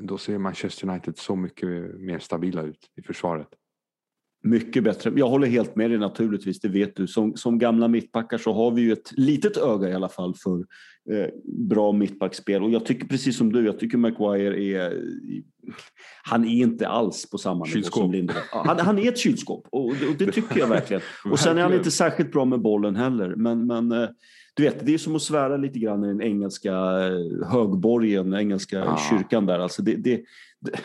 då 0.00 0.18
ser 0.18 0.38
Manchester 0.38 0.88
United 0.88 1.18
så 1.18 1.36
mycket 1.36 1.68
mer 2.00 2.18
stabila 2.18 2.62
ut 2.62 2.90
i 2.96 3.02
försvaret. 3.02 3.48
Mycket 4.46 4.84
bättre. 4.84 5.12
Jag 5.16 5.28
håller 5.28 5.46
helt 5.46 5.76
med 5.76 5.90
dig 5.90 5.98
naturligtvis, 5.98 6.60
det 6.60 6.68
vet 6.68 6.96
du. 6.96 7.06
Som, 7.06 7.36
som 7.36 7.58
gamla 7.58 7.88
mittbackar 7.88 8.38
så 8.38 8.52
har 8.52 8.70
vi 8.70 8.82
ju 8.82 8.92
ett 8.92 9.12
litet 9.12 9.56
öga 9.56 9.88
i 9.88 9.94
alla 9.94 10.08
fall 10.08 10.34
för 10.34 10.58
eh, 11.10 11.28
bra 11.44 11.92
mittbackspel. 11.92 12.62
Och 12.62 12.70
jag 12.70 12.86
tycker 12.86 13.06
precis 13.06 13.38
som 13.38 13.52
du, 13.52 13.64
jag 13.64 13.78
tycker 13.78 13.98
Maguire 13.98 14.62
är... 14.62 15.02
Han 16.22 16.44
är 16.44 16.62
inte 16.62 16.88
alls 16.88 17.30
på 17.30 17.38
samma 17.38 17.64
nivå 17.64 17.82
som 17.82 18.12
Lindelöf. 18.12 18.44
Han, 18.50 18.78
han 18.78 18.98
är 18.98 19.08
ett 19.08 19.18
kylskåp 19.18 19.66
och, 19.70 19.84
och 19.86 20.16
det 20.18 20.32
tycker 20.32 20.58
jag 20.58 20.68
verkligen. 20.68 21.02
Och 21.30 21.38
sen 21.38 21.58
är 21.58 21.62
han 21.62 21.74
inte 21.74 21.90
särskilt 21.90 22.32
bra 22.32 22.44
med 22.44 22.60
bollen 22.60 22.96
heller. 22.96 23.34
Men, 23.36 23.66
men 23.66 23.92
eh, 23.92 24.08
du 24.54 24.62
vet, 24.62 24.86
det 24.86 24.94
är 24.94 24.98
som 24.98 25.16
att 25.16 25.22
svära 25.22 25.56
lite 25.56 25.78
grann 25.78 26.04
i 26.04 26.06
den 26.06 26.22
engelska 26.22 26.72
eh, 26.72 27.48
högborgen, 27.48 28.30
den 28.30 28.40
engelska 28.40 28.76
ja. 28.78 29.00
kyrkan 29.10 29.46
där. 29.46 29.58
Alltså 29.58 29.82
det, 29.82 29.96
det, 29.96 30.20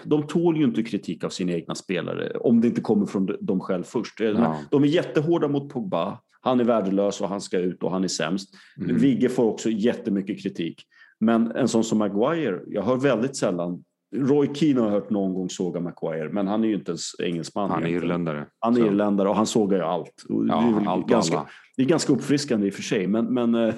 de 0.03 0.27
tål 0.27 0.57
ju 0.57 0.63
inte 0.63 0.83
kritik 0.83 1.23
av 1.23 1.29
sina 1.29 1.51
egna 1.51 1.75
spelare 1.75 2.31
om 2.37 2.61
det 2.61 2.67
inte 2.67 2.81
kommer 2.81 3.05
från 3.05 3.37
dem 3.41 3.59
själv 3.59 3.83
först. 3.83 4.19
Ja. 4.19 4.57
De 4.71 4.83
är 4.83 4.87
jättehårda 4.87 5.47
mot 5.47 5.69
Pogba. 5.69 6.19
Han 6.41 6.59
är 6.59 6.63
värdelös 6.63 7.21
och 7.21 7.29
han 7.29 7.41
ska 7.41 7.57
ut 7.57 7.83
och 7.83 7.91
han 7.91 8.03
är 8.03 8.07
sämst. 8.07 8.49
Mm. 8.77 8.97
Vigge 8.97 9.29
får 9.29 9.43
också 9.43 9.69
jättemycket 9.69 10.43
kritik. 10.43 10.83
Men 11.19 11.51
en 11.51 11.67
sån 11.67 11.83
som 11.83 11.97
Maguire, 11.97 12.59
jag 12.67 12.83
hör 12.83 12.95
väldigt 12.95 13.35
sällan 13.35 13.83
Roy 14.15 14.53
Keane 14.53 14.79
har 14.79 14.87
jag 14.87 14.93
hört 14.93 15.09
någon 15.09 15.33
gång 15.33 15.49
såga 15.49 15.79
Maguire, 15.79 16.29
men 16.29 16.47
han 16.47 16.63
är 16.63 16.67
ju 16.67 16.73
inte 16.73 16.91
ens 16.91 17.19
engelsman. 17.19 17.69
Han 17.69 17.83
är 17.83 17.87
egentligen. 17.87 18.03
irländare. 18.03 18.45
Han 18.59 18.73
är 18.73 18.79
så. 18.79 18.85
irländare 18.85 19.29
och 19.29 19.35
han 19.35 19.45
sågar 19.45 19.77
ju 19.77 19.83
allt. 19.83 20.25
Ja, 20.29 20.43
det, 20.45 20.85
är 20.85 20.89
allt 20.89 21.07
ganska, 21.07 21.45
det 21.77 21.83
är 21.83 21.87
ganska 21.87 22.13
uppfriskande 22.13 22.67
i 22.67 22.69
och 22.69 22.73
för 22.73 22.81
sig, 22.81 23.07
men, 23.07 23.33
men, 23.33 23.55
eh, 23.55 23.73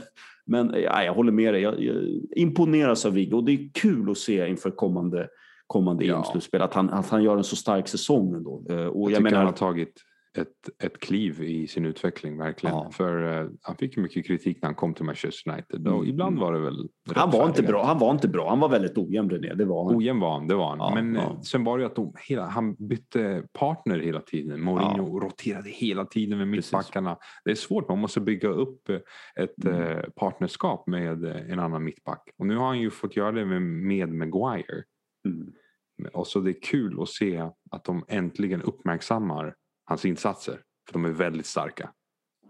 men 0.46 0.74
ja, 0.84 1.04
jag 1.04 1.14
håller 1.14 1.32
med 1.32 1.54
dig. 1.54 1.62
Jag, 1.62 1.84
jag 1.84 1.96
imponeras 2.36 3.06
av 3.06 3.14
Viggo 3.14 3.38
och 3.38 3.44
det 3.44 3.52
är 3.52 3.70
kul 3.74 4.12
att 4.12 4.18
se 4.18 4.50
inför 4.50 4.72
kommande 4.72 5.28
kommande 5.72 6.06
ja. 6.06 6.18
EM-slutspel. 6.18 6.62
Att 6.62 6.74
han, 6.74 6.90
att 6.90 7.10
han 7.10 7.24
gör 7.24 7.38
en 7.38 7.44
så 7.44 7.56
stark 7.56 7.88
säsong 7.88 8.36
ändå. 8.36 8.66
Eh, 8.70 8.76
och 8.76 8.82
jag, 8.82 8.86
jag 8.86 9.08
tycker 9.10 9.24
menar, 9.24 9.38
han 9.38 9.46
har 9.46 9.54
tagit 9.54 9.94
ett, 10.38 10.84
ett 10.84 11.00
kliv 11.00 11.44
i 11.44 11.68
sin 11.68 11.86
utveckling 11.86 12.38
verkligen. 12.38 12.76
Ja. 12.76 12.90
För 12.92 13.42
uh, 13.44 13.50
han 13.62 13.76
fick 13.76 13.98
mycket 13.98 14.26
kritik 14.26 14.58
när 14.62 14.68
han 14.68 14.76
kom 14.76 14.94
till 14.94 15.06
Manchester 15.06 15.52
United 15.52 15.88
och 15.88 15.96
mm. 15.96 16.10
ibland 16.10 16.40
var 16.40 16.54
det 16.54 16.60
väl 16.60 16.90
han 17.16 17.32
var 17.32 17.48
inte 17.48 17.64
bra. 17.64 17.86
Han 17.86 18.00
var 18.00 18.12
inte 18.12 18.28
bra. 18.28 18.50
Han 18.50 18.60
var 18.60 18.70
väldigt 18.70 18.98
ojämn 18.98 19.30
René. 19.30 19.54
Det 19.54 19.66
var 19.66 19.86
han. 19.86 19.96
Ojämn 19.96 20.20
var 20.20 20.34
han, 20.34 20.48
det 20.48 20.56
var 20.56 20.70
han. 20.70 20.78
Ja, 20.80 20.92
Men 20.96 21.16
ja. 21.16 21.22
Eh, 21.22 21.40
sen 21.40 21.64
var 21.64 21.78
det 21.78 21.82
ju 21.82 21.86
att 21.86 21.96
de, 21.96 22.14
hela, 22.28 22.48
han 22.48 22.76
bytte 22.76 23.44
partner 23.54 24.00
hela 24.00 24.20
tiden. 24.20 24.62
Mourinho 24.62 25.20
roterade 25.20 25.70
hela 25.70 26.06
tiden 26.06 26.38
med 26.38 26.48
mittbackarna. 26.48 27.18
Det 27.46 27.52
är 27.52 27.56
svårt, 27.56 27.90
man 27.90 28.00
måste 28.00 28.22
bygga 28.22 28.50
upp 28.50 28.90
ett 29.36 29.66
mm. 29.66 30.12
partnerskap 30.16 30.88
med 30.88 31.26
en 31.26 31.60
annan 31.60 31.84
mittback. 31.84 32.30
Och 32.38 32.48
nu 32.48 32.58
har 32.58 32.68
han 32.68 32.80
ju 32.80 32.90
fått 32.90 33.16
göra 33.16 33.32
det 33.32 33.46
med, 33.46 33.62
med 33.62 34.10
Maguire. 34.10 34.84
Och 36.14 36.28
så 36.28 36.40
det 36.40 36.52
är 36.52 36.62
kul 36.62 37.02
att 37.02 37.10
se 37.10 37.50
att 37.72 37.84
de 37.84 38.06
äntligen 38.08 38.62
uppmärksammar 38.62 39.56
hans 39.86 40.06
insatser. 40.06 40.62
För 40.88 40.94
de 40.94 41.06
är 41.06 41.10
väldigt 41.10 41.46
starka. 41.46 41.92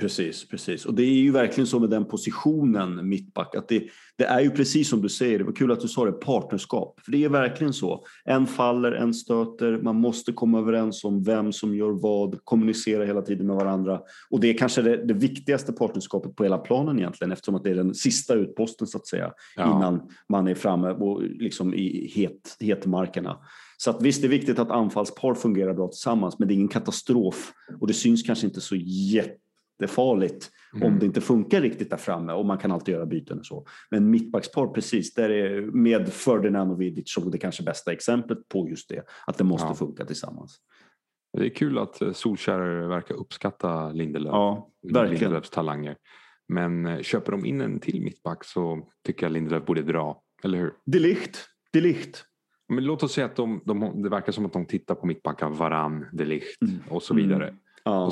Precis, 0.01 0.47
precis. 0.47 0.85
Och 0.85 0.93
det 0.93 1.03
är 1.03 1.13
ju 1.13 1.31
verkligen 1.31 1.67
så 1.67 1.79
med 1.79 1.89
den 1.89 2.05
positionen 2.05 3.09
mittback 3.09 3.55
att 3.55 3.67
det, 3.67 3.83
det 4.17 4.23
är 4.23 4.39
ju 4.39 4.49
precis 4.49 4.89
som 4.89 5.01
du 5.01 5.09
säger, 5.09 5.39
det 5.39 5.43
var 5.43 5.51
kul 5.51 5.71
att 5.71 5.79
du 5.79 5.87
sa 5.87 6.05
det, 6.05 6.11
partnerskap. 6.11 6.99
För 7.05 7.11
det 7.11 7.23
är 7.23 7.29
verkligen 7.29 7.73
så. 7.73 8.05
En 8.25 8.47
faller, 8.47 8.91
en 8.91 9.13
stöter, 9.13 9.81
man 9.81 9.95
måste 9.95 10.31
komma 10.31 10.59
överens 10.59 11.03
om 11.03 11.23
vem 11.23 11.51
som 11.51 11.75
gör 11.75 11.91
vad, 11.91 12.45
kommunicera 12.45 13.05
hela 13.05 13.21
tiden 13.21 13.47
med 13.47 13.55
varandra. 13.55 14.01
Och 14.29 14.39
det 14.39 14.49
är 14.49 14.57
kanske 14.57 14.81
det, 14.81 15.05
det 15.05 15.13
viktigaste 15.13 15.73
partnerskapet 15.73 16.35
på 16.35 16.43
hela 16.43 16.57
planen 16.57 16.99
egentligen 16.99 17.31
eftersom 17.31 17.55
att 17.55 17.63
det 17.63 17.69
är 17.69 17.75
den 17.75 17.95
sista 17.95 18.33
utposten 18.33 18.87
så 18.87 18.97
att 18.97 19.07
säga 19.07 19.31
ja. 19.55 19.77
innan 19.77 20.01
man 20.29 20.47
är 20.47 20.55
framme 20.55 20.89
och 20.91 21.21
liksom 21.23 21.73
i 21.73 22.11
het, 22.15 22.57
hetmarkerna. 22.59 23.37
Så 23.77 23.89
att 23.89 24.01
visst, 24.01 24.21
det 24.21 24.27
är 24.27 24.29
viktigt 24.29 24.59
att 24.59 24.71
anfallspar 24.71 25.33
fungerar 25.33 25.73
bra 25.73 25.87
tillsammans, 25.87 26.39
men 26.39 26.47
det 26.47 26.53
är 26.53 26.55
ingen 26.55 26.67
katastrof 26.67 27.51
och 27.79 27.87
det 27.87 27.93
syns 27.93 28.23
kanske 28.23 28.47
inte 28.47 28.61
så 28.61 28.75
jättefarligt 29.81 30.51
mm. 30.73 30.87
om 30.87 30.99
det 30.99 31.05
inte 31.05 31.21
funkar 31.21 31.61
riktigt 31.61 31.89
där 31.89 31.97
framme 31.97 32.33
och 32.33 32.45
man 32.45 32.57
kan 32.57 32.71
alltid 32.71 32.93
göra 32.93 33.05
byten 33.05 33.39
och 33.39 33.45
så. 33.45 33.65
Men 33.91 34.09
mittbackspar, 34.09 34.67
precis, 34.67 35.13
där 35.13 35.29
är 35.29 35.61
med 35.61 36.13
Ferdinand 36.13 36.71
och 36.71 36.81
Vidic 36.81 37.13
som 37.13 37.31
det 37.31 37.37
kanske 37.37 37.63
bästa 37.63 37.91
exemplet 37.91 38.47
på 38.49 38.69
just 38.69 38.89
det, 38.89 39.03
att 39.27 39.37
det 39.37 39.43
måste 39.43 39.67
ja. 39.67 39.75
funka 39.75 40.05
tillsammans. 40.05 40.57
Det 41.37 41.45
är 41.45 41.49
kul 41.49 41.77
att 41.77 42.01
eh, 42.01 42.11
Solskär 42.11 42.87
verkar 42.87 43.15
uppskatta 43.15 43.91
Lindelöf, 43.91 44.31
ja, 44.31 44.69
Lindelöfs 44.83 45.49
talanger. 45.49 45.95
Men 46.47 46.85
eh, 46.85 47.01
köper 47.01 47.31
de 47.31 47.45
in 47.45 47.61
en 47.61 47.79
till 47.79 48.01
mittback 48.01 48.43
så 48.43 48.87
tycker 49.05 49.25
jag 49.25 49.33
Lindelöf 49.33 49.65
borde 49.65 49.81
dra, 49.81 50.21
eller 50.43 50.59
hur? 50.59 50.73
Delicht, 50.85 51.47
Delicht. 51.73 52.25
Men 52.69 52.83
låt 52.83 53.03
oss 53.03 53.11
säga 53.11 53.25
att 53.25 53.35
de, 53.35 53.61
de, 53.65 54.01
det 54.03 54.09
verkar 54.09 54.31
som 54.31 54.45
att 54.45 54.53
de 54.53 54.65
tittar 54.65 54.95
på 54.95 55.05
mittbackar, 55.07 55.49
Varann, 55.49 56.05
de 56.13 56.25
Ligt 56.25 56.61
mm. 56.61 56.79
och 56.89 57.03
så 57.03 57.13
vidare. 57.13 57.47
Mm. 57.47 57.59
Ja. 57.83 58.11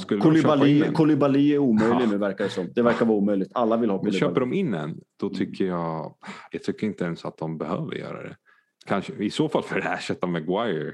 Kolibali, 0.93 1.53
är 1.53 1.58
omöjlig 1.58 2.01
ja. 2.01 2.12
nu 2.12 2.17
verkar 2.17 2.43
det 2.43 2.49
som. 2.49 2.71
Det 2.75 2.82
verkar 2.82 3.05
vara 3.05 3.17
omöjligt. 3.17 3.51
Alla 3.53 3.77
vill 3.77 3.89
ha 3.89 3.97
Kolibali. 3.97 4.19
Men 4.21 4.29
köper 4.29 4.39
de 4.39 4.53
in 4.53 4.73
en, 4.73 4.97
då 5.19 5.27
mm. 5.27 5.38
tycker 5.38 5.65
jag, 5.65 6.13
jag 6.51 6.63
tycker 6.63 6.88
inte 6.88 7.03
ens 7.03 7.25
att 7.25 7.38
de 7.38 7.58
behöver 7.58 7.95
göra 7.95 8.23
det. 8.23 8.36
Kanske, 8.86 9.13
I 9.13 9.29
så 9.29 9.49
fall 9.49 9.63
för 9.63 9.79
att 9.79 9.99
ersätta 9.99 10.27
Maguire. 10.27 10.93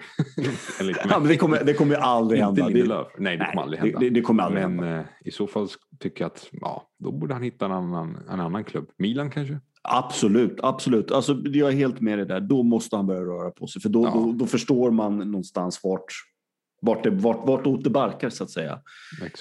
ja, 1.09 1.19
det, 1.19 1.37
kommer, 1.37 1.63
det 1.63 1.73
kommer 1.73 1.95
aldrig 1.95 2.41
hända. 2.41 2.69
Det, 2.69 3.05
nej, 3.17 3.37
det 3.37 3.45
kommer 3.45 3.61
aldrig 3.61 3.81
hända. 3.81 3.99
Det, 3.99 4.09
det 4.09 4.21
kommer 4.21 4.43
aldrig 4.43 4.63
men 4.63 4.79
hända. 4.79 4.99
Eh, 4.99 5.05
i 5.25 5.31
så 5.31 5.47
fall 5.47 5.67
tycker 5.99 6.23
jag 6.23 6.31
att 6.31 6.49
ja, 6.51 6.89
då 6.99 7.11
borde 7.11 7.33
han 7.33 7.43
hitta 7.43 7.65
en 7.65 7.71
annan, 7.71 8.17
en 8.29 8.39
annan 8.39 8.63
klubb. 8.63 8.89
Milan 8.97 9.29
kanske? 9.29 9.59
Absolut, 9.87 10.59
absolut. 10.63 11.11
Alltså, 11.11 11.41
jag 11.43 11.69
är 11.69 11.75
helt 11.75 12.01
med 12.01 12.17
dig 12.17 12.25
där. 12.25 12.39
Då 12.39 12.63
måste 12.63 12.95
han 12.95 13.07
börja 13.07 13.21
röra 13.21 13.51
på 13.51 13.67
sig 13.67 13.81
för 13.81 13.89
då, 13.89 14.03
ja. 14.03 14.11
då, 14.13 14.31
då, 14.31 14.45
förstår 14.45 14.91
man 14.91 15.17
någonstans 15.17 15.79
vart, 15.83 16.05
vart, 16.85 17.03
det, 17.03 17.09
vart, 17.09 17.47
vart 17.47 17.83
det 17.83 17.89
barkar 17.89 18.29
så 18.29 18.43
att 18.43 18.49
säga. 18.49 18.79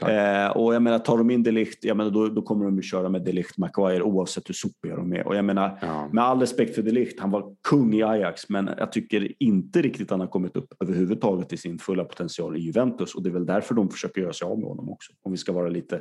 Eh, 0.03 0.57
och 0.57 0.75
jag 0.75 0.83
menar, 0.83 0.99
tar 0.99 1.19
de 1.19 1.31
in 1.31 1.43
Delicht, 1.43 1.85
jag 1.85 1.97
menar, 1.97 2.11
då, 2.11 2.29
då 2.29 2.43
kommer 2.43 2.65
de 2.65 2.79
att 2.79 2.85
köra 2.85 3.09
med 3.09 3.25
Delicht 3.25 3.59
Maguire 3.59 4.03
oavsett 4.03 4.49
hur 4.49 4.55
sopiga 4.55 4.97
de 4.97 5.13
är. 5.13 5.27
Och 5.27 5.37
jag 5.37 5.45
menar, 5.45 5.79
ja. 5.83 6.09
med 6.13 6.25
all 6.25 6.41
respekt 6.41 6.75
för 6.75 6.83
Delicht, 6.83 7.21
han 7.21 7.31
var 7.31 7.55
kung 7.69 7.95
i 7.95 8.03
Ajax, 8.03 8.49
men 8.49 8.71
jag 8.79 8.93
tycker 8.93 9.33
inte 9.43 9.83
riktigt 9.83 10.11
han 10.11 10.21
har 10.21 10.27
kommit 10.27 10.57
upp 10.57 10.75
överhuvudtaget 10.81 11.53
i 11.53 11.57
sin 11.57 11.79
fulla 11.79 12.05
potential 12.05 12.57
i 12.57 12.61
Juventus 12.61 13.15
och 13.15 13.23
det 13.23 13.29
är 13.29 13.33
väl 13.33 13.47
därför 13.47 13.75
de 13.75 13.91
försöker 13.91 14.21
göra 14.21 14.33
sig 14.33 14.47
av 14.47 14.59
med 14.59 14.69
honom 14.69 14.91
också. 14.91 15.13
Om 15.23 15.33
vi 15.33 15.39
ska 15.39 15.53
vara 15.53 15.69
lite 15.69 16.01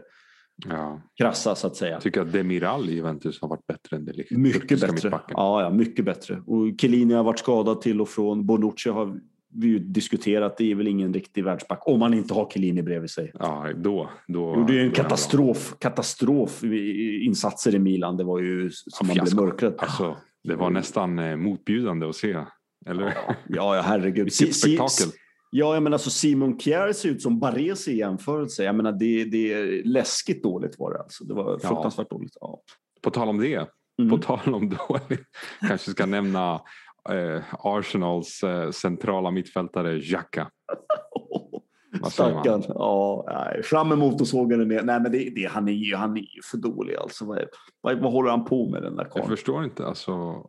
ja. 0.69 1.01
krassa 1.17 1.55
så 1.55 1.67
att 1.67 1.75
säga. 1.75 1.91
Jag 1.91 2.01
tycker 2.01 2.21
att 2.21 2.31
Demiral 2.31 2.89
i 2.89 2.93
Juventus 2.93 3.41
har 3.41 3.47
varit 3.47 3.67
bättre 3.67 3.97
än 3.97 4.05
Delicht. 4.05 4.31
Mycket 4.31 4.81
bättre. 4.81 5.19
Ja, 5.29 5.61
ja, 5.61 5.69
mycket 5.69 6.05
bättre. 6.05 6.41
Och 6.47 6.81
Chiellini 6.81 7.13
har 7.13 7.23
varit 7.23 7.39
skadad 7.39 7.81
till 7.81 8.01
och 8.01 8.09
från. 8.09 8.45
Bonucci 8.45 8.89
har 8.89 9.19
vi 9.55 9.67
ju 9.67 9.79
diskuterat, 9.79 10.57
det 10.57 10.71
är 10.71 10.75
väl 10.75 10.87
ingen 10.87 11.13
riktig 11.13 11.43
världsback 11.43 11.81
om 11.85 11.99
man 11.99 12.13
inte 12.13 12.33
har 12.33 12.49
Chiellini 12.49 12.81
bredvid 12.81 13.09
sig. 13.09 13.31
Ja, 13.39 13.69
då. 13.75 14.09
då 14.27 14.55
Gjorde 14.55 14.73
ju 14.73 14.81
en 14.81 14.91
katastrof, 14.91 15.75
katastrof 15.79 16.63
insatser 16.63 17.75
i 17.75 17.79
Milan. 17.79 18.17
Det 18.17 18.23
var 18.23 18.39
ju 18.39 18.69
som 18.71 19.07
ja, 19.07 19.15
man 19.15 19.25
blev 19.25 19.35
mörkrädd. 19.35 19.75
Alltså, 19.77 20.17
det 20.43 20.55
var 20.55 20.69
nästan 20.69 21.19
eh, 21.19 21.35
motbjudande 21.35 22.09
att 22.09 22.15
se. 22.15 22.37
Eller? 22.85 23.13
Ja, 23.47 23.75
ja 23.75 23.81
herregud. 23.81 24.25
Vilket 24.25 24.55
spektakel. 24.55 25.07
Ja, 25.55 25.73
jag 25.73 25.83
menar 25.83 25.97
så 25.97 26.09
Simon 26.09 26.59
Kjär 26.59 26.93
ser 26.93 27.09
ut 27.09 27.21
som 27.21 27.39
Baresi 27.39 27.91
i 27.91 27.97
jämförelse. 27.97 28.63
Jag 28.63 28.75
menar 28.75 28.91
det, 28.91 29.25
det 29.25 29.53
är 29.53 29.83
läskigt 29.83 30.43
dåligt 30.43 30.79
var 30.79 30.93
det 30.93 30.99
alltså. 30.99 31.23
Det 31.23 31.33
var 31.33 31.59
fruktansvärt 31.59 32.07
ja. 32.09 32.17
dåligt. 32.17 32.37
Ja. 32.41 32.61
På 33.01 33.09
tal 33.09 33.29
om 33.29 33.39
det, 33.39 33.69
mm. 33.99 34.09
på 34.09 34.17
tal 34.17 34.53
om 34.53 34.69
dåligt, 34.69 35.23
kanske 35.67 35.91
ska 35.91 36.05
nämna 36.05 36.61
eh, 37.09 37.43
Arsenals 37.59 38.43
eh, 38.43 38.71
centrala 38.71 39.31
mittfältare 39.31 40.01
Xhaka. 40.01 40.51
Stackarn. 42.11 42.63
Ja, 42.67 43.25
nej. 43.27 43.63
Fram 43.63 43.89
med 43.89 43.97
motorsågen 43.97 44.67
ner. 44.67 44.83
Nej, 44.83 44.99
men 45.01 45.11
det, 45.11 45.29
det, 45.35 45.45
han, 45.45 45.67
är 45.67 45.71
ju, 45.71 45.95
han 45.95 46.17
är 46.17 46.21
ju 46.21 46.41
för 46.51 46.57
dålig 46.57 46.95
alltså. 46.95 47.25
Vad, 47.25 47.45
vad, 47.81 47.99
vad 47.99 48.11
håller 48.11 48.29
han 48.29 48.45
på 48.45 48.69
med 48.69 48.83
den 48.83 48.95
där 48.95 49.03
karln? 49.03 49.19
Jag 49.19 49.27
förstår 49.27 49.63
inte. 49.63 49.85
Alltså, 49.85 50.45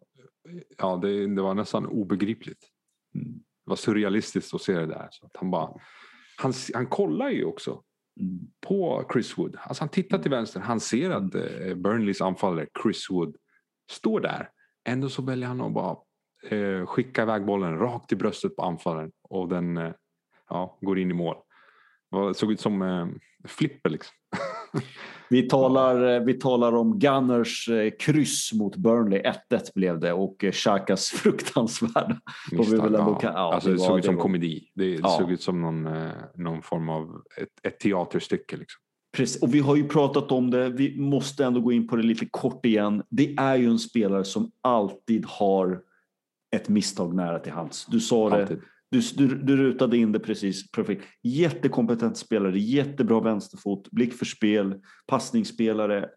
ja, 0.79 0.97
det, 1.03 1.35
det 1.35 1.43
var 1.43 1.55
nästan 1.55 1.87
obegripligt. 1.87 2.69
Mm. 3.15 3.33
Det 3.35 3.71
var 3.71 3.77
surrealistiskt 3.77 4.55
att 4.55 4.63
se 4.63 4.73
det 4.73 4.87
där. 4.87 5.09
Så 5.11 5.27
att 5.27 5.37
han, 5.37 5.51
bara, 5.51 5.69
han, 6.37 6.53
han 6.75 6.87
kollar 6.87 7.31
ju 7.31 7.45
också 7.45 7.83
mm. 8.21 8.39
på 8.67 9.09
Chris 9.13 9.39
Wood. 9.39 9.57
Alltså 9.61 9.83
han 9.83 9.89
tittar 9.89 10.19
till 10.19 10.31
vänster. 10.31 10.61
Han 10.61 10.81
ser 10.81 11.11
att 11.11 11.35
eh, 11.35 11.75
Burnleys 11.75 12.21
anfallare 12.21 12.67
Chris 12.83 13.11
Wood 13.11 13.37
står 13.91 14.21
där. 14.21 14.49
Ändå 14.89 15.09
så 15.09 15.23
väljer 15.23 15.49
han 15.49 15.61
att 15.61 15.73
bara 15.73 15.97
eh, 16.51 16.87
skicka 16.87 17.23
iväg 17.23 17.45
bollen 17.45 17.79
rakt 17.79 18.13
i 18.13 18.17
bröstet 18.17 18.57
på 18.57 18.63
anfallaren 18.63 19.11
och 19.29 19.49
den 19.49 19.77
eh, 19.77 19.93
ja, 20.51 20.79
går 20.81 20.99
in 20.99 21.11
i 21.11 21.15
mål. 21.15 21.37
Det 22.29 22.35
såg 22.35 22.53
ut 22.53 22.61
som 22.61 22.83
eh, 22.83 23.07
flipper 23.49 23.91
liksom. 23.91 24.15
Vi 25.31 25.43
talar, 25.49 26.21
vi 26.21 26.35
talar 26.35 26.75
om 26.75 26.99
Gunners 26.99 27.69
eh, 27.69 27.91
kryss 27.99 28.53
mot 28.53 28.77
Burnley. 28.77 29.23
1-1 29.51 29.71
blev 29.75 30.01
det 30.01 30.13
och 30.13 30.45
Xhakas 30.53 31.07
fruktansvärda. 31.15 32.21
kan- 32.51 32.93
ja. 32.93 33.19
ja, 33.23 33.55
alltså, 33.55 33.69
det 33.69 33.75
det 33.75 33.81
såg 33.81 33.99
ut 33.99 34.03
det 34.03 34.07
som 34.07 34.17
var- 34.17 34.23
komedi. 34.23 34.71
Det 34.75 34.87
Ja. 34.95 35.09
såg 35.09 35.33
ut 35.33 35.43
som 35.43 35.61
någon, 35.63 35.87
eh, 35.87 36.11
någon 36.35 36.63
form 36.63 36.89
av 36.89 37.23
ett, 37.37 37.67
ett 37.67 37.81
teaterstycke. 37.81 38.57
Liksom. 38.57 38.81
Precis. 39.17 39.43
Och 39.43 39.55
vi 39.55 39.59
har 39.61 39.77
ju 39.77 39.89
pratat 39.89 40.33
om 40.33 40.51
det. 40.51 40.69
Vi 40.71 41.01
måste 41.01 41.45
ändå 41.45 41.61
gå 41.61 41.73
in 41.73 41.89
på 41.89 41.97
det 41.97 42.03
lite 42.03 42.27
kort 42.31 42.67
igen. 42.67 43.03
Det 43.11 43.35
är 43.39 43.57
ju 43.57 43.67
en 43.71 43.79
spelare 43.79 44.25
som 44.25 44.51
alltid 44.61 45.25
har 45.29 45.81
ett 46.55 46.69
misstag 46.69 47.15
nära 47.15 47.39
till 47.39 47.53
hands. 47.53 47.87
Du 47.87 48.01
sa 48.01 48.31
det. 48.31 48.43
Alltid. 48.43 48.61
Du, 48.91 49.01
du, 49.01 49.43
du 49.43 49.57
rutade 49.57 49.97
in 49.97 50.13
det 50.13 50.19
precis 50.21 50.71
perfekt. 50.71 51.05
Jättekompetent 51.23 52.17
spelare, 52.17 52.59
jättebra 52.59 53.21
vänsterfot, 53.21 53.91
blick 53.91 54.15
för 54.15 54.25
spel, 54.25 54.75
passningsspelare. 55.07 56.09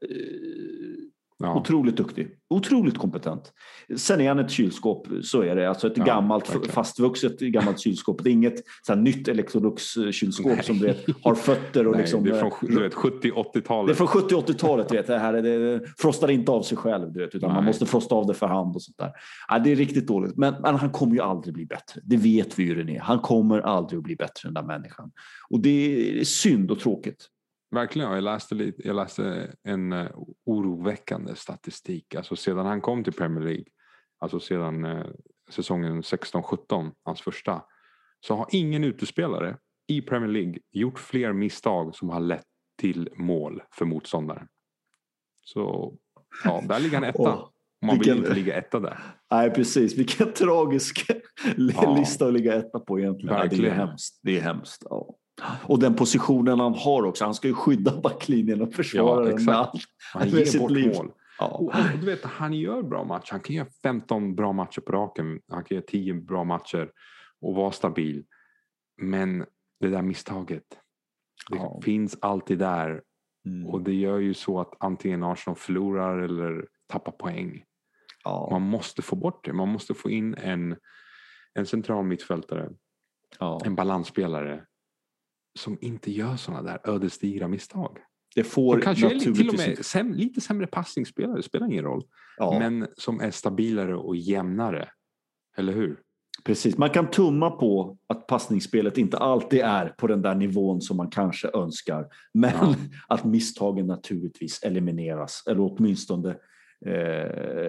Eh, 1.43 1.47
Ja. 1.49 1.55
Otroligt 1.59 1.97
duktig, 1.97 2.27
otroligt 2.49 2.97
kompetent. 2.97 3.53
Sen 3.97 4.21
är 4.21 4.27
han 4.27 4.39
ett 4.39 4.51
kylskåp, 4.51 5.07
så 5.23 5.41
är 5.41 5.55
det. 5.55 5.69
Alltså 5.69 5.87
ett 5.87 5.97
Ja, 5.97 6.03
gammalt 6.05 6.49
verkligen. 6.49 6.71
fastvuxet 6.73 7.39
gammalt 7.39 7.79
kylskåp. 7.79 8.23
Det 8.23 8.29
är 8.29 8.31
inget 8.31 8.55
så 8.87 8.93
här, 8.93 9.01
nytt 9.01 9.27
Electrolux-kylskåp 9.27 10.45
Nej. 10.55 10.63
som 10.63 10.79
vet, 10.79 11.05
har 11.23 11.35
fötter 11.35 11.87
och 11.87 11.91
Nej, 11.91 12.01
liksom... 12.01 12.23
det 12.23 12.29
är 12.29 12.33
eh, 12.33 12.39
från 12.39 12.51
du 12.61 12.81
vet, 12.81 12.91
det 13.21 13.27
är 13.27 13.31
70-80-talet. 13.31 13.97
från 13.97 14.07
70-80-talet, 14.07 14.89
du 14.89 14.95
vet. 14.95 15.07
Det 15.07 15.17
här 15.19 15.33
det 15.33 15.81
frostar 15.97 16.27
inte 16.31 16.51
av 16.51 16.61
sig 16.61 16.77
själv, 16.77 17.13
du 17.13 17.19
vet, 17.19 17.35
utan 17.35 17.49
man 17.49 17.57
Nej. 17.63 17.65
måste 17.69 17.85
frosta 17.85 18.15
av 18.15 18.25
det 18.27 18.33
för 18.33 18.47
hand 18.47 18.75
och 18.75 18.81
sånt 18.81 18.97
där. 18.97 19.11
Ja, 19.47 19.59
det 19.59 19.71
är 19.71 19.75
riktigt 19.75 20.07
dåligt, 20.07 20.37
men, 20.37 20.55
men 20.61 20.75
han 20.75 20.89
kommer 20.89 21.13
ju 21.13 21.21
aldrig 21.21 21.53
bli 21.53 21.65
bättre. 21.65 22.01
Det 22.03 22.17
vet 22.17 22.59
vi 22.59 22.63
ju 22.63 22.75
René. 22.75 22.99
Han 22.99 23.19
kommer 23.19 23.59
aldrig 23.59 23.97
att 23.97 24.03
bli 24.03 24.15
bättre 24.15 24.47
än 24.47 24.53
den 24.53 24.67
där 24.67 24.73
människan. 24.77 25.11
Och 25.49 25.59
det 25.59 26.19
är 26.19 26.23
synd 26.23 26.71
och 26.71 26.79
tråkigt. 26.79 27.25
Verkligen. 27.71 28.11
Jag 28.11 28.23
läste, 28.23 28.55
lite, 28.55 28.87
jag 28.87 28.95
läste 28.95 29.55
en 29.63 29.93
uh, 29.93 30.07
oroväckande 30.45 31.35
statistik. 31.35 32.15
Alltså 32.15 32.35
sedan 32.35 32.65
han 32.65 32.81
kom 32.81 33.03
till 33.03 33.13
Premier 33.13 33.43
League, 33.43 33.65
alltså 34.19 34.39
sedan 34.39 34.85
eh, 34.85 35.05
säsongen 35.49 36.01
16-17, 36.01 36.91
hans 37.03 37.21
första, 37.21 37.63
så 38.19 38.35
har 38.35 38.47
ingen 38.51 38.83
utespelare 38.83 39.57
i 39.87 40.01
Premier 40.01 40.29
League 40.31 40.55
gjort 40.71 40.99
fler 40.99 41.33
misstag 41.33 41.95
som 41.95 42.09
har 42.09 42.19
lett 42.19 42.45
till 42.81 43.09
mål 43.15 43.61
för 43.71 43.85
motståndaren. 43.85 44.47
Så 45.43 45.93
ja, 46.43 46.63
där 46.67 46.79
ligger 46.79 46.95
han 46.97 47.03
etta. 47.03 47.35
Och 47.35 47.51
man 47.85 47.89
vill 47.89 47.99
vilken- 47.99 48.17
inte 48.17 48.33
ligga 48.33 48.57
etta 48.57 48.79
där. 48.79 48.99
Nej, 49.31 49.51
precis. 49.51 49.97
Vilken 49.97 50.33
tragisk 50.33 51.05
Ja. 51.57 51.95
lista 51.99 52.27
att 52.27 52.33
ligga 52.33 52.53
etta 52.55 52.79
på 52.79 52.99
egentligen. 52.99 53.35
Ja, 53.35 53.39
det 53.41 53.45
är 53.45 53.49
Verkligen. 53.49 53.75
hemskt. 53.75 54.19
Det 54.23 54.37
är 54.37 54.41
hemskt. 54.41 54.83
Ja. 54.89 55.15
Och 55.63 55.79
den 55.79 55.95
positionen 55.95 56.59
han 56.59 56.73
har 56.73 57.03
också. 57.05 57.25
Han 57.25 57.33
ska 57.33 57.47
ju 57.47 57.53
skydda 57.53 58.01
backlinjen 58.01 58.61
och 58.61 58.73
försvara 58.73 59.25
Ja, 59.29 59.35
den 59.35 59.45
med 59.45 59.55
allt. 59.55 59.81
Han 60.13 60.29
med 60.29 60.47
ger 60.47 60.59
bort 60.59 60.71
liv. 60.71 60.93
mål. 60.95 61.11
Ja. 61.39 61.47
Och, 61.47 61.63
och 61.65 61.73
du 61.99 62.05
vet, 62.05 62.23
han 62.25 62.53
gör 62.53 62.81
bra 62.83 63.03
matcher. 63.03 63.31
Han 63.31 63.39
kan 63.39 63.55
göra 63.55 63.67
15 63.83 64.35
bra 64.35 64.53
matcher 64.53 64.81
på 64.81 64.91
raken. 64.91 65.39
Han 65.51 65.63
kan 65.63 65.75
göra 65.75 65.85
10 65.87 66.13
bra 66.13 66.43
matcher 66.43 66.91
och 67.41 67.55
vara 67.55 67.71
stabil. 67.71 68.25
Men 69.01 69.45
det 69.79 69.87
där 69.87 70.01
misstaget. 70.01 70.63
Det 71.49 71.57
Ja. 71.57 71.81
finns 71.83 72.17
alltid 72.21 72.59
där. 72.59 73.01
Mm. 73.45 73.67
Och 73.67 73.81
det 73.81 73.93
gör 73.93 74.17
ju 74.17 74.33
så 74.33 74.59
att 74.59 74.73
antingen 74.79 75.23
Arsenal 75.23 75.57
förlorar 75.57 76.19
eller 76.19 76.67
tappar 76.87 77.11
poäng. 77.11 77.63
Ja. 78.23 78.47
Man 78.51 78.61
måste 78.61 79.01
få 79.01 79.15
bort 79.15 79.45
det. 79.45 79.53
Man 79.53 79.69
måste 79.69 79.93
få 79.93 80.09
in 80.09 80.35
en, 80.35 80.75
en 81.53 81.65
central 81.65 82.05
mittfältare. 82.05 82.69
En 83.65 83.75
balansspelare. 83.75 84.65
Som 85.57 85.77
inte 85.81 86.11
gör 86.11 86.35
sådana 86.35 86.63
där 86.63 86.79
ödesdigra 86.83 87.47
misstag. 87.47 87.97
Det 88.35 88.43
får 88.43 88.77
Och 88.77 88.83
kanske 88.83 89.19
till 89.19 89.49
och 89.49 89.57
med 89.57 89.85
säm, 89.85 90.13
lite 90.13 90.41
sämre 90.41 90.67
passningsspelare. 90.67 91.43
Spelar 91.43 91.67
ingen 91.71 91.83
roll. 91.83 92.03
Ja. 92.37 92.59
Men 92.59 92.87
som 92.97 93.21
är 93.21 93.31
stabilare 93.31 93.95
och 93.95 94.15
jämnare. 94.15 94.89
Eller 95.57 95.73
hur? 95.73 95.99
Precis, 96.43 96.77
man 96.77 96.89
kan 96.89 97.11
tumma 97.11 97.51
på 97.51 97.97
att 98.07 98.27
passningsspelet 98.27 98.97
inte 98.97 99.17
alltid 99.17 99.59
är 99.59 99.87
på 99.87 100.07
den 100.07 100.21
där 100.21 100.35
nivån 100.35 100.81
som 100.81 100.97
man 100.97 101.09
kanske 101.09 101.49
önskar. 101.53 102.05
Men 102.33 102.53
Ja. 102.61 102.75
att 103.07 103.25
misstagen 103.25 103.87
naturligtvis 103.87 104.63
elimineras 104.63 105.43
eller 105.47 105.61
åtminstone 105.61 106.35
eh, 106.85 106.91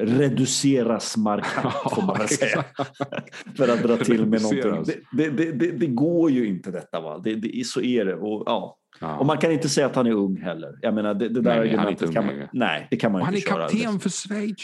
reduceras 0.07 1.17
markant 1.17 1.75
får 1.95 2.03
man 2.07 2.29
säga. 2.29 2.65
För 3.57 3.69
att 3.69 3.83
dra 3.83 3.97
till 3.97 4.27
med 4.27 4.43
någonting. 4.43 4.95
Det, 5.13 5.31
det, 5.31 5.53
det, 5.53 5.71
det 5.71 5.87
går 5.87 6.31
ju 6.31 6.47
inte 6.47 6.71
detta. 6.71 7.01
Va? 7.01 7.19
Det, 7.19 7.67
så 7.67 7.81
är 7.81 8.05
det. 8.05 8.15
Och, 8.15 8.43
ja. 8.47 8.79
Ja. 9.01 9.17
och 9.19 9.27
man 9.27 9.39
kan 9.39 9.53
inte 9.53 9.69
säga 9.69 9.87
att 9.87 9.97
han 9.97 10.07
är 10.07 10.13
ung 10.13 10.37
heller. 10.37 10.79
Jag 10.83 10.95
menar, 10.95 11.15
det, 11.15 11.29
där 11.29 11.43
Nej, 11.43 11.59
argumentet 11.59 12.03
inte 12.03 12.15
kan 12.15 12.27
man, 12.27 12.35
längre. 12.35 12.49
nej, 12.53 12.87
det 12.91 12.97
kan 12.97 13.13
man 13.13 13.21
Och 13.21 13.25
han 13.27 13.35
är 13.35 13.39
inte 13.39 13.49
köra. 13.51 13.69
kapten 13.69 14.01
för 14.01 14.11
Schweiz. 14.11 14.57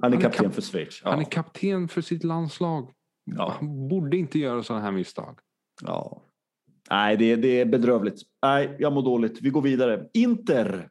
Han 0.00 0.12
är 0.12 0.20
kapten 0.20 0.46
kap- 0.46 0.54
för 0.54 0.62
Schweiz. 0.62 1.00
Han 1.04 1.18
är 1.18 1.22
Ja. 1.22 1.28
kapten 1.30 1.88
för 1.88 2.00
sitt 2.00 2.24
landslag. 2.24 2.90
Ja. 3.36 3.54
Han 3.58 3.88
borde 3.88 4.16
inte 4.16 4.38
göra 4.38 4.62
sådana 4.62 4.84
här 4.84 4.92
misstag. 4.92 5.38
Ja. 5.82 6.22
Nej, 6.90 7.16
det, 7.16 7.36
det 7.36 7.60
är 7.60 7.64
bedrövligt. 7.64 8.22
Nej, 8.42 8.76
jag 8.78 8.92
mår 8.92 9.02
dåligt. 9.02 9.38
Vi 9.42 9.50
går 9.50 9.62
vidare. 9.62 10.06
Inter, 10.14 10.88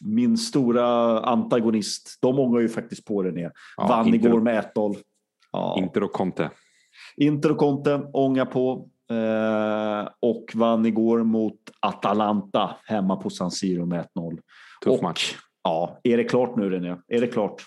min 0.00 0.36
stora 0.36 1.20
antagonist. 1.20 2.18
De 2.20 2.38
ångar 2.38 2.60
ju 2.60 2.68
faktiskt 2.68 3.04
på 3.04 3.22
det 3.22 3.32
ner. 3.32 3.52
Ja, 3.76 3.86
Vann 3.88 4.06
Inter- 4.06 4.14
igår 4.14 4.40
med 4.40 4.64
1-0. 4.74 4.96
Ja. 5.52 5.76
Inter 5.78 6.02
och 6.02 6.12
Conte. 6.12 6.50
Inter 7.16 7.50
och 7.50 7.58
Conte 7.58 8.10
ångar 8.12 8.44
på. 8.44 8.88
Eh, 9.10 10.08
och 10.20 10.44
vann 10.54 10.86
igår 10.86 11.22
mot 11.22 11.58
Atalanta 11.80 12.76
hemma 12.84 13.16
på 13.16 13.30
San 13.30 13.50
Siro 13.50 13.86
med 13.86 14.06
1-0. 14.14 14.40
Tuff 14.84 14.92
och, 14.92 15.02
match. 15.02 15.36
Ja, 15.62 16.00
är 16.02 16.16
det 16.16 16.24
klart 16.24 16.56
nu 16.56 16.70
René? 16.70 16.96
Är 17.08 17.20
det 17.20 17.26
klart? 17.26 17.62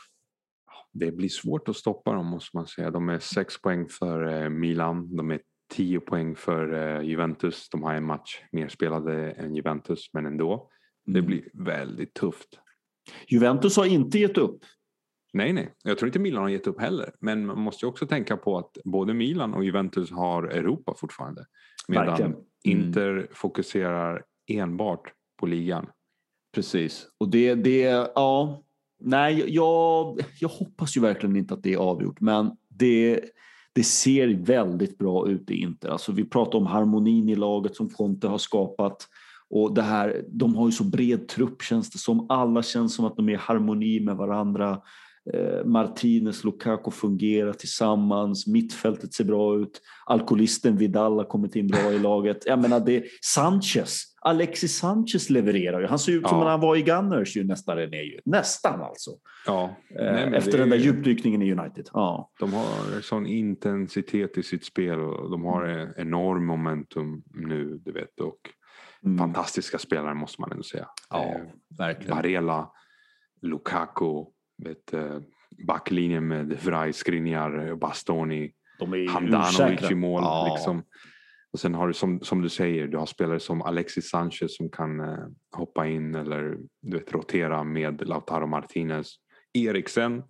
Det 0.93 1.11
blir 1.11 1.29
svårt 1.29 1.69
att 1.69 1.75
stoppa 1.75 2.13
dem 2.13 2.25
måste 2.25 2.57
man 2.57 2.67
säga. 2.67 2.91
De 2.91 3.09
är 3.09 3.19
sex 3.19 3.61
poäng 3.61 3.87
för 3.89 4.43
eh, 4.43 4.49
Milan. 4.49 5.15
De 5.15 5.31
är 5.31 5.39
tio 5.73 5.99
poäng 5.99 6.35
för 6.35 6.73
eh, 6.73 7.01
Juventus. 7.01 7.69
De 7.69 7.83
har 7.83 7.93
en 7.93 8.05
match 8.05 8.41
mer 8.51 8.67
spelade 8.67 9.31
än 9.31 9.55
Juventus 9.55 10.09
men 10.13 10.25
ändå. 10.25 10.69
Det 11.05 11.19
Mm. 11.19 11.25
blir 11.25 11.49
väldigt 11.53 12.13
tufft. 12.13 12.59
Juventus 13.27 13.77
har 13.77 13.85
inte 13.85 14.19
gett 14.19 14.37
upp. 14.37 14.59
Nej, 15.33 15.53
nej. 15.53 15.73
Jag 15.83 15.97
tror 15.97 16.07
inte 16.07 16.19
Milan 16.19 16.41
har 16.41 16.49
gett 16.49 16.67
upp 16.67 16.81
heller. 16.81 17.13
Men 17.19 17.45
man 17.45 17.59
måste 17.59 17.85
ju 17.85 17.89
också 17.89 18.07
tänka 18.07 18.37
på 18.37 18.57
att 18.57 18.77
både 18.85 19.13
Milan 19.13 19.53
och 19.53 19.65
Juventus 19.65 20.11
har 20.11 20.43
Europa 20.43 20.93
fortfarande. 20.97 21.45
Medan 21.87 22.05
Verkligen. 22.05 22.31
Mm. 22.31 22.43
Inter 22.63 23.27
fokuserar 23.31 24.23
enbart 24.47 25.13
på 25.39 25.45
ligan. 25.45 25.87
Precis. 26.55 27.07
Och 27.17 27.29
det, 27.29 27.55
det, 27.55 27.79
ja. 28.15 28.63
Nej, 28.99 29.55
jag, 29.55 30.19
jag 30.39 30.49
hoppas 30.49 30.97
ju 30.97 31.01
verkligen 31.01 31.35
inte 31.35 31.53
att 31.53 31.63
det 31.63 31.73
är 31.73 31.77
avgjort, 31.77 32.21
men 32.21 32.51
det, 32.67 33.19
det 33.73 33.83
ser 33.83 34.27
väldigt 34.27 34.97
bra 34.97 35.27
ut 35.29 35.51
i 35.51 35.55
Inter. 35.55 35.89
Alltså 35.89 36.11
vi 36.11 36.29
pratar 36.29 36.57
om 36.57 36.65
harmonin 36.65 37.29
i 37.29 37.35
laget 37.35 37.75
som 37.75 37.89
Conte 37.89 38.27
har 38.27 38.37
skapat. 38.37 39.07
Och 39.51 39.73
det 39.73 39.81
här, 39.81 40.23
de 40.29 40.55
har 40.55 40.65
ju 40.65 40.71
så 40.71 40.83
bred 40.83 41.27
trupp 41.27 41.61
känns 41.61 41.89
det 41.89 41.97
som. 41.97 42.25
Alla 42.29 42.63
känns 42.63 42.95
som 42.95 43.05
att 43.05 43.15
de 43.15 43.29
är 43.29 43.33
i 43.33 43.35
harmoni 43.35 43.99
med 43.99 44.15
varandra. 44.15 44.81
Eh, 45.33 45.65
Martinez, 45.65 46.43
Lukaku 46.43 46.91
fungerar 46.91 47.53
tillsammans. 47.53 48.47
Mittfältet 48.47 49.13
ser 49.13 49.23
bra 49.23 49.57
ut. 49.57 49.81
Alkoholisten 50.05 50.77
Vidal 50.77 51.17
har 51.17 51.23
kommit 51.25 51.55
in 51.55 51.67
bra 51.67 51.91
i 51.91 51.99
laget. 52.09 52.37
Jag 52.45 52.61
menar, 52.61 52.79
det, 52.79 53.03
Sanchez, 53.21 54.03
Alexis 54.21 54.77
Sanchez 54.77 55.29
levererar 55.29 55.79
ju. 55.81 55.87
Han 55.87 55.99
ser 55.99 56.11
ut 56.11 56.27
som 56.27 56.37
Ja. 56.37 56.43
när 56.43 56.51
han 56.51 56.59
var 56.61 56.75
i 56.75 56.81
Gunners 56.81 57.37
ju 57.37 57.43
nästan 57.43 57.77
René. 57.77 58.01
Ju. 58.01 58.19
Nästan 58.25 58.81
alltså. 58.81 59.11
Ja, 59.47 59.75
Eh, 59.99 60.05
nej, 60.13 60.35
Efter 60.35 60.57
den 60.57 60.69
där 60.69 60.77
är- 60.77 60.81
djupdykningen 60.81 61.41
i 61.41 61.51
United. 61.53 61.89
Ja. 61.93 62.31
De 62.39 62.53
har 62.53 63.01
sån 63.01 63.25
intensitet 63.27 64.37
i 64.37 64.43
sitt 64.43 64.65
spel 64.65 64.99
och 64.99 65.31
de 65.31 65.43
har 65.43 65.63
en 65.65 65.93
enorm 65.97 66.45
momentum 66.45 67.21
nu, 67.33 67.81
du 67.85 67.91
vet. 67.91 68.19
Och 68.19 68.37
Mm. 69.05 69.17
fantastiska 69.17 69.77
spelare 69.77 70.13
måste 70.13 70.41
man 70.41 70.51
ändå 70.51 70.63
säga. 70.63 70.87
Ja, 71.09 71.23
Eh, 71.23 71.41
verkligen. 71.77 72.15
Barella, 72.15 72.71
Lukaku, 73.41 74.25
vet, 74.63 74.93
eh, 74.93 75.19
backlinjen 75.67 76.27
med 76.27 76.47
De 76.47 76.55
Vrij, 76.55 76.93
Skriniar, 76.93 77.75
Bastoni, 77.75 78.51
Handanovic 79.09 79.91
i 79.91 79.95
mål. 79.95 80.21
Ja. 80.23 80.53
Liksom. 80.55 80.83
Och 81.53 81.59
sen 81.59 81.75
har 81.75 81.87
du 81.87 81.93
som, 81.93 82.19
som 82.21 82.41
du 82.41 82.49
säger, 82.49 82.87
du 82.87 82.97
har 82.97 83.05
spelare 83.05 83.39
som 83.39 83.61
Alexis 83.61 84.09
Sanchez 84.09 84.55
som 84.57 84.69
kan 84.69 84.99
eh, 84.99 85.17
hoppa 85.55 85.87
in 85.87 86.15
eller 86.15 86.57
du 86.81 86.97
vet, 86.97 87.11
rotera 87.13 87.63
med 87.63 88.07
Lautaro 88.07 88.47
Martinez. 88.47 89.15
Eriksen. 89.53 90.23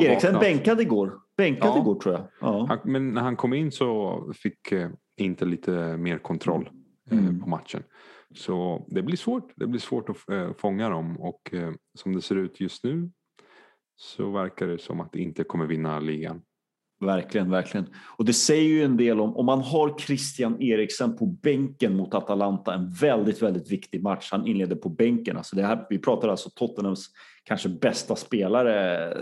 Eriksen 0.00 0.32
vaknat. 0.34 0.40
bänkade 0.40 0.82
igår. 0.82 1.12
Bänkade 1.36 1.68
Ja. 1.74 1.78
igår 1.80 2.00
tror 2.00 2.14
jag. 2.14 2.26
Ja. 2.40 2.66
Han, 2.68 2.78
men 2.84 3.08
när 3.14 3.22
han 3.22 3.36
kom 3.36 3.52
in 3.52 3.72
så 3.72 4.32
fick 4.42 4.72
eh, 4.72 4.90
inte 5.16 5.44
lite 5.44 5.96
mer 5.96 6.18
kontroll 6.18 6.70
Mm. 7.18 7.40
på 7.40 7.48
matchen. 7.48 7.82
Så 8.34 8.86
det 8.88 9.02
blir 9.02 9.16
svårt. 9.16 9.52
Det 9.56 9.66
blir 9.66 9.80
svårt 9.80 10.08
att 10.08 10.30
eh, 10.30 10.52
fånga 10.58 10.88
dem 10.88 11.20
och 11.20 11.54
eh, 11.54 11.72
som 11.94 12.14
det 12.14 12.22
ser 12.22 12.36
ut 12.36 12.60
just 12.60 12.84
nu 12.84 13.10
så 13.96 14.30
verkar 14.30 14.66
det 14.66 14.78
som 14.78 15.00
att 15.00 15.16
inte 15.16 15.44
kommer 15.44 15.66
vinna 15.66 16.00
ligan. 16.00 16.42
Verkligen, 17.00 17.50
verkligen. 17.50 17.86
Och 18.16 18.24
det 18.24 18.32
säger 18.32 18.68
ju 18.68 18.84
en 18.84 18.96
del 18.96 19.20
om, 19.20 19.36
om 19.36 19.46
man 19.46 19.60
har 19.60 19.98
Christian 19.98 20.62
Eriksen 20.62 21.16
på 21.16 21.26
bänken 21.26 21.96
mot 21.96 22.14
Atalanta, 22.14 22.74
en 22.74 22.90
väldigt, 22.92 23.42
väldigt 23.42 23.72
viktig 23.72 24.02
match. 24.02 24.28
Han 24.32 24.46
inleder 24.46 24.76
på 24.76 24.88
bänken. 24.88 25.36
Alltså 25.36 25.56
det 25.56 25.62
här, 25.62 25.86
vi 25.90 25.98
pratar 25.98 26.28
alltså 26.28 26.50
Tottenhams 26.50 27.06
kanske 27.44 27.68
bästa 27.68 28.16
spelare 28.16 29.06
eh, 29.12 29.16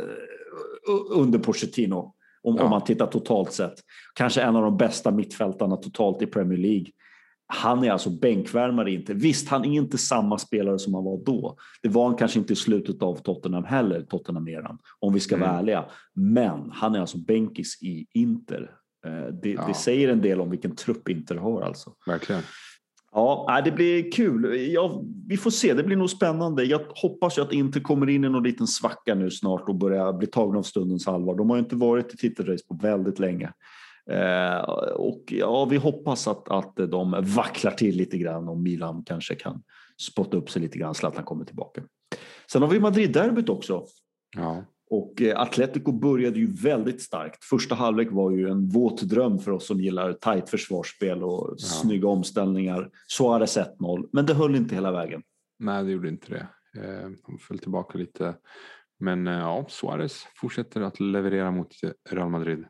under 1.10 1.38
Pochettino. 1.38 2.14
Om, 2.42 2.56
ja. 2.56 2.64
om 2.64 2.70
man 2.70 2.84
tittar 2.84 3.06
totalt 3.06 3.52
sett. 3.52 3.74
Kanske 4.14 4.42
en 4.42 4.56
av 4.56 4.62
de 4.62 4.76
bästa 4.76 5.10
mittfältarna 5.10 5.76
totalt 5.76 6.22
i 6.22 6.26
Premier 6.26 6.58
League. 6.58 6.86
Han 7.50 7.84
är 7.84 7.90
alltså 7.90 8.10
bänkvärmare 8.10 8.90
inte. 8.90 9.14
Visst, 9.14 9.48
han 9.48 9.64
är 9.64 9.68
inte 9.68 9.98
samma 9.98 10.38
spelare 10.38 10.78
som 10.78 10.94
han 10.94 11.04
var 11.04 11.24
då. 11.24 11.56
Det 11.82 11.88
var 11.88 12.06
han 12.06 12.16
kanske 12.16 12.38
inte 12.38 12.52
i 12.52 12.56
slutet 12.56 13.02
av 13.02 13.14
Tottenham 13.16 13.64
heller, 13.64 14.02
Tottenham-eran, 14.02 14.78
om 14.98 15.14
vi 15.14 15.20
ska 15.20 15.34
mm. 15.34 15.48
vara 15.48 15.58
ärliga. 15.58 15.84
Men 16.14 16.70
han 16.70 16.94
är 16.94 17.00
alltså 17.00 17.18
bänkis 17.18 17.82
i 17.82 18.06
Inter. 18.14 18.70
Eh, 19.06 19.34
det, 19.42 19.50
ja. 19.50 19.64
det, 19.68 19.74
säger 19.74 20.08
en 20.08 20.20
del 20.20 20.40
om 20.40 20.50
vilken 20.50 20.76
trupp 20.76 21.08
Inter 21.08 21.34
har 21.34 21.62
alltså. 21.62 21.92
Verkligen. 22.06 22.42
Ja, 23.12 23.62
det 23.64 23.70
blir 23.70 24.12
kul. 24.12 24.70
Ja, 24.72 25.02
vi 25.26 25.36
får 25.36 25.50
se, 25.50 25.74
det 25.74 25.82
blir 25.82 25.96
nog 25.96 26.10
spännande. 26.10 26.64
Jag 26.64 26.80
hoppas 26.88 27.38
ju 27.38 27.42
att 27.42 27.52
Inter 27.52 27.80
kommer 27.80 28.08
in 28.08 28.24
i 28.24 28.28
någon 28.28 28.42
liten 28.42 28.66
svacka 28.66 29.14
nu 29.14 29.30
snart 29.30 29.68
och 29.68 29.74
börjar 29.74 30.12
bli 30.12 30.26
tagna 30.26 30.58
av 30.58 30.62
stundens 30.62 31.08
allvar. 31.08 31.34
De 31.34 31.50
har 31.50 31.56
ju 31.56 31.62
inte 31.62 31.76
varit 31.76 32.14
i 32.14 32.16
titelrace 32.16 32.64
på 32.68 32.78
väldigt 32.82 33.18
länge. 33.18 33.52
Eh, 34.10 34.60
och 34.94 35.24
ja, 35.26 35.64
vi 35.64 35.76
hoppas 35.76 36.28
att, 36.28 36.48
att 36.48 36.76
de 36.76 37.24
vacklar 37.36 37.70
till 37.70 37.96
lite 37.96 38.18
grann 38.18 38.48
och 38.48 38.58
Milan 38.58 39.02
kanske 39.06 39.34
kan 39.34 39.62
spotta 40.00 40.36
upp 40.36 40.50
sig 40.50 40.62
lite 40.62 40.78
grann 40.78 40.94
så 40.94 41.06
att 41.06 41.16
han 41.16 41.24
kommer 41.24 41.44
tillbaka. 41.44 41.82
Sen 42.52 42.62
har 42.62 42.68
vi 42.68 42.80
Madrid-derbyt 42.80 43.48
också. 43.48 43.84
Ja. 44.36 44.64
Och 44.90 45.22
eh, 45.22 45.40
Atletico 45.40 45.92
började 45.92 46.38
ju 46.38 46.46
väldigt 46.46 47.02
starkt. 47.02 47.44
Första 47.44 47.74
halvlek 47.74 48.08
var 48.10 48.30
ju 48.30 48.48
en 48.48 48.68
våt 48.68 49.02
dröm 49.02 49.38
för 49.38 49.50
oss 49.50 49.66
som 49.66 49.80
gillar 49.80 50.12
tajt 50.12 50.50
försvarsspel 50.50 51.22
och 51.22 51.50
ja. 51.50 51.56
snygga 51.58 52.08
omställningar. 52.08 52.90
Suarez 53.06 53.58
1-0, 53.58 54.08
men 54.12 54.26
det 54.26 54.34
höll 54.34 54.54
inte 54.54 54.74
hela 54.74 54.92
vägen. 54.92 55.22
Nej, 55.58 55.84
det 55.84 55.90
gjorde 55.90 56.08
inte 56.08 56.30
det. 56.30 56.48
Eh, 56.82 57.10
de 57.26 57.38
föll 57.38 57.58
tillbaka 57.58 57.98
lite. 57.98 58.34
Men 58.98 59.26
ja, 59.26 59.66
Suarez 59.68 60.26
fortsätter 60.36 60.80
att 60.80 61.00
leverera 61.00 61.50
mot 61.50 61.74
Real 62.10 62.28
Madrid. 62.28 62.64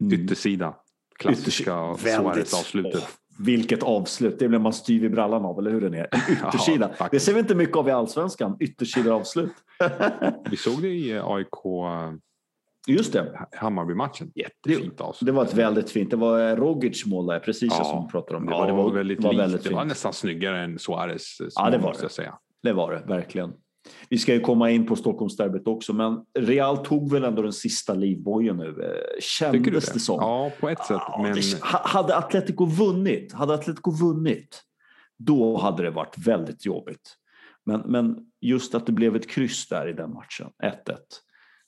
Mm. 0.00 0.12
Yttersida. 0.12 0.74
Klassiska 1.18 1.96
Suarez-avslutet. 1.98 3.02
Oh, 3.02 3.08
vilket 3.38 3.82
avslut! 3.82 4.38
Det 4.38 4.48
blir 4.48 4.58
man 4.58 4.72
styv 4.72 5.04
i 5.04 5.08
brallan 5.08 5.44
av, 5.44 5.58
eller 5.58 5.70
hur 5.70 5.80
den 5.80 5.94
är? 5.94 6.08
Yttersida. 6.30 6.90
Ja, 6.98 7.08
det 7.10 7.20
ser 7.20 7.34
vi 7.34 7.40
inte 7.40 7.54
mycket 7.54 7.76
av 7.76 7.88
i 7.88 7.90
allsvenskan. 7.90 8.56
Yttersida 8.60 9.14
avslut. 9.14 9.52
vi 10.50 10.56
såg 10.56 10.82
det 10.82 10.88
i 10.88 11.10
eh, 11.10 11.26
AIK 11.26 11.64
eh, 11.64 12.12
Just 12.86 13.12
det. 13.12 13.46
Hammarby-matchen. 13.52 14.32
Jättefint 14.34 15.00
avslut. 15.00 15.26
Det 15.26 15.32
var 15.32 15.44
ett 15.44 15.54
väldigt 15.54 15.90
fint. 15.90 16.10
Det 16.10 16.16
var 16.16 16.50
eh, 16.50 16.56
Rogic 16.56 17.06
mål 17.06 17.26
där, 17.26 17.38
precis 17.38 17.72
ja, 17.78 17.84
som 17.84 18.04
vi 18.04 18.10
pratade 18.10 18.36
om. 18.36 18.46
Det 18.46 18.52
var, 18.52 18.66
det 18.66 18.72
var 18.72 18.92
väldigt, 18.92 19.22
var 19.22 19.34
väldigt 19.34 19.64
Det 19.64 19.74
var 19.74 19.84
nästan 19.84 20.12
snyggare 20.12 20.60
än 20.60 20.78
Suarez. 20.78 21.36
Ja, 21.54 21.70
det 21.70 21.78
var 21.78 21.96
det. 22.02 22.08
Säga. 22.08 22.38
Det 22.62 22.72
var 22.72 22.92
det, 22.92 23.02
verkligen. 23.06 23.52
Vi 24.08 24.18
ska 24.18 24.34
ju 24.34 24.40
komma 24.40 24.70
in 24.70 24.86
på 24.86 24.96
Stockholmsderbyt 24.96 25.66
också, 25.66 25.92
men 25.92 26.20
Real 26.38 26.78
tog 26.78 27.12
väl 27.12 27.24
ändå 27.24 27.42
den 27.42 27.52
sista 27.52 27.94
livbojen 27.94 28.56
nu, 28.56 28.68
eh, 28.68 29.20
kändes 29.20 29.86
det? 29.86 29.92
det 29.92 30.00
som. 30.00 30.16
Ja, 30.20 30.52
på 30.60 30.68
ett 30.68 30.84
sätt. 30.84 31.00
Men... 31.22 31.34
det, 31.34 31.42
hade 31.62 32.16
Atletico 32.16 32.66
vunnit, 32.66 33.32
hade 33.32 33.54
Atletico 33.54 33.90
vunnit, 33.90 34.62
då 35.18 35.58
hade 35.58 35.82
det 35.82 35.90
varit 35.90 36.18
väldigt 36.26 36.66
jobbigt. 36.66 37.16
Men, 37.66 37.80
men 37.80 38.16
just 38.40 38.74
att 38.74 38.86
det 38.86 38.92
blev 38.92 39.16
ett 39.16 39.30
kryss 39.30 39.68
där 39.68 39.88
i 39.88 39.92
den 39.92 40.14
matchen, 40.14 40.50
1-1. 40.62 40.96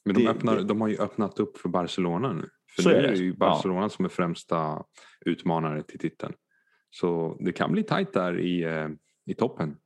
Men 0.05 0.15
de, 0.15 0.29
öppnar, 0.29 0.61
de 0.61 0.81
har 0.81 0.89
ju 0.89 0.99
öppnat 0.99 1.41
upp 1.41 1.59
för 1.59 1.69
Barcelona 1.69 2.33
nu. 2.33 2.49
För 2.77 2.83
så 2.83 2.89
nu 2.89 2.95
är 2.95 3.03
det, 3.03 3.09
är 3.09 3.13
det 3.13 3.19
ju 3.19 3.37
Barcelona 3.37 3.83
ja. 3.83 3.89
som 3.89 4.05
är 4.05 4.09
främsta 4.09 4.83
utmanare 5.27 5.83
till 5.83 5.99
titeln. 5.99 6.33
Så 6.91 7.37
det 7.41 7.53
kan 7.53 7.73
bli 7.73 7.83
tajt 7.83 8.13
där 8.13 8.41
i, 8.41 8.65
eh, 8.65 8.89
i 9.27 9.35
toppen. 9.35 9.77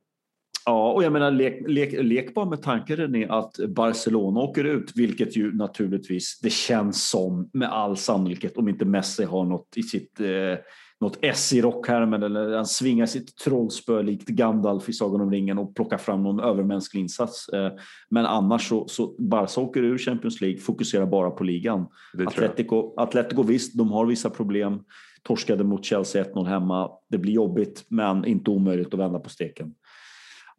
Ja, 0.67 0.91
och 0.91 1.03
jag 1.03 1.13
menar 1.13 1.31
lek, 1.31 1.63
lek, 1.67 1.93
lek 1.93 2.33
bara 2.33 2.45
med 2.45 2.61
tanken 2.61 3.15
är 3.15 3.31
att 3.31 3.59
Barcelona 3.69 4.39
åker 4.39 4.63
ut, 4.63 4.91
vilket 4.95 5.37
ju 5.37 5.53
naturligtvis 5.53 6.39
det 6.39 6.49
känns 6.49 7.09
som 7.09 7.49
med 7.53 7.73
all 7.73 7.97
sannolikhet 7.97 8.57
om 8.57 8.69
inte 8.69 8.85
Messi 8.85 9.23
har 9.23 9.45
något 9.45 9.77
i 9.77 9.83
sitt 9.83 10.19
eh, 10.19 10.59
något 10.99 11.17
S 11.21 11.53
i 11.53 11.61
rockhärmen 11.61 12.23
eller 12.23 12.55
han 12.55 12.65
svingar 12.65 13.05
sitt 13.05 13.37
trollspö 13.37 14.01
likt 14.01 14.27
Gandalf 14.27 14.89
i 14.89 14.93
Sagan 14.93 15.21
om 15.21 15.31
ringen 15.31 15.57
och 15.57 15.75
plockar 15.75 15.97
fram 15.97 16.23
någon 16.23 16.39
övermänsklig 16.39 17.01
insats. 17.01 17.49
Eh, 17.49 17.71
men 18.09 18.25
annars 18.25 18.69
så, 18.69 18.87
så 18.87 19.15
Barca 19.19 19.61
åker 19.61 19.83
ur 19.83 19.97
Champions 19.97 20.41
League, 20.41 20.59
fokuserar 20.59 21.05
bara 21.05 21.31
på 21.31 21.43
ligan. 21.43 21.87
Atletico, 22.27 22.93
Atletico 22.97 23.43
visst, 23.43 23.77
de 23.77 23.91
har 23.91 24.05
vissa 24.05 24.29
problem. 24.29 24.79
Torskade 25.23 25.63
mot 25.63 25.85
Chelsea 25.85 26.23
1-0 26.23 26.45
hemma. 26.45 26.89
Det 27.09 27.17
blir 27.17 27.33
jobbigt, 27.33 27.85
men 27.87 28.25
inte 28.25 28.51
omöjligt 28.51 28.93
att 28.93 28.99
vända 28.99 29.19
på 29.19 29.29
steken. 29.29 29.73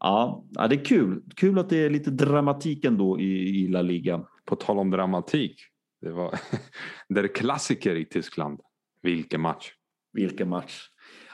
Ja, 0.01 0.45
det 0.51 0.75
är 0.75 0.85
kul. 0.85 1.23
Kul 1.37 1.59
att 1.59 1.69
det 1.69 1.77
är 1.77 1.91
lite 1.91 2.11
dramatik 2.11 2.85
ändå 2.85 3.21
i, 3.21 3.61
i 3.63 3.69
La 3.69 3.83
Liga. 3.83 4.25
På 4.45 4.57
tal 4.57 4.79
om 4.79 4.91
dramatik. 4.91 5.61
Det 6.01 6.11
var 6.11 6.35
där 7.09 7.35
klassiker 7.35 7.95
i 7.95 8.05
Tyskland. 8.05 8.61
Vilken 9.03 9.41
match. 9.41 9.73
Vilken 10.13 10.49
match. 10.49 10.89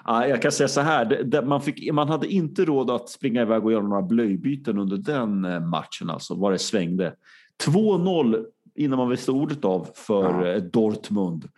Ja, 0.05 0.27
jag 0.27 0.43
kan 0.43 0.53
säga 0.53 0.69
så 0.69 0.81
här, 0.81 1.43
man, 1.43 1.62
fick, 1.62 1.93
man 1.93 2.09
hade 2.09 2.27
inte 2.29 2.65
råd 2.65 2.91
att 2.91 3.09
springa 3.09 3.43
iväg 3.43 3.65
och 3.65 3.73
göra 3.73 3.83
några 3.83 4.03
blöjbyten 4.03 4.79
under 4.79 4.97
den 4.97 5.45
eh, 5.45 5.61
matchen, 5.61 6.11
alltså 6.11 6.35
vad 6.35 6.53
det 6.53 6.59
svängde. 6.59 7.15
2-0 7.67 8.45
innan 8.75 8.99
man 8.99 9.09
visste 9.09 9.33
ordet 9.33 9.65
av 9.65 9.89
för 9.95 10.47
ja. 10.47 10.53
Eh, 10.53 10.62
Dortmund. 10.62 11.49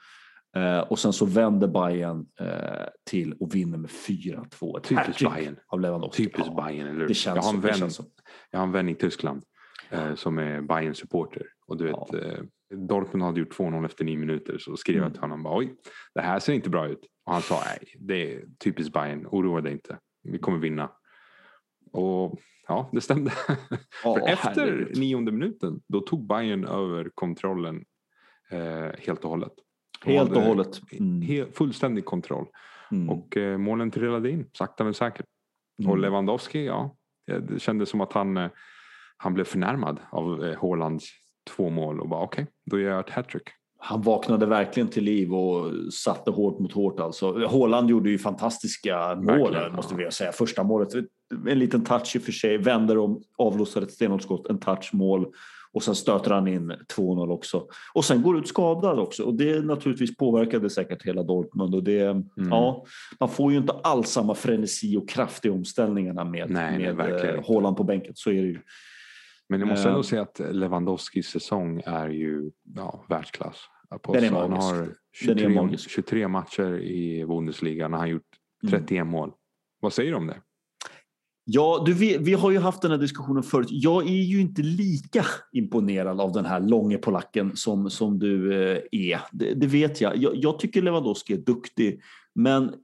Eh, 0.57 0.79
och 0.79 0.99
sen 0.99 1.13
så 1.13 1.27
vänder 1.27 1.69
Bayern 1.69 2.27
eh, 2.41 2.87
till 3.05 3.33
och 3.33 3.55
vinner 3.55 3.79
med 3.79 3.91
4-2. 3.91 4.81
Typiskt 4.81 5.35
Bayern. 5.35 5.57
Av 5.67 5.81
Lewandowski. 5.81 6.25
Typiskt 6.25 6.53
ja, 6.57 6.65
Bayern, 6.65 6.89
eller 6.89 7.09
Det 7.09 7.15
känns 7.15 7.37
jag, 7.37 7.43
har 7.43 7.55
en 7.55 7.61
vän, 7.61 7.91
så, 7.91 8.05
jag 8.51 8.59
har 8.59 8.67
en 8.67 8.73
vän 8.73 8.89
i 8.89 8.95
Tyskland 8.95 9.43
eh, 9.91 10.15
som 10.15 10.39
är 10.39 10.61
bayern 10.61 10.95
supporter 10.95 11.47
Och 11.67 11.77
du 11.77 11.85
vet, 11.85 11.97
ja. 12.13 12.19
Eh, 12.19 12.39
Dortmund 12.75 13.23
hade 13.23 13.41
gjort 13.41 13.59
2-0 13.59 13.85
efter 13.85 14.05
nio 14.05 14.17
minuter 14.17 14.59
så 14.59 14.77
skrev 14.77 14.97
jag 14.97 15.03
mm. 15.03 15.13
till 15.13 15.21
honom 15.21 15.43
bara, 15.43 15.59
oj, 15.59 15.75
det 16.15 16.21
här 16.21 16.39
ser 16.39 16.53
inte 16.53 16.71
bra 16.71 16.89
ut. 16.89 17.01
Och 17.27 17.33
han 17.33 17.43
sa, 17.43 17.63
nej, 17.67 17.95
det 17.99 18.35
är 18.35 18.45
typiskt 18.65 18.93
Bayern, 18.93 19.27
oroa 19.27 19.61
dig 19.61 19.73
inte, 19.73 19.99
vi 20.23 20.39
kommer 20.39 20.59
vinna. 20.59 20.91
Och 21.93 22.41
ja, 22.69 22.91
det 22.93 23.01
stämde. 23.01 23.33
Oh, 24.05 24.19
För 24.19 24.29
efter 24.29 24.93
nionde 24.95 25.33
minuten, 25.33 25.81
då 25.89 26.01
tog 26.01 26.27
Bayern 26.27 26.65
över 26.65 27.11
kontrollen 27.15 27.85
eh, 28.51 28.91
helt 28.99 29.25
och 29.25 29.31
hållet. 29.31 29.53
Helt 30.07 30.37
och 30.37 30.43
hållet. 30.43 30.81
Mm. 30.93 31.47
Fullständig 31.53 32.05
kontroll. 32.05 32.47
Mm. 32.91 33.11
Och 33.11 33.37
eh, 33.37 33.59
målen 33.59 33.91
trillade 33.91 34.31
in 34.31 34.51
sakta 34.53 34.85
men 34.85 34.95
säkert. 34.95 35.27
Mm. 35.79 35.91
Och 35.91 35.99
Lewandowski, 35.99 36.67
ja, 36.67 36.97
det 37.27 37.63
kändes 37.63 37.89
som 37.89 38.01
att 38.01 38.13
han, 38.13 38.37
eh, 38.37 38.51
han 39.17 39.35
blev 39.35 39.45
förnärmad 39.45 40.01
av 40.11 40.45
eh, 40.45 40.61
Haalands 40.61 41.11
två 41.57 41.71
mål 41.71 42.01
och 42.01 42.09
bara 42.09 42.23
okej, 42.23 42.43
okay, 42.43 42.53
då 42.65 42.81
gör 42.81 42.91
jag 42.91 43.01
ett 43.01 43.11
hattrick. 43.11 43.49
Han 43.79 44.03
vaknade 44.03 44.47
verkligen 44.47 44.89
till 44.89 45.05
liv 45.05 45.35
och 45.35 45.73
satte 45.93 46.31
hårt 46.31 46.59
mot 46.59 46.73
hårt. 46.73 47.01
Alltså. 47.01 47.47
Haaland 47.47 47.91
gjorde 47.91 48.11
ju 48.11 48.19
fantastiska 48.19 49.15
mål, 49.15 49.57
måste 49.73 49.95
vi 49.95 50.11
säga. 50.11 50.33
Första 50.33 50.63
målet, 50.63 50.89
en 51.49 51.59
liten 51.59 51.85
touch 51.85 52.17
i 52.17 52.19
och 52.19 52.23
för 52.23 52.33
sig, 52.33 52.59
vänder 52.59 52.99
om, 52.99 53.23
avlossar 53.39 53.83
ett 53.83 53.91
stenhårt 53.91 54.51
en 54.51 54.59
touch, 54.59 54.91
mål 54.93 55.27
och 55.77 55.83
sen 55.83 55.95
stöter 55.95 56.31
han 56.31 56.49
in 56.49 56.73
2-0 56.73 57.31
också. 57.31 57.69
Och 57.95 58.05
sen 58.05 58.23
går 58.23 58.39
ut 58.39 58.49
skadad 58.49 58.99
också 58.99 59.23
och 59.25 59.35
det 59.35 59.65
naturligtvis 59.65 60.17
påverkade 60.17 60.71
säkert 60.71 61.03
hela 61.03 61.23
Dortmund. 61.23 61.75
Och 61.75 61.85
det, 61.85 62.01
mm. 62.01 62.29
ja, 62.37 62.85
man 63.21 63.29
får 63.29 63.53
ju 63.53 63.59
inte 63.59 63.73
alls 63.73 64.09
samma 64.09 64.35
frenesi 64.35 64.97
och 64.97 65.09
kraft 65.09 65.45
i 65.45 65.51
omställningarna 65.51 66.25
med, 66.25 66.51
nej, 66.51 66.95
med 66.95 67.45
Håland 67.45 67.75
eh, 67.75 67.77
på 67.77 67.85
bänken. 67.85 68.13
Så 68.17 68.31
är 68.31 68.43
det 68.43 68.49
ju. 68.49 68.61
Men 69.49 69.61
jag 69.61 69.69
måste 69.69 69.89
ändå 69.89 69.99
uh, 69.99 70.05
säga 70.05 70.23
att 70.23 70.41
Lewandowskis 70.51 71.27
säsong 71.27 71.83
är 71.87 72.09
ju 72.09 72.51
ja, 72.75 73.05
världsklass. 73.09 73.57
Den 74.13 74.25
är. 74.25 74.31
Han 74.31 74.53
har 74.53 74.89
23, 75.13 75.77
23 75.89 76.29
matcher 76.29 76.79
i 76.79 77.27
Bundesliga 77.27 77.89
när 77.89 77.99
han 77.99 78.09
gjort 78.09 78.23
31 78.71 78.91
mm. 78.91 79.09
mål. 79.09 79.33
Vad 79.81 79.93
säger 79.93 80.11
du 80.11 80.17
om 80.17 80.27
det? 80.27 80.41
Ja, 81.49 81.83
du, 81.87 81.93
vi, 81.93 82.19
vi 82.19 82.33
har 82.33 82.51
ju 82.51 82.59
haft 82.59 82.83
den 82.83 82.91
här 82.91 82.99
diskussionen 82.99 83.43
förut. 83.43 83.69
Jag 83.71 84.09
är 84.09 84.23
ju 84.23 84.41
inte 84.41 84.63
lika 84.63 85.25
imponerad 85.53 86.21
av 86.21 86.33
den 86.33 86.45
här 86.45 86.61
långe 86.61 86.99
polacken 86.99 87.57
som, 87.57 87.91
som 87.91 88.19
du 88.19 88.63
eh, 88.73 88.83
är. 88.91 89.21
Det, 89.33 89.55
det, 89.55 89.67
vet 89.67 90.01
jag. 90.01 90.17
jag. 90.17 90.37
jag. 90.37 90.59
tycker 90.59 90.83
Lewandowski 90.83 91.33
är 91.33 91.39
duktig, 91.39 92.03
men 92.35 92.75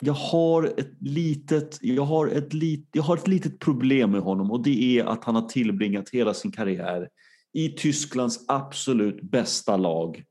jag 0.00 0.12
har 0.12 0.64
ett 0.64 0.92
litet, 1.00 1.78
jag 1.82 2.02
har 2.02 2.26
ett, 2.26 2.52
lit, 2.52 2.88
jag 2.92 3.02
har 3.02 3.16
ett 3.16 3.28
litet 3.28 3.58
problem 3.58 4.10
med 4.10 4.20
honom 4.20 4.50
och 4.50 4.62
det 4.62 4.98
är 4.98 5.04
att 5.04 5.24
han 5.24 5.34
har 5.34 5.48
tillbringat 5.48 6.10
hela 6.10 6.34
sin 6.34 6.52
karriär 6.52 7.08
i 7.52 7.68
Tysklands 7.68 8.44
absolut 8.48 9.22
bästa 9.22 9.76
lag. 9.76 10.24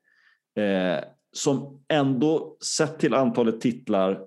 Eh, 0.57 1.03
som 1.31 1.83
ändå 1.87 2.57
sett 2.77 2.99
till 2.99 3.13
antalet 3.13 3.61
titlar 3.61 4.21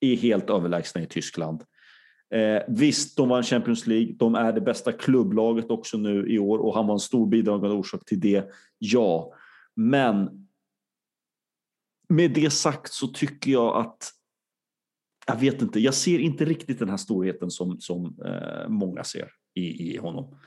är 0.00 0.16
helt 0.16 0.50
överlägsna 0.50 1.02
i 1.02 1.06
Tyskland. 1.06 1.64
Eh, 2.34 2.62
visst, 2.68 3.16
de 3.16 3.28
vann 3.28 3.42
Champions 3.42 3.86
League. 3.86 4.14
De 4.18 4.34
är 4.34 4.52
det 4.52 4.60
bästa 4.60 4.92
klubblaget 4.92 5.70
också 5.70 5.98
nu 5.98 6.28
i 6.28 6.38
år 6.38 6.58
och 6.58 6.74
han 6.74 6.86
var 6.86 6.94
en 6.94 7.00
stor 7.00 7.26
bidragande 7.26 7.76
orsak 7.76 8.04
till 8.04 8.20
det. 8.20 8.50
Ja, 8.78 9.32
Men 9.76 10.46
med 12.08 12.30
det 12.30 12.50
sagt 12.50 12.92
så 12.92 13.06
tycker 13.06 13.52
jag 13.52 13.76
att 13.76 14.12
jag 15.26 15.36
vet 15.36 15.62
inte, 15.62 15.80
jag 15.80 15.94
ser 15.94 16.18
inte 16.18 16.44
riktigt 16.44 16.78
den 16.78 16.88
här 16.88 16.96
storheten 16.96 17.50
som, 17.50 17.80
som 17.80 18.18
eh, 18.24 18.68
många 18.68 19.04
ser 19.04 19.30
i, 19.54 19.94
i 19.94 19.96
honom. 19.96 20.38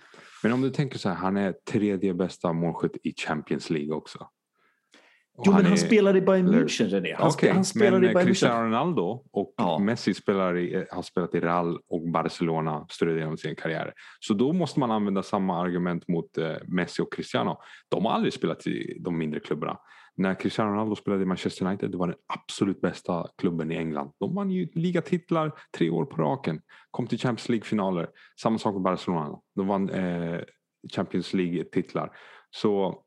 Men 0.43 0.53
om 0.53 0.61
du 0.61 0.69
tänker 0.69 0.99
så 0.99 1.09
här, 1.09 1.15
han 1.15 1.37
är 1.37 1.51
tredje 1.71 2.13
bästa 2.13 2.53
målskytt 2.53 2.97
i 3.03 3.13
Champions 3.17 3.69
League 3.69 3.95
också. 3.95 4.29
Jo, 5.45 5.51
men 5.51 5.63
han 5.63 5.73
är- 5.73 5.77
spelar 5.77 6.15
i 6.15 6.21
Bayern 6.21 6.47
München, 6.53 6.89
René. 6.89 7.15
Han, 7.17 7.31
spe, 7.31 7.51
han 7.51 7.65
spelar 7.65 7.91
men 7.91 8.03
i 8.03 8.07
eh, 8.07 8.13
Bayern 8.13 8.25
München. 8.27 8.27
Cristiano 8.27 8.65
Ronaldo 8.65 9.23
och 9.31 9.53
Ja. 9.57 9.79
Messi 9.79 10.13
spelar 10.13 10.57
i, 10.57 10.85
har 10.91 11.01
spelat 11.01 11.35
i 11.35 11.39
Real 11.39 11.79
och 11.89 12.09
Barcelona 12.11 12.85
större 12.89 13.19
genom 13.19 13.37
sin 13.37 13.55
karriär. 13.55 13.93
Så 14.19 14.33
då 14.33 14.53
måste 14.53 14.79
man 14.79 14.91
använda 14.91 15.23
samma 15.23 15.61
argument 15.61 16.07
mot 16.07 16.37
eh, 16.37 16.53
Messi 16.67 17.01
och 17.01 17.13
Cristiano. 17.13 17.57
De 17.89 18.05
har 18.05 18.11
aldrig 18.11 18.33
spelat 18.33 18.67
i 18.67 18.97
de 18.99 19.17
mindre 19.17 19.39
klubbarna. 19.39 19.77
När 20.17 20.35
Cristiano 20.39 20.71
Ronaldo 20.71 20.95
spelade 20.95 21.23
i 21.23 21.25
Manchester 21.25 21.65
United, 21.65 21.91
det 21.91 21.97
var 21.97 22.07
den 22.07 22.15
absolut 22.33 22.81
bästa 22.81 23.27
klubben 23.37 23.71
i 23.71 23.75
England. 23.75 24.11
De 24.19 24.35
vann 24.35 24.51
ju 24.51 24.67
ligatitlar 24.73 25.51
tre 25.77 25.89
år 25.89 26.05
på 26.05 26.21
raken. 26.21 26.61
Kom 26.91 27.07
till 27.07 27.19
Champions 27.19 27.49
League-finaler. 27.49 28.07
Samma 28.41 28.57
sak 28.57 28.73
med 28.73 28.81
Barcelona. 28.81 29.39
De 29.55 29.67
vann 29.67 29.89
eh, 29.89 30.39
Champions 30.95 31.33
League-titlar. 31.33 32.11
Så 32.49 33.01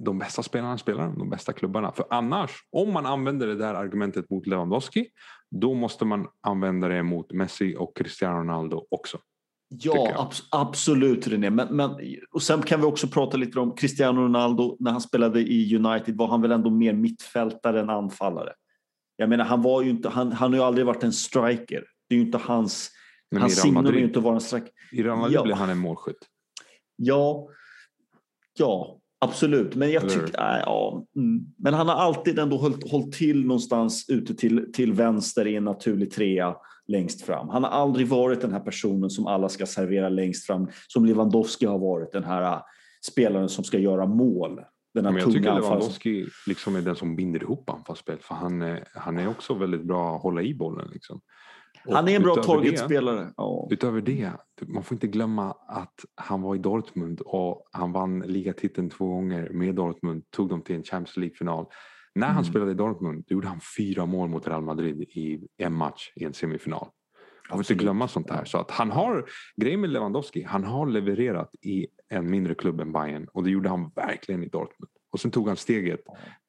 de 0.00 0.18
bästa 0.18 0.42
spelarna 0.42 0.78
spelar 0.78 1.16
de 1.18 1.30
bästa 1.30 1.52
klubbarna. 1.52 1.92
För 1.92 2.06
annars, 2.10 2.50
om 2.72 2.92
man 2.92 3.06
använder 3.06 3.46
det 3.46 3.54
där 3.56 3.74
argumentet 3.74 4.30
mot 4.30 4.46
Lewandowski, 4.46 5.06
då 5.50 5.74
måste 5.74 6.04
man 6.04 6.26
använda 6.40 6.88
det 6.88 7.02
mot 7.02 7.32
Messi 7.32 7.76
och 7.78 7.96
Cristiano 7.96 8.38
Ronaldo 8.38 8.86
också. 8.90 9.18
Ja, 9.68 10.28
abs- 10.30 10.48
absolut 10.50 11.26
René. 11.26 11.50
Men, 11.50 11.76
men, 11.76 11.90
och 12.30 12.42
sen 12.42 12.62
kan 12.62 12.80
vi 12.80 12.86
också 12.86 13.06
prata 13.08 13.36
lite 13.36 13.60
om 13.60 13.76
Cristiano 13.76 14.20
Ronaldo. 14.20 14.76
När 14.80 14.90
han 14.90 15.00
spelade 15.00 15.40
i 15.40 15.76
United 15.76 16.16
var 16.16 16.26
han 16.28 16.42
väl 16.42 16.52
ändå 16.52 16.70
mer 16.70 16.92
mittfältare 16.92 17.80
än 17.80 17.90
anfallare. 17.90 18.52
Jag 19.16 19.28
menar, 19.28 19.44
han, 19.44 19.62
var 19.62 19.82
ju 19.82 19.90
inte, 19.90 20.08
han, 20.08 20.32
han 20.32 20.52
har 20.52 20.58
ju 20.58 20.64
aldrig 20.64 20.86
varit 20.86 21.02
en 21.02 21.12
striker. 21.12 21.84
Det 22.08 22.14
är 22.14 22.18
ju 22.18 22.24
inte 22.24 22.38
hans, 22.38 22.90
Men 23.30 23.40
hans 23.40 23.60
signum 23.60 23.86
är 23.86 23.92
ju 23.92 24.04
inte 24.04 24.18
att 24.18 24.24
vara 24.24 24.34
en 24.34 24.40
striker. 24.40 24.70
i 24.92 25.02
Real 25.02 25.18
Madrid 25.18 25.36
Ja. 25.36 25.42
blev 25.42 25.56
han 25.56 25.70
en 25.70 25.78
målskytt. 25.78 26.28
Ja, 26.96 27.48
ja 28.58 29.00
absolut. 29.24 29.74
Men 29.74 29.90
jag 29.90 30.08
tycker, 30.08 30.38
nej, 30.38 30.62
ja, 30.66 31.06
mm. 31.16 31.44
Men 31.58 31.74
han 31.74 31.88
har 31.88 31.94
alltid 31.94 32.38
ändå 32.38 32.56
hållit, 32.56 32.90
hållit 32.90 33.12
till 33.12 33.46
någonstans 33.46 34.04
ute 34.08 34.34
till, 34.34 34.72
till 34.72 34.92
vänster 34.92 35.46
i 35.46 35.56
en 35.56 35.64
naturlig 35.64 36.10
trea 36.10 36.56
längst 36.86 37.22
fram. 37.22 37.48
Han 37.48 37.64
har 37.64 37.70
aldrig 37.70 38.08
varit 38.08 38.40
den 38.40 38.52
här 38.52 38.60
personen 38.60 39.10
som 39.10 39.26
alla 39.26 39.48
ska 39.48 39.66
servera 39.66 40.08
längst 40.08 40.46
fram, 40.46 40.68
som 40.88 41.04
Lewandowski 41.04 41.66
har 41.66 41.78
varit, 41.78 42.12
den 42.12 42.24
här 42.24 42.42
äh, 42.42 42.60
spelaren 43.12 43.48
som 43.48 43.64
ska 43.64 43.78
göra 43.78 44.06
mål. 44.06 44.60
Den 44.94 45.04
här 45.04 45.12
Men 45.12 45.20
jag 45.20 45.28
tycker 45.28 45.40
tunga 45.40 45.52
anfallaren. 45.52 45.78
Lewandowski 45.78 46.26
liksom 46.46 46.76
är 46.76 46.82
den 46.82 46.96
som 46.96 47.16
binder 47.16 47.42
ihop 47.42 47.70
anfallsspel. 47.70 48.18
För 48.20 48.34
han 48.34 48.62
är, 48.62 48.84
han 48.94 49.18
är 49.18 49.28
också 49.28 49.54
väldigt 49.54 49.82
bra 49.82 50.16
att 50.16 50.22
hålla 50.22 50.42
i 50.42 50.54
bollen. 50.54 50.88
Liksom. 50.92 51.20
Han 51.92 52.08
är 52.08 52.16
en 52.16 52.22
bra 52.22 52.34
targetspelare. 52.34 53.32
Ja. 53.36 53.68
Utöver 53.70 54.00
det, 54.00 54.30
man 54.66 54.82
får 54.82 54.94
inte 54.94 55.06
glömma 55.06 55.54
att 55.68 56.04
han 56.14 56.42
var 56.42 56.54
i 56.54 56.58
Dortmund 56.58 57.20
och 57.20 57.68
han 57.72 57.92
vann 57.92 58.18
ligatiteln 58.20 58.90
två 58.90 59.08
gånger 59.08 59.48
med 59.50 59.74
Dortmund, 59.74 60.30
tog 60.30 60.48
dem 60.48 60.62
till 60.62 60.76
en 60.76 60.82
Champions 60.84 61.16
League-final. 61.16 61.66
När 62.14 62.26
han 62.26 62.36
Mm. 62.36 62.44
spelade 62.44 62.70
i 62.70 62.74
Dortmund 62.74 63.24
gjorde 63.26 63.48
han 63.48 63.60
fyra 63.78 64.06
mål 64.06 64.28
mot 64.28 64.48
Real 64.48 64.62
Madrid 64.62 65.00
i 65.02 65.46
en 65.58 65.72
match 65.72 66.12
i 66.16 66.24
en 66.24 66.34
semifinal. 66.34 66.88
Man 67.50 67.58
får 67.64 67.72
inte 67.72 67.84
glömma 67.84 68.08
sånt 68.08 68.30
här. 68.30 68.44
Så 68.44 68.58
att 68.58 68.70
han 68.70 68.90
har, 68.90 69.24
grejen 69.56 69.80
med 69.80 69.90
Lewandowski, 69.90 70.42
han 70.42 70.64
har 70.64 70.86
levererat 70.86 71.50
i 71.62 71.86
en 72.08 72.30
mindre 72.30 72.54
klubb 72.54 72.80
än 72.80 72.92
Bayern 72.92 73.28
och 73.32 73.44
det 73.44 73.50
gjorde 73.50 73.68
han 73.68 73.90
verkligen 73.96 74.42
i 74.44 74.48
Dortmund. 74.48 74.90
Och 75.12 75.20
sen 75.20 75.30
tog 75.30 75.48
han 75.48 75.56
steget 75.56 76.00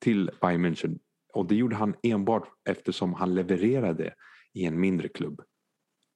till 0.03 0.31
Bayern 0.41 0.65
München 0.65 0.99
och 1.33 1.45
det 1.45 1.55
gjorde 1.55 1.75
han 1.75 1.95
enbart 2.03 2.47
eftersom 2.69 3.13
han 3.13 3.35
levererade 3.35 4.13
i 4.55 4.65
en 4.65 4.79
mindre 4.79 5.07
klubb. 5.07 5.41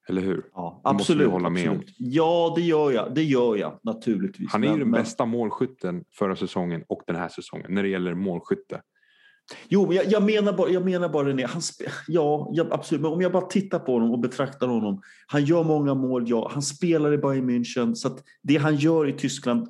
Eller 0.10 0.22
hur? 0.22 0.46
Ja, 0.54 0.82
Det 0.84 0.94
måste 0.94 1.02
absolut. 1.14 1.32
hålla 1.32 1.50
med 1.50 1.70
om. 1.70 1.76
absolut. 1.76 1.96
Ja, 1.98 2.54
det 2.56 2.62
gör 2.62 2.92
jag. 2.92 3.16
Det 3.16 3.24
gör 3.24 3.56
jag 3.56 3.80
naturligtvis. 3.84 4.52
Han 4.52 4.64
är 4.64 4.68
ju 4.68 4.72
Men- 4.72 4.80
den 4.80 4.90
men- 4.90 5.02
bästa 5.02 5.26
målskytten 5.26 6.04
förra 6.12 6.36
säsongen 6.36 6.84
och 6.88 7.02
den 7.08 7.16
här 7.16 7.30
säsongen 7.30 7.74
när 7.74 7.84
det 7.84 7.90
gäller 7.90 8.14
målskytte. 8.14 8.82
Jo, 9.68 9.88
men 9.88 9.96
jag, 9.96 10.06
jag 10.06 10.24
menar 10.24 10.54
bara, 10.54 10.70
jag 10.70 10.86
menar 10.86 11.10
bara 11.10 11.28
René, 11.30 11.46
han 11.46 11.62
ja, 12.08 12.50
ja, 12.54 12.66
absolut. 12.72 13.02
Men 13.02 13.12
om 13.12 13.22
jag 13.22 13.32
bara 13.32 13.46
tittar 13.46 13.80
på 13.80 13.94
honom 13.94 14.12
och 14.12 14.20
betraktar 14.20 14.68
honom. 14.68 15.02
Han 15.28 15.46
gör 15.46 15.64
många 15.64 15.94
mål, 15.94 16.24
ja. 16.30 16.50
Han 16.54 16.62
spelar 16.62 17.14
i 17.14 17.18
Bayern 17.18 17.50
München. 17.50 17.94
Så 17.96 18.08
att 18.08 18.24
det 18.42 18.58
han 18.58 18.76
gör 18.76 19.08
i 19.10 19.14
Tyskland, 19.14 19.68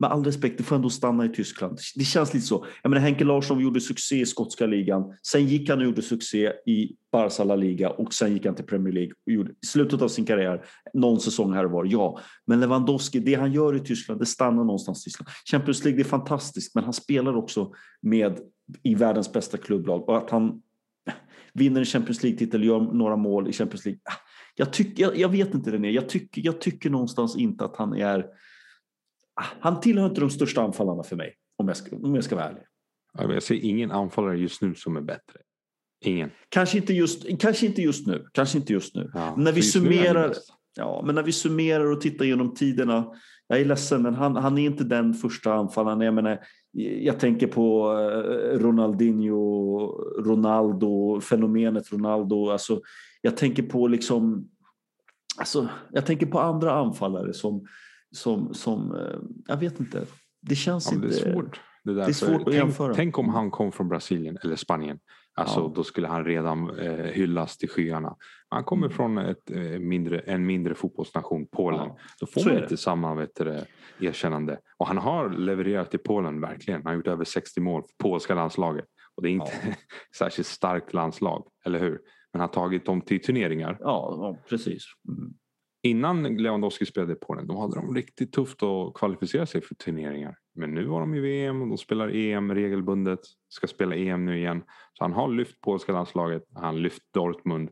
med 0.00 0.10
all 0.10 0.24
respekt, 0.24 0.58
du 0.58 0.64
får 0.64 0.76
ändå 0.76 0.90
stanna 0.90 1.24
i 1.24 1.28
Tyskland. 1.28 1.78
Det 1.96 2.04
känns 2.04 2.34
lite 2.34 2.46
så. 2.46 2.66
Jag 2.82 2.90
menar, 2.90 3.02
Henke 3.02 3.24
Larsson 3.24 3.60
gjorde 3.60 3.80
succé 3.80 4.20
i 4.20 4.26
skotska 4.26 4.66
ligan. 4.66 5.14
Sen 5.22 5.46
gick 5.46 5.68
han 5.68 5.78
och 5.78 5.84
gjorde 5.84 6.02
succé 6.02 6.52
i 6.66 6.96
Barca 7.12 7.44
La 7.44 7.56
Liga 7.56 7.90
och 7.90 8.14
sen 8.14 8.32
gick 8.32 8.46
han 8.46 8.54
till 8.54 8.64
Premier 8.64 8.94
League 8.94 9.12
och 9.26 9.32
gjorde 9.32 9.50
i 9.50 9.66
slutet 9.66 10.02
av 10.02 10.08
sin 10.08 10.24
karriär 10.24 10.64
någon 10.94 11.20
säsong 11.20 11.52
här 11.52 11.64
och 11.64 11.70
var. 11.70 11.84
Ja, 11.84 12.20
men 12.46 12.60
Lewandowski, 12.60 13.20
det 13.20 13.34
han 13.34 13.52
gör 13.52 13.76
i 13.76 13.80
Tyskland, 13.80 14.20
det 14.20 14.26
stannar 14.26 14.64
någonstans 14.64 15.00
i 15.00 15.04
Tyskland. 15.04 15.28
Champions 15.50 15.84
League, 15.84 15.96
det 15.96 16.02
är 16.02 16.10
fantastiskt, 16.10 16.74
men 16.74 16.84
han 16.84 16.92
spelar 16.92 17.36
också 17.36 17.72
med 18.02 18.38
i 18.82 18.94
världens 18.94 19.32
bästa 19.32 19.58
klubblag 19.58 20.08
och 20.08 20.16
att 20.16 20.30
han 20.30 20.62
vinner 21.52 21.80
en 21.80 21.86
Champions 21.86 22.22
League-titel, 22.22 22.64
gör 22.64 22.80
några 22.80 23.16
mål 23.16 23.48
i 23.48 23.52
Champions 23.52 23.84
League. 23.84 24.00
Ah, 24.04 24.12
jag, 24.54 24.72
tycker, 24.72 25.02
jag, 25.02 25.16
jag 25.16 25.28
vet 25.28 25.54
inte 25.54 25.72
René, 25.72 25.90
jag 25.90 26.08
tycker, 26.08 26.42
jag 26.44 26.60
tycker 26.60 26.90
någonstans 26.90 27.36
inte 27.36 27.64
att 27.64 27.76
han 27.76 27.92
är... 27.94 28.26
Han 29.60 29.80
tillhör 29.80 30.06
inte 30.06 30.20
de 30.20 30.30
största 30.30 30.62
anfallarna 30.62 31.02
för 31.02 31.16
mig, 31.16 31.34
om 31.56 31.68
jag 31.68 31.76
ska, 31.76 31.96
om 31.96 32.14
jag 32.14 32.24
ska 32.24 32.36
vara 32.36 32.46
ärlig. 32.46 32.62
Jag 33.34 33.42
ser 33.42 33.54
ingen 33.54 33.90
anfallare 33.90 34.38
just 34.38 34.62
nu 34.62 34.74
som 34.74 34.96
är 34.96 35.00
bättre. 35.00 35.40
Ingen. 36.04 36.30
Kanske 36.48 36.76
inte 36.78 36.92
just, 36.92 37.40
kanske 37.40 37.66
inte 37.66 37.82
just 37.82 38.06
nu. 38.06 38.26
Kanske 38.32 38.58
inte 38.58 38.72
just 38.72 38.94
nu. 38.94 39.10
Ja, 39.14 39.34
När 39.36 39.52
vi 39.52 39.62
summerar-. 39.62 40.34
Ja, 40.76 41.02
men 41.06 41.14
när 41.14 41.22
vi 41.22 41.32
summerar 41.32 41.92
och 41.92 42.00
tittar 42.00 42.24
genom 42.24 42.54
tiderna. 42.54 43.06
Jag 43.46 43.60
är 43.60 43.64
ledsen, 43.64 44.02
men 44.02 44.14
han, 44.14 44.36
han 44.36 44.58
är 44.58 44.62
inte 44.66 44.84
den 44.84 45.14
första 45.14 45.54
anfallaren. 45.54 46.00
Jag, 46.00 46.14
menar, 46.14 46.38
jag 47.00 47.20
tänker 47.20 47.46
på 47.46 47.92
eh, 47.92 48.58
Ronaldinho, 48.58 49.86
Ronaldo, 50.24 51.20
fenomenet 51.20 51.92
Ronaldo. 51.92 52.50
Alltså, 52.50 52.80
jag 53.22 53.36
tänker 53.36 53.62
på 53.62 53.88
liksom... 53.88 54.48
Alltså, 55.38 55.68
jag 55.92 56.06
tänker 56.06 56.26
på 56.26 56.40
andra 56.40 56.72
anfallare 56.72 57.32
som... 57.34 57.66
som, 58.12 58.54
som 58.54 58.94
eh, 58.96 59.18
jag 59.46 59.56
vet 59.56 59.80
inte. 59.80 60.06
Det 60.42 60.54
känns 60.54 60.88
Ja, 60.90 60.94
inte... 60.96 61.08
det 61.08 61.14
är 61.14 61.32
svårt. 61.32 61.60
Det, 61.84 61.94
det 61.94 62.02
är 62.02 62.06
för 62.06 62.12
svårt 62.12 62.40
att 62.40 62.44
tänk, 62.44 62.54
jämföra. 62.56 62.94
tänk 62.94 63.18
om 63.18 63.28
han 63.28 63.50
kom 63.50 63.72
från 63.72 63.88
Brasilien 63.88 64.38
eller 64.44 64.56
Spanien. 64.56 64.98
Alltså, 65.34 65.60
Ja. 65.60 65.72
Då 65.74 65.84
skulle 65.84 66.08
han 66.08 66.24
redan 66.24 66.78
eh, 66.78 66.92
hyllas 67.04 67.56
till 67.58 67.68
skyarna. 67.68 68.16
Han 68.48 68.64
kommer 68.64 68.86
Mm. 68.86 68.96
från 68.96 69.18
ett, 69.18 69.50
eh, 69.50 69.60
mindre, 69.60 70.18
en 70.18 70.46
mindre 70.46 70.74
fotbollsnation, 70.74 71.46
Polen. 71.52 71.80
Ja, 71.80 71.98
Då 72.20 72.26
får 72.26 72.40
så 72.40 72.48
man 72.48 72.62
inte 72.62 72.76
samma 72.76 73.14
vet 73.14 73.30
du, 73.36 73.60
erkännande. 74.00 74.58
Och 74.76 74.86
han 74.86 74.98
har 74.98 75.30
levererat 75.30 75.94
i 75.94 75.98
Polen, 75.98 76.40
verkligen. 76.40 76.80
Han 76.80 76.86
har 76.86 76.94
gjort 76.94 77.06
över 77.06 77.24
60 77.24 77.60
mål 77.60 77.82
för 77.82 78.04
polska 78.04 78.34
landslaget. 78.34 78.84
Och 79.14 79.22
det 79.22 79.28
är 79.28 79.32
inte 79.32 79.52
särskilt 80.18 80.46
starkt 80.48 80.92
landslag, 80.94 81.46
eller 81.66 81.78
hur? 81.78 81.98
Men 82.32 82.40
han 82.40 82.48
har 82.48 82.48
tagit 82.54 82.86
dem 82.86 83.00
till 83.00 83.22
turneringar. 83.22 83.76
Ja, 83.80 84.14
ja 84.20 84.36
precis. 84.48 84.84
Mm. 85.08 85.32
Innan 85.82 86.36
Lewandowski 86.36 86.86
spelade 86.86 87.12
i 87.12 87.16
Polen, 87.16 87.46
då 87.46 87.60
hade 87.60 87.74
de 87.74 87.94
riktigt 87.94 88.32
tufft 88.32 88.62
att 88.62 88.94
kvalificera 88.94 89.46
sig 89.46 89.60
för 89.60 89.74
turneringar. 89.74 90.38
Men 90.54 90.74
nu 90.74 90.84
var 90.86 91.00
de 91.00 91.14
i 91.14 91.20
VM 91.20 91.62
och 91.62 91.68
de 91.68 91.78
spelar 91.78 92.08
EM 92.08 92.54
regelbundet. 92.54 93.20
Ska 93.48 93.66
spela 93.66 93.96
EM 93.96 94.24
nu 94.24 94.38
igen. 94.38 94.62
Så 94.92 95.04
han 95.04 95.12
har 95.12 95.28
lyft 95.28 95.60
polska 95.60 95.92
landslaget, 95.92 96.42
han 96.54 96.64
har 96.64 96.72
lyft 96.72 97.02
Dortmund 97.14 97.70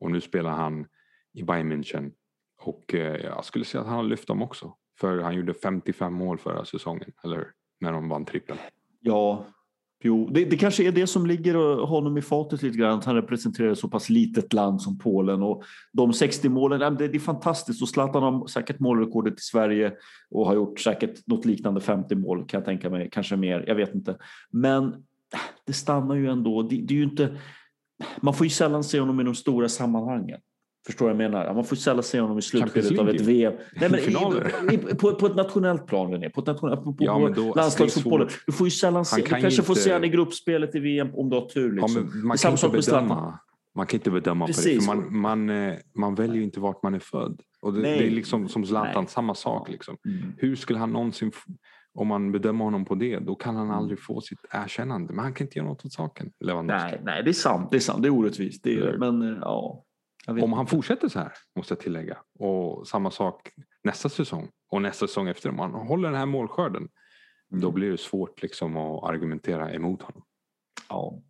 och 0.00 0.10
nu 0.10 0.20
spelar 0.20 0.50
han 0.50 0.86
i 1.32 1.42
Bayern 1.42 1.72
München. 1.72 2.12
Och 2.62 2.94
eh, 2.94 3.16
jag 3.16 3.44
skulle 3.44 3.64
säga 3.64 3.80
att 3.80 3.86
han 3.86 3.96
har 3.96 4.02
lyft 4.02 4.28
dem 4.28 4.42
också. 4.42 4.74
För 5.00 5.18
han 5.18 5.34
gjorde 5.34 5.54
55 5.54 6.12
mål 6.12 6.38
förra 6.38 6.64
säsongen, 6.64 7.12
eller? 7.24 7.46
När 7.80 7.92
de 7.92 8.08
vann 8.08 8.24
trippeln. 8.24 8.58
Ja, 9.00 9.46
jo, 10.00 10.28
det, 10.30 10.44
det 10.44 10.56
kanske 10.56 10.84
är 10.84 10.92
det 10.92 11.06
som 11.06 11.26
ligger 11.26 11.54
honom 11.86 12.18
i 12.18 12.22
fatet 12.22 12.62
lite 12.62 12.78
grann. 12.78 12.98
Att 12.98 13.04
han 13.04 13.14
representerar 13.14 13.72
ett 13.72 13.78
så 13.78 13.88
pass 13.88 14.10
litet 14.10 14.52
land 14.52 14.82
som 14.82 14.98
Polen 14.98 15.42
och 15.42 15.62
de 15.92 16.12
60 16.12 16.48
målen, 16.48 16.96
det, 16.96 17.08
det 17.08 17.16
är 17.16 17.20
fantastiskt. 17.20 17.82
Och 17.82 17.88
Zlatan 17.88 18.22
har 18.22 18.46
säkert 18.46 18.80
målrekordet 18.80 19.34
i 19.34 19.42
Sverige 19.42 19.92
och 20.30 20.46
har 20.46 20.54
gjort 20.54 20.80
säkert 20.80 21.26
något 21.26 21.44
liknande 21.44 21.80
50 21.80 22.14
mål 22.14 22.46
kan 22.46 22.58
jag 22.58 22.64
tänka 22.64 22.90
mig, 22.90 23.08
kanske 23.12 23.36
mer, 23.36 23.64
jag 23.66 23.74
vet 23.74 23.94
inte. 23.94 24.16
Men 24.50 24.94
det 25.66 25.72
stannar 25.72 26.14
ju 26.14 26.28
ändå. 26.30 26.62
Det, 26.62 26.76
det 26.76 26.94
är 26.94 26.98
ju 26.98 27.04
inte. 27.04 27.36
Man 28.20 28.34
får 28.34 28.46
ju 28.46 28.50
sällan 28.50 28.84
se 28.84 29.00
honom 29.00 29.20
i 29.20 29.24
de 29.24 29.34
stora 29.34 29.68
sammanhangen. 29.68 30.40
Förstår 30.86 31.04
vad 31.06 31.10
jag 31.10 31.30
menar? 31.30 31.54
Man 31.54 31.64
får 31.64 31.76
sällan 31.76 32.02
se 32.02 32.20
honom 32.20 32.38
i 32.38 32.42
slutskedet 32.42 32.98
av 32.98 33.08
ett 33.08 33.20
VM. 33.20 33.54
Nej, 33.80 33.90
men 33.90 34.00
i, 34.00 34.74
i, 34.74 34.78
på, 34.94 35.14
på 35.14 35.26
ett 35.26 35.36
nationellt 35.36 35.86
plan, 35.86 36.12
René. 36.12 36.30
På, 36.30 36.40
ett 36.40 36.46
nationellt, 36.46 36.84
på, 36.84 36.92
på, 36.92 37.04
Ja, 37.04 37.30
på 37.34 37.52
landslagsfotbollen. 37.56 38.28
Du 38.46 38.52
får 38.52 38.66
ju 38.66 38.70
sällan 38.70 39.04
se. 39.04 39.16
Du 39.16 39.22
kan 39.22 39.40
kanske 39.40 39.60
ju 39.60 39.64
får 39.66 39.74
se 39.74 39.80
inte- 39.80 39.92
honom 39.92 40.04
i 40.04 40.08
gruppspelet 40.08 40.74
i 40.74 40.78
VM 40.80 41.08
om 41.14 41.30
du 41.30 41.36
har 41.36 41.46
tur. 41.46 41.76
Ja, 41.76 41.82
Liksom. 41.86 42.02
är 42.22 42.26
man, 42.26 42.36
kan 42.36 42.52
inte 42.52 42.68
bedöma, 42.68 43.38
man 43.76 43.86
kan 43.86 43.98
inte 43.98 44.10
bedöma 44.10 44.44
på 44.44 44.50
det. 44.50 44.54
Precis. 44.56 44.86
För 44.86 44.94
man, 44.94 45.16
man, 45.20 45.50
eh, 45.50 45.74
man 45.98 46.14
väljer 46.14 46.36
ju 46.36 46.42
inte 46.44 46.60
vart 46.60 46.82
man 46.82 46.94
är 46.94 46.98
född. 46.98 47.40
Och 47.60 47.72
det, 47.74 47.80
det 47.82 48.06
är 48.06 48.10
liksom 48.10 48.48
som 48.48 48.66
Zlatan, 48.66 48.92
Nej. 49.04 49.10
samma 49.12 49.34
sak. 49.34 49.68
Liksom. 49.68 49.96
Mm. 50.06 50.32
Hur 50.36 50.56
skulle 50.56 50.78
han 50.78 50.92
någonsin... 50.92 51.32
om 51.94 52.06
man 52.06 52.32
bedömer 52.32 52.64
honom 52.64 52.84
på 52.84 52.94
det, 52.94 53.18
då 53.18 53.34
kan 53.34 53.56
han 53.56 53.64
Mm. 53.66 53.78
aldrig 53.78 54.00
få 54.02 54.20
sitt 54.20 54.38
erkännande. 54.50 55.12
Men 55.14 55.24
han 55.24 55.34
kan 55.34 55.46
inte 55.46 55.58
göra 55.58 55.68
något 55.68 55.84
åt 55.84 55.92
saken, 55.92 56.30
Lewandowski. 56.44 56.86
Nej, 56.90 57.00
nej, 57.04 57.22
det 57.24 57.30
är 57.30 57.32
sant. 57.32 57.68
Det 57.70 57.76
är 57.76 57.80
sant. 57.80 58.02
Det 58.02 58.08
är 58.08 58.12
orättvist. 58.12 58.64
Det 58.64 58.74
är, 58.78 58.96
men 58.98 59.22
eh, 59.22 59.38
ja. 59.40 59.84
Om 60.28 60.52
han 60.52 60.66
fortsätter 60.66 61.08
så 61.08 61.18
här, 61.18 61.32
måste 61.56 61.74
jag 61.74 61.80
tillägga, 61.80 62.18
och 62.38 62.88
samma 62.88 63.10
sak 63.10 63.50
nästa 63.84 64.08
säsong 64.08 64.48
och 64.70 64.82
nästa 64.82 65.06
säsong 65.06 65.28
efter, 65.28 65.48
om 65.50 65.58
han 65.58 65.70
håller 65.74 66.08
den 66.08 66.18
här 66.18 66.26
målskörden, 66.26 66.88
Mm. 67.52 67.60
då 67.62 67.70
blir 67.70 67.90
det 67.90 67.98
svårt 67.98 68.42
liksom 68.42 68.76
att 68.76 69.04
argumentera 69.04 69.72
emot 69.72 70.02
honom. 70.02 70.22
Ja. 70.88 71.22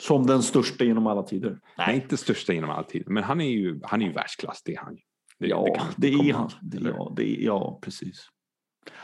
Som 0.00 0.26
den 0.26 0.42
största 0.42 0.84
genom 0.84 1.06
alla 1.06 1.22
tider. 1.22 1.60
Nej, 1.78 1.94
inte 1.96 2.16
största 2.16 2.52
genom 2.52 2.70
all 2.70 2.84
tid, 2.84 3.04
men 3.06 3.22
han 3.22 3.40
är 3.40 3.50
ju, 3.50 3.80
han 3.82 4.02
är 4.02 4.06
ju 4.06 4.12
världsklass, 4.12 4.62
det 4.64 4.74
är 4.74 4.78
han. 4.80 4.98
Det, 5.38 5.46
ja, 5.48 5.64
det 5.96 6.10
det, 6.10 6.30
är 6.30 6.34
han. 6.34 6.50
Det, 6.62 6.78
ja, 6.80 7.12
det 7.16 7.22
är, 7.40 7.44
ja, 7.44 7.78
precis. 7.82 8.28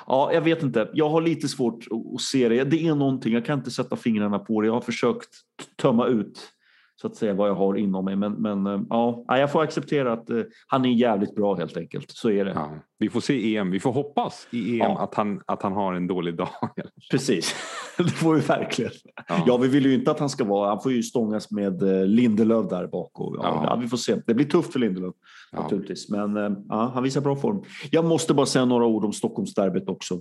Ja, 0.07 0.33
jag 0.33 0.41
vet 0.41 0.63
inte. 0.63 0.91
Jag 0.95 1.09
har 1.09 1.21
lite 1.21 1.49
svårt 1.49 1.85
att- 2.15 2.21
se 2.21 2.49
det. 2.49 2.65
Det 2.65 2.87
är 2.87 2.95
någonting. 2.95 3.33
Jag 3.33 3.45
kan 3.47 3.59
inte 3.59 3.71
sätta 3.71 3.97
fingrarna 3.97 4.39
på 4.39 4.61
det. 4.61 4.67
Jag 4.67 4.75
har 4.75 4.81
försökt 4.81 5.31
tömma 5.77 6.07
ut 6.07 6.53
så 7.01 7.07
att 7.07 7.17
säga 7.17 7.35
vad 7.35 7.49
jag 7.49 7.55
har 7.55 7.77
inom 7.77 8.05
mig. 8.05 8.17
Men, 8.17 8.33
men 8.33 8.67
eh, 8.67 8.81
ja, 8.91 9.25
jag 9.29 9.53
får 9.53 9.63
acceptera 9.63 10.13
att 10.13 10.31
eh, 10.31 10.43
han 10.67 10.85
är 10.85 10.89
jävligt 10.91 11.35
bra 11.35 11.55
helt 11.55 11.77
enkelt. 11.77 12.11
Så 12.11 12.31
är 12.31 12.45
det. 12.45 12.51
Ja, 12.51 12.71
vi 12.99 13.09
får 13.09 13.21
se 13.21 13.57
EM. 13.57 13.71
Vi 13.71 13.81
får 13.81 13.93
hoppas 13.93 14.49
i 14.51 14.71
EM 14.73 14.79
Ja. 14.79 14.99
att, 14.99 15.15
han, 15.15 15.41
att 15.47 15.63
han 15.63 15.73
har 15.73 15.95
en 15.95 16.07
dålig 16.07 16.37
dag. 16.37 16.49
Precis. 17.11 17.55
det 17.99 18.11
får 18.11 18.35
vi 18.35 18.41
verkligen. 18.41 18.93
Ja. 19.29 19.45
Ja, 19.47 19.57
vi 19.57 19.69
vill 19.69 19.87
ju 19.87 19.95
inte 19.95 20.11
att 20.11 20.21
han 20.21 20.31
ska 20.31 20.45
vara... 20.45 20.69
Han 20.69 20.81
får 20.81 20.93
ju 20.93 21.03
stångas 21.03 21.51
med 21.51 21.83
eh, 21.83 22.07
Lindelöf 22.07 22.69
där 22.71 22.87
bak. 22.87 23.21
Och, 23.21 23.37
ja, 23.39 23.79
vi 23.81 23.89
får 23.89 23.97
se. 23.97 24.17
Det 24.27 24.35
blir 24.35 24.47
tufft 24.47 24.73
för 24.73 24.79
Lindelöf 24.79 25.15
naturligtvis. 25.53 26.11
Men 26.11 26.37
ja, 26.69 26.91
han 26.95 27.03
visar 27.03 27.21
bra 27.21 27.37
form. 27.37 27.63
Jag 27.91 28.05
måste 28.05 28.35
bara 28.35 28.47
säga 28.47 28.65
några 28.65 28.87
ord 28.87 29.05
om 29.05 29.13
Stockholmsderbyt 29.13 29.89
också. 29.89 30.15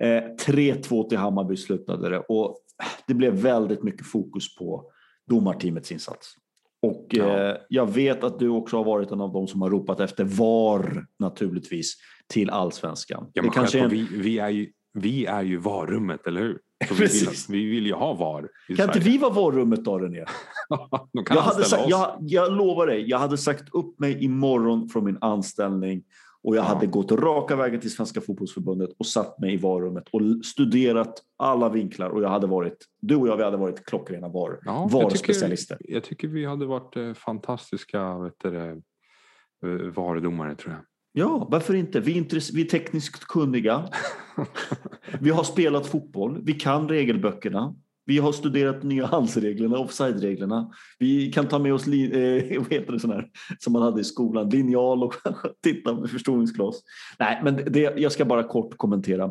Eh, 0.00 0.06
3-2 0.06 1.08
till 1.08 1.18
Hammarby 1.18 1.56
slutade 1.56 2.08
det 2.08 2.18
och 2.18 2.58
det 3.06 3.14
blev 3.14 3.34
väldigt 3.34 3.82
mycket 3.82 4.06
fokus 4.06 4.56
på 4.56 4.90
domarteamets 5.30 5.92
insats. 5.92 6.34
Och 6.82 7.06
Ja. 7.10 7.24
eh, 7.50 7.56
jag 7.68 7.92
vet 7.94 8.24
att 8.24 8.38
du 8.38 8.48
också 8.48 8.76
har 8.76 8.84
varit 8.84 9.10
en 9.10 9.20
av 9.20 9.32
dem 9.32 9.46
som 9.48 9.62
har 9.62 9.70
ropat 9.70 10.00
efter 10.00 10.24
VAR 10.24 11.06
naturligtvis 11.18 11.94
till 12.28 12.50
allsvenskan. 12.50 13.30
Ja, 13.32 13.42
det 13.42 13.48
kanske 13.48 13.78
är 13.78 13.84
en, 13.84 13.90
vi, 13.90 14.08
vi, 14.12 14.38
är 14.38 14.48
ju, 14.48 14.70
vi 14.94 15.26
är 15.26 15.42
ju 15.42 15.56
VAR-rummet, 15.56 16.26
eller 16.26 16.40
hur? 16.40 16.58
Så 16.88 16.94
vi, 16.94 17.00
vill, 17.06 17.28
vi 17.48 17.64
vill 17.70 17.86
ju 17.86 17.92
ha 17.94 18.12
VAR 18.14 18.40
kan 18.40 18.48
inte 18.70 18.84
Sverige. 18.84 19.00
vi 19.12 19.18
vara 19.18 19.32
VAR-rummet 19.32 19.84
då 19.84 19.98
René? 19.98 20.24
De 21.12 21.24
Jag, 21.30 21.40
hade 21.42 21.64
sagt, 21.64 21.88
jag, 21.88 22.16
jag 22.20 22.52
lovar 22.52 22.86
dig, 22.86 23.04
jag 23.10 23.18
hade 23.18 23.38
sagt 23.38 23.64
upp 23.74 23.98
mig 24.00 24.24
imorgon 24.24 24.88
från 24.88 25.04
min 25.04 25.18
anställning 25.20 26.02
och 26.44 26.56
jag 26.56 26.64
Ja. 26.64 26.68
hade 26.68 26.86
gått 26.86 27.12
raka 27.12 27.56
vägen 27.56 27.80
till 27.80 27.90
Svenska 27.90 28.20
fotbollsförbundet 28.20 28.90
och 28.98 29.06
satt 29.06 29.38
mig 29.40 29.54
i 29.54 29.56
varummet 29.56 30.04
och 30.10 30.20
studerat 30.44 31.22
alla 31.38 31.68
vinklar 31.68 32.10
och 32.10 32.22
jag 32.22 32.28
hade 32.28 32.46
varit, 32.46 32.76
du 33.00 33.16
och 33.16 33.28
jag, 33.28 33.36
vi 33.36 33.42
hade 33.42 33.56
varit 33.56 33.84
klockrena 33.84 34.28
VAR, 34.28 34.58
Ja, 34.64 34.80
jag 34.80 34.90
tycker- 34.90 35.02
VAR-specialister. 35.02 35.78
Jag 35.80 36.04
tycker 36.04 36.28
vi 36.28 36.44
hade 36.44 36.66
varit 36.66 36.96
eh, 36.96 37.12
fantastiska 37.14 38.18
vet 38.18 38.34
du, 38.38 38.50
det, 38.50 38.68
eh, 39.66 39.90
VAR-domare, 39.94 40.54
tror 40.54 40.74
jag. 40.74 40.82
Ja, 41.16 41.48
varför 41.50 41.74
inte? 41.74 42.00
Vi 42.00 42.18
är, 42.18 42.54
vi 42.54 42.62
är 42.62 42.68
tekniskt 42.68 43.24
kunniga. 43.24 43.88
vi 45.20 45.30
har 45.30 45.44
spelat 45.44 45.86
fotboll. 45.86 46.40
Vi 46.42 46.52
kan 46.52 46.88
regelböckerna. 46.88 47.74
Vi 48.06 48.18
har 48.18 48.32
studerat 48.32 48.82
nya 48.82 49.06
handsreglerna, 49.06 49.78
offside-reglerna. 49.78 50.70
Vi 50.98 51.32
kan 51.32 51.48
ta 51.48 51.58
med 51.58 51.74
oss 51.74 51.86
li- 51.86 52.38
eh, 52.52 52.58
vad 52.62 52.72
heter 52.72 52.92
det, 52.92 53.00
sån 53.00 53.10
här, 53.10 53.26
som 53.58 53.72
man 53.72 53.82
hade 53.82 54.00
i 54.00 54.04
skolan, 54.04 54.50
linjal 54.50 55.02
och 55.02 55.14
titta 55.62 55.94
med 55.94 56.10
förstoringsglas. 56.10 56.82
Nej, 57.18 57.40
men 57.44 57.56
det, 57.66 57.80
jag 57.96 58.12
ska 58.12 58.24
bara 58.24 58.42
kort 58.42 58.76
kommentera. 58.76 59.30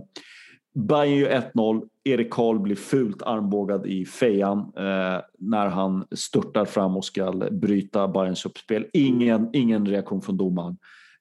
Bayern 0.75 1.17
gör 1.17 1.51
1-0. 1.53 1.81
Erik 2.03 2.31
Karl 2.31 2.59
blir 2.59 2.75
fult 2.75 3.21
armbågad 3.21 3.85
i 3.87 4.05
fejan 4.05 4.59
eh, 4.59 5.21
när 5.39 5.67
han 5.67 6.05
störtar 6.11 6.65
fram 6.65 6.97
och 6.97 7.05
ska 7.05 7.31
bryta 7.51 8.07
Bayerns 8.07 8.45
uppspel. 8.45 8.85
Ingen, 8.93 9.49
ingen 9.53 9.85
reaktion 9.85 10.21
från 10.21 10.37
domaren. 10.37 10.77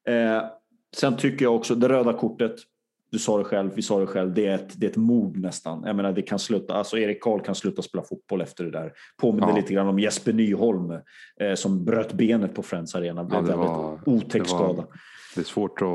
Eh, 0.08 0.42
sen 0.96 1.16
tycker 1.16 1.44
jag 1.44 1.54
också, 1.56 1.74
det 1.74 1.88
röda 1.88 2.12
kortet, 2.12 2.54
du 3.12 3.18
sa 3.18 3.38
det 3.38 3.44
själv, 3.44 3.70
vi 3.74 3.82
sa 3.82 4.00
det 4.00 4.06
själv, 4.06 4.34
det 4.34 4.46
är 4.46 4.54
ett, 4.54 4.80
det 4.80 4.86
är 4.86 4.90
ett 4.90 4.96
mord 4.96 5.36
nästan. 5.36 5.82
Jag 5.86 5.96
menar, 5.96 6.12
det 6.12 6.22
kan 6.22 6.38
sluta, 6.38 6.74
alltså 6.74 6.98
Erik 6.98 7.22
Karl 7.22 7.40
kan 7.40 7.54
sluta 7.54 7.82
spela 7.82 8.04
fotboll 8.04 8.40
efter 8.40 8.64
det 8.64 8.70
där. 8.70 8.92
Påminner 9.20 9.48
Ja. 9.48 9.56
lite 9.56 9.72
grann 9.74 9.86
om 9.88 9.98
Jesper 9.98 10.32
Nyholm 10.32 10.90
eh, 11.40 11.54
som 11.54 11.84
bröt 11.84 12.12
benet 12.12 12.54
på 12.54 12.62
Friends 12.62 12.94
Arena. 12.94 13.24
Blev 13.24 13.36
Ja, 13.38 13.42
det 13.42 13.48
väldigt 13.48 13.66
var- 13.68 13.98
otäck 14.06 14.46
skada. 14.48 14.84
Det 15.34 15.40
är 15.40 15.44
svårt 15.44 15.82
att... 15.82 15.88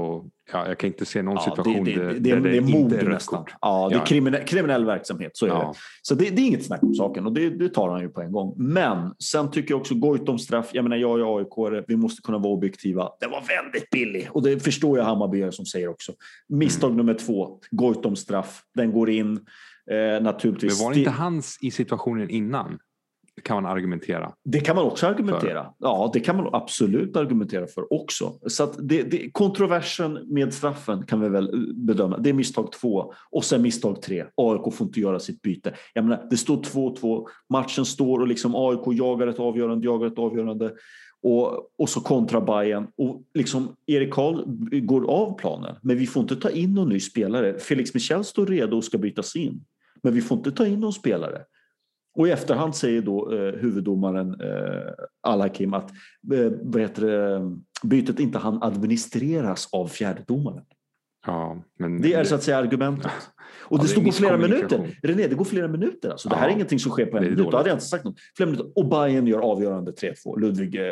Ja, 0.52 0.68
jag 0.68 0.78
kan 0.78 0.88
inte 0.88 1.06
se 1.06 1.22
någon 1.22 1.36
Ja, 1.36 1.42
situation 1.42 1.84
det, 1.84 1.94
det, 1.94 2.04
där, 2.04 2.14
det, 2.14 2.20
det, 2.20 2.30
där 2.36 2.42
det 2.42 2.50
är 2.58 2.62
inte 2.62 2.78
mord 2.80 2.94
rött 2.94 3.08
nästan. 3.08 3.40
kort. 3.40 3.54
Ja, 3.62 3.90
det 3.90 3.96
är 3.96 4.06
kriminell, 4.06 4.44
kriminell 4.44 4.86
verksamhet, 4.86 5.32
så 5.38 5.46
är 5.46 5.50
det. 5.50 5.74
Så 6.02 6.16
det, 6.16 6.30
det 6.30 6.42
är 6.42 6.46
inget 6.46 6.66
snack 6.66 6.84
om 6.84 6.94
saken 6.94 7.26
och 7.26 7.34
det, 7.34 7.50
det 7.50 7.70
tar 7.70 7.90
han 7.90 8.02
ju 8.02 8.10
på 8.10 8.22
en 8.22 8.32
gång. 8.32 8.54
Men 8.58 9.14
sen 9.20 9.52
tycker 9.52 9.72
jag 9.74 9.80
också 9.82 9.96
Goitom 9.96 10.40
straff. 10.40 10.70
Jag 10.74 10.84
menar, 10.84 10.98
jag 10.98 11.20
är 11.20 11.38
aik 11.40 11.84
vi 11.88 11.96
måste 11.96 12.22
kunna 12.22 12.38
vara 12.38 12.54
objektiva. 12.54 13.10
Den 13.20 13.32
var 13.32 13.44
väldigt 13.64 13.90
billig 13.90 14.28
och 14.32 14.44
det 14.44 14.60
förstår 14.60 14.98
jag 14.98 15.06
Hammarbyare 15.06 15.52
som 15.52 15.66
säger 15.66 15.88
också. 15.88 16.14
Misstag 16.50 16.88
Mm. 16.92 16.98
nummer 16.98 17.14
två, 17.14 17.60
Goitom 17.72 18.16
straff. 18.16 18.62
Den 18.76 18.92
går 18.92 19.10
in. 19.10 19.32
Eh, 19.92 19.96
men 19.96 20.24
naturligtvis. 20.24 20.84
var 20.84 20.94
det 20.94 21.00
inte 21.00 21.12
hans 21.12 21.58
i 21.62 21.72
situationen 21.72 22.30
innan? 22.30 22.80
Kan 23.44 23.64
man 23.64 23.72
argumentera. 23.72 24.32
Det 24.44 24.60
kan 24.60 24.76
man 24.76 24.86
också 24.86 25.08
argumentera. 25.08 25.74
Ja, 25.78 26.10
det 26.14 26.20
kan 26.20 26.38
man 26.38 26.50
absolut 26.54 27.18
argumentera 27.18 27.68
för 27.68 27.94
också. 27.94 28.34
Så 28.48 28.66
det, 28.66 29.04
det, 29.04 29.30
kontroversen 29.32 30.20
med 30.28 30.54
straffen 30.54 31.06
kan 31.06 31.22
vi 31.22 31.30
väl 31.30 31.54
eh, 31.54 31.60
bedöma. 31.76 32.18
Det 32.18 32.30
är 32.30 32.34
misstag 32.34 32.72
två 32.72 33.14
och 33.32 33.46
sen 33.46 33.62
misstag 33.62 34.02
tre. 34.02 34.26
AIK 34.36 34.74
får 34.74 34.88
inte 34.88 35.00
göra 35.00 35.20
sitt 35.20 35.42
byte. 35.42 35.74
Jag 35.94 36.06
menar, 36.06 36.28
det 36.30 36.38
står 36.38 36.58
2-2. 36.58 37.26
Matchen 37.50 37.86
står 37.86 38.20
och 38.20 38.28
liksom 38.28 38.56
AIK 38.56 38.98
jagar 39.00 39.28
ett 39.28 39.40
avgörande, 39.40 39.86
jagar 39.86 40.08
ett 40.08 40.20
avgörande. 40.20 40.72
Och, 41.24 41.72
och 41.78 41.90
så 41.90 42.02
kontra 42.02 42.42
Bayern 42.42 42.88
och 42.98 43.24
liksom 43.34 43.76
Erik 43.86 44.14
Karl 44.14 44.44
går 44.82 45.12
av 45.12 45.38
planen. 45.38 45.76
Men 45.82 45.98
vi 45.98 46.08
får 46.08 46.22
inte 46.22 46.36
ta 46.36 46.50
in 46.50 46.74
någon 46.74 46.90
ny 46.90 47.00
spelare. 47.00 47.60
Felix 47.60 47.94
Michel 47.94 48.24
står 48.24 48.46
redo 48.46 48.78
och 48.78 48.84
ska 48.84 48.98
bytas 48.98 49.36
in. 49.36 49.66
Men 50.04 50.14
vi 50.14 50.22
får 50.22 50.38
inte 50.38 50.52
ta 50.52 50.66
in 50.66 50.80
någon 50.80 50.94
spelare. 50.94 51.42
Och 52.18 52.28
i 52.28 52.32
efterhand 52.32 52.76
säger 52.76 53.02
då 53.02 53.34
eh, 53.34 53.54
huvuddomaren 53.54 54.42
eh, 54.42 54.92
Al-Hakim 55.22 55.74
att 55.74 55.92
eh, 56.34 56.52
det, 56.62 57.42
bytet 57.84 58.20
inte 58.20 58.38
han 58.38 58.64
administreras 58.64 59.70
av 59.72 59.88
fjärdedomaren. 59.88 60.64
Ja, 61.26 61.64
men 61.80 62.02
Det 62.02 62.14
är 62.14 62.24
så 62.24 62.36
att 62.36 62.44
säga 62.44 62.58
argumentet. 62.58 63.12
Och 63.70 63.78
Ja, 63.78 63.82
det 63.82 63.84
det 63.84 63.88
stod 63.88 64.06
på 64.06 64.12
flera 64.12 64.38
minuter. 64.38 65.00
René, 65.04 65.28
det 65.28 65.36
går 65.36 65.46
flera 65.46 65.68
minuter. 65.68 66.10
Alltså. 66.10 66.30
Det 66.30 66.36
här 66.36 66.44
Ja, 66.44 66.50
är 66.50 66.56
ingenting 66.56 66.80
som 66.80 66.92
sker 66.92 67.06
på 67.06 67.18
en 67.18 67.24
det 67.24 67.30
minut. 67.30 67.52
Då 67.52 67.58
hade 67.58 67.70
jag 67.70 67.76
inte 67.76 67.86
sagt 67.86 68.04
något. 68.04 68.16
Flera 68.38 68.50
minuter. 68.50 68.72
Och 68.76 68.90
Bayern 68.90 69.28
gör 69.28 69.40
avgörande 69.40 69.92
3-2. 69.92 70.40
Ludvig 70.40 70.76
eh, 70.76 70.84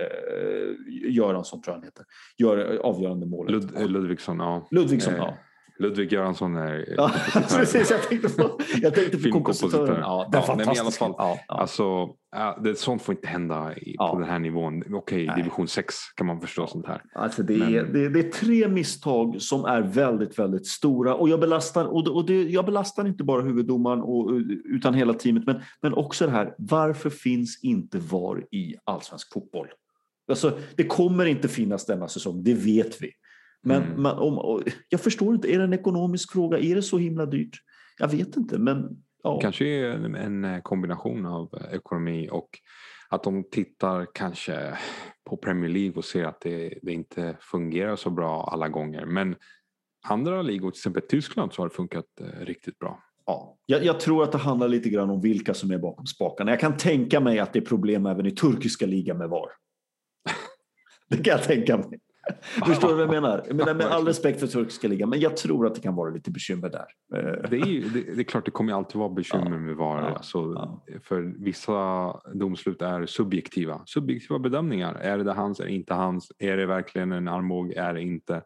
Göransson 1.09 1.61
tror 1.61 1.73
jag 1.73 1.79
han 1.79 1.83
heter. 1.83 2.05
Gör 2.37 2.77
avgörande 2.77 3.25
målet. 3.25 3.51
Lud, 3.51 3.91
Ludvigsson, 3.91 4.37
ja. 4.39 4.67
Ludvigsson, 4.71 5.13
Eh, 5.13 5.19
ja. 5.19 5.37
Ludvig 5.79 6.11
Göransson 6.13 6.55
är 6.55 6.93
ja. 6.97 7.11
Precis, 7.57 7.91
jag 7.91 8.03
tänkte 8.03 8.29
på, 8.29 8.59
jag 8.81 8.95
tänkte 8.95 9.17
på 9.17 9.31
kompositören. 9.31 9.99
Ja, 10.01 10.29
den 10.31 10.41
Ja, 10.47 10.55
nej, 10.55 10.65
men 10.65 10.75
i 10.75 10.79
alla 10.79 10.91
fall, 10.91 11.13
Ja, 11.17 11.37
ja. 11.47 11.55
Alltså, 11.55 11.83
ja, 12.31 12.59
det, 12.63 12.75
sånt 12.79 13.01
får 13.01 13.15
inte 13.15 13.27
hända 13.27 13.73
i, 13.77 13.95
Ja. 13.97 14.11
på 14.11 14.19
den 14.19 14.29
här 14.29 14.39
nivån. 14.39 14.83
Okej, 14.93 15.25
Nej. 15.27 15.35
division 15.35 15.67
6 15.67 15.95
kan 16.15 16.27
man 16.27 16.41
förstå 16.41 16.67
sånt 16.67 16.87
här. 16.87 17.01
Alltså 17.15 17.43
det, 17.43 17.57
Men- 17.57 17.75
är, 17.75 17.83
det, 17.83 18.09
det 18.09 18.19
är 18.19 18.31
tre 18.31 18.67
misstag 18.67 19.41
som 19.41 19.65
är 19.65 19.81
väldigt, 19.81 20.39
väldigt 20.39 20.67
stora. 20.67 21.15
Och 21.15 21.29
jag 21.29 21.39
belastar, 21.39 21.85
och 21.85 22.03
det, 22.03 22.09
och 22.09 22.25
det, 22.25 22.43
jag 22.43 22.65
belastar 22.65 23.07
inte 23.07 23.23
bara 23.23 23.41
huvuddomaren 23.41 24.01
och, 24.01 24.31
utan 24.65 24.93
hela 24.93 25.13
teamet. 25.13 25.45
Men, 25.45 25.61
men 25.81 25.93
också 25.93 26.25
det 26.25 26.31
här, 26.31 26.55
varför 26.57 27.09
finns 27.09 27.59
inte 27.63 27.97
VAR 27.97 28.45
i 28.51 28.75
allsvensk 28.83 29.33
fotboll? 29.33 29.67
Alltså, 30.29 30.57
det 30.75 30.83
kommer 30.83 31.25
inte 31.25 31.47
finnas 31.47 31.85
denna 31.85 32.07
säsong, 32.07 32.43
det 32.43 32.53
vet 32.53 33.01
vi. 33.01 33.11
Men 33.65 33.83
Mm. 33.83 34.01
man, 34.01 34.17
om, 34.17 34.63
jag 34.89 35.01
förstår 35.01 35.35
inte, 35.35 35.53
är 35.53 35.57
det 35.57 35.63
en 35.63 35.73
ekonomisk 35.73 36.31
fråga? 36.31 36.59
Är 36.59 36.75
det 36.75 36.81
så 36.81 36.97
himla 36.97 37.25
dyrt? 37.25 37.57
Jag 37.99 38.07
vet 38.07 38.37
inte, 38.37 38.57
men 38.57 39.03
ja. 39.23 39.39
Kanske 39.41 39.65
en 40.17 40.45
eh, 40.45 40.61
kombination 40.61 41.25
av 41.25 41.49
eh, 41.53 41.75
ekonomi 41.75 42.29
och 42.31 42.49
att 43.09 43.23
de 43.23 43.43
tittar 43.51 44.07
kanske 44.13 44.77
på 45.29 45.37
Premier 45.37 45.69
League 45.69 45.93
och 45.95 46.05
ser 46.05 46.23
att 46.23 46.41
det, 46.41 46.79
det 46.81 46.93
inte 46.93 47.37
fungerar 47.39 47.95
så 47.95 48.09
bra 48.09 48.49
alla 48.51 48.69
gånger. 48.69 49.05
Men 49.05 49.35
andra 50.07 50.41
ligor, 50.41 50.71
till 50.71 50.79
exempel 50.79 51.03
Tyskland, 51.09 51.53
så 51.53 51.61
har 51.61 51.69
det 51.69 51.75
funkat 51.75 52.05
eh, 52.21 52.45
riktigt 52.45 52.79
bra. 52.79 53.03
Ja, 53.25 53.57
jag, 53.65 53.85
jag 53.85 53.99
tror 53.99 54.23
att 54.23 54.31
det 54.31 54.37
handlar 54.37 54.67
lite 54.67 54.89
grann 54.89 55.09
om 55.09 55.21
vilka 55.21 55.53
som 55.53 55.71
är 55.71 55.77
bakom 55.77 56.05
spakarna. 56.05 56.51
Jag 56.51 56.59
kan 56.59 56.77
tänka 56.77 57.19
mig 57.19 57.39
att 57.39 57.53
det 57.53 57.59
är 57.59 57.65
problem 57.65 58.05
även 58.05 58.25
i 58.25 58.31
turkiska 58.31 58.85
ligan 58.85 59.17
med 59.17 59.29
VAR. 59.29 59.49
Det 61.09 61.17
kan 61.17 61.31
jag 61.31 61.43
tänka 61.43 61.77
mig. 61.77 61.99
Förstår 62.67 62.87
du 62.87 62.93
vad 62.93 63.03
jag 63.03 63.09
menar? 63.09 63.43
Jag 63.47 63.55
menar 63.55 63.73
med 63.73 63.85
all 63.85 64.05
respekt 64.05 64.39
för 64.39 64.47
turkiska 64.47 64.87
ligan, 64.87 65.09
men 65.09 65.19
jag 65.19 65.37
tror 65.37 65.67
att 65.67 65.75
det 65.75 65.81
kan 65.81 65.95
vara 65.95 66.09
lite 66.09 66.31
bekymmer 66.31 66.69
där. 66.69 66.85
Eh, 67.15 67.49
Det 67.49 67.57
är, 67.57 67.65
ju, 67.65 67.81
det, 67.89 68.15
det 68.15 68.21
är 68.21 68.23
klart 68.23 68.45
det 68.45 68.51
kommer 68.51 68.73
alltid 68.73 68.95
vara 68.99 69.09
bekymmer 69.09 69.51
Ja, 69.51 69.57
med 69.59 69.75
VAR. 69.75 70.01
ja, 70.01 70.15
Alltså, 70.15 70.37
ja. 70.55 70.83
För 71.03 71.21
vissa 71.43 71.73
domslut 72.33 72.81
är 72.81 73.05
subjektiva. 73.05 73.81
Subjektiva 73.85 74.39
bedömningar. 74.39 74.93
Är 74.95 75.17
det 75.17 75.33
hans, 75.33 75.59
är 75.59 75.65
det 75.65 75.71
inte 75.71 75.93
hans? 75.93 76.31
Är 76.39 76.57
det 76.57 76.65
verkligen 76.65 77.11
en 77.11 77.27
armbåge? 77.27 77.79
Är 77.81 77.93
det 77.93 78.01
inte? 78.01 78.43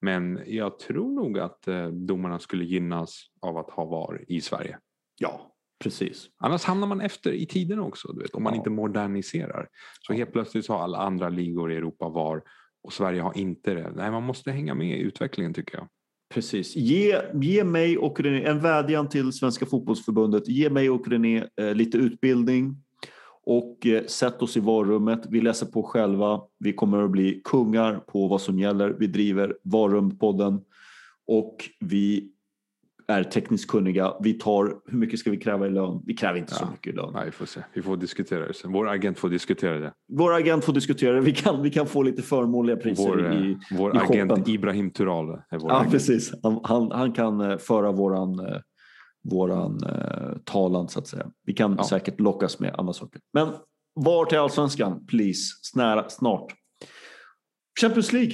Men 0.00 0.40
jag 0.46 0.78
tror 0.78 1.12
nog 1.14 1.38
att 1.38 1.68
eh, 1.68 1.86
domarna 1.86 2.38
skulle 2.38 2.64
gynnas 2.64 3.22
av 3.42 3.56
att 3.56 3.70
ha 3.70 3.84
VAR 3.84 4.24
i 4.28 4.40
Sverige. 4.40 4.78
Ja, 5.18 5.40
precis. 5.82 6.26
Annars 6.38 6.64
hamnar 6.64 6.86
man 6.86 7.00
efter 7.00 7.32
i 7.32 7.46
tiden 7.46 7.78
också, 7.78 8.12
du 8.12 8.22
vet, 8.22 8.34
om 8.34 8.42
man 8.42 8.52
Ja. 8.52 8.56
inte 8.56 8.70
moderniserar. 8.70 9.68
Så 10.00 10.12
helt 10.12 10.32
plötsligt 10.32 10.68
har 10.68 10.78
alla 10.82 10.98
andra 10.98 11.28
ligor 11.28 11.72
i 11.72 11.76
Europa 11.76 12.08
VAR 12.08 12.42
och 12.82 12.92
Sverige 12.92 13.20
har 13.22 13.38
inte 13.38 13.74
det. 13.74 13.92
Nej, 13.96 14.10
man 14.10 14.22
måste 14.22 14.50
hänga 14.50 14.74
med 14.74 14.98
i 14.98 15.00
utvecklingen 15.00 15.54
tycker 15.54 15.78
jag. 15.78 15.88
Precis. 16.34 16.76
Ge, 16.76 17.20
ge 17.34 17.64
mig 17.64 17.98
och 17.98 18.20
René, 18.20 18.44
en 18.44 18.60
vädjan 18.60 19.08
till 19.08 19.32
Svenska 19.32 19.66
fotbollsförbundet. 19.66 20.48
Ge 20.48 20.70
mig 20.70 20.90
och 20.90 21.08
René 21.08 21.44
eh, 21.56 21.74
lite 21.74 21.98
utbildning 21.98 22.76
och 23.44 23.86
eh, 23.86 24.04
sätt 24.06 24.42
oss 24.42 24.56
i 24.56 24.60
varummet. 24.60 25.20
Vi 25.28 25.40
läser 25.40 25.66
på 25.66 25.82
själva. 25.82 26.40
Vi 26.58 26.72
kommer 26.72 27.04
att 27.04 27.10
bli 27.10 27.40
kungar 27.44 27.96
på 27.96 28.28
vad 28.28 28.40
som 28.40 28.58
gäller. 28.58 28.96
Vi 28.98 29.06
driver 29.06 29.56
Varumpodden 29.62 30.60
och 31.26 31.56
vi 31.80 32.32
är 33.12 33.24
tekniskt 33.24 33.70
kunniga. 33.70 34.14
Vi 34.20 34.32
tar, 34.34 34.74
hur 34.86 34.98
mycket 34.98 35.18
ska 35.18 35.30
vi 35.30 35.36
kräva 35.36 35.66
i 35.66 35.70
lön? 35.70 36.02
Vi 36.06 36.14
kräver 36.14 36.38
inte 36.38 36.54
så 36.54 36.64
Ja. 36.64 36.70
mycket 36.70 36.92
i 36.92 36.96
lön. 36.96 37.10
Nej, 37.14 37.24
vi 37.24 37.30
får 37.30 37.46
se. 37.46 37.60
Vi 37.74 37.82
får 37.82 37.96
diskutera 37.96 38.46
det 38.46 38.54
sen. 38.54 38.72
Vår 38.72 38.88
agent 38.88 39.18
får 39.18 39.28
diskutera 39.28 39.78
det. 39.78 39.92
Vår 40.12 40.34
agent 40.34 40.64
får 40.64 40.72
diskutera 40.72 41.12
det. 41.14 41.20
Vi 41.20 41.32
kan, 41.34 41.62
vi 41.62 41.70
kan 41.70 41.86
få 41.86 42.02
lite 42.02 42.22
förmånliga 42.22 42.76
priser 42.76 43.04
Vår, 43.08 43.26
eh, 43.32 43.40
i, 43.42 43.56
vår 43.78 43.94
i 43.96 43.98
agent 43.98 44.30
shoppen. 44.30 44.54
Ibrahim 44.54 44.90
Tural 44.90 45.28
är 45.50 45.58
vår 45.58 45.70
Ja, 45.70 45.76
agent. 45.80 45.92
precis. 45.92 46.32
Han, 46.42 46.60
han, 46.64 46.90
han 46.92 47.12
kan 47.12 47.40
eh, 47.40 47.58
föra 47.58 47.92
våran, 47.92 48.38
eh, 48.40 48.56
våran 49.30 49.78
eh, 49.84 50.36
talan 50.44 50.88
så 50.88 50.98
att 50.98 51.06
säga. 51.06 51.26
Vi 51.46 51.52
kan 51.52 51.74
Ja. 51.78 51.84
säkert 51.84 52.20
lockas 52.20 52.60
med 52.60 52.74
andra 52.78 52.92
saker. 52.92 53.20
Men 53.32 53.48
var 53.94 54.24
till 54.24 54.38
allsvenskan, 54.38 55.06
please. 55.06 55.40
Snära, 55.62 56.08
snart. 56.08 56.52
Champions 57.80 58.12
League. 58.12 58.32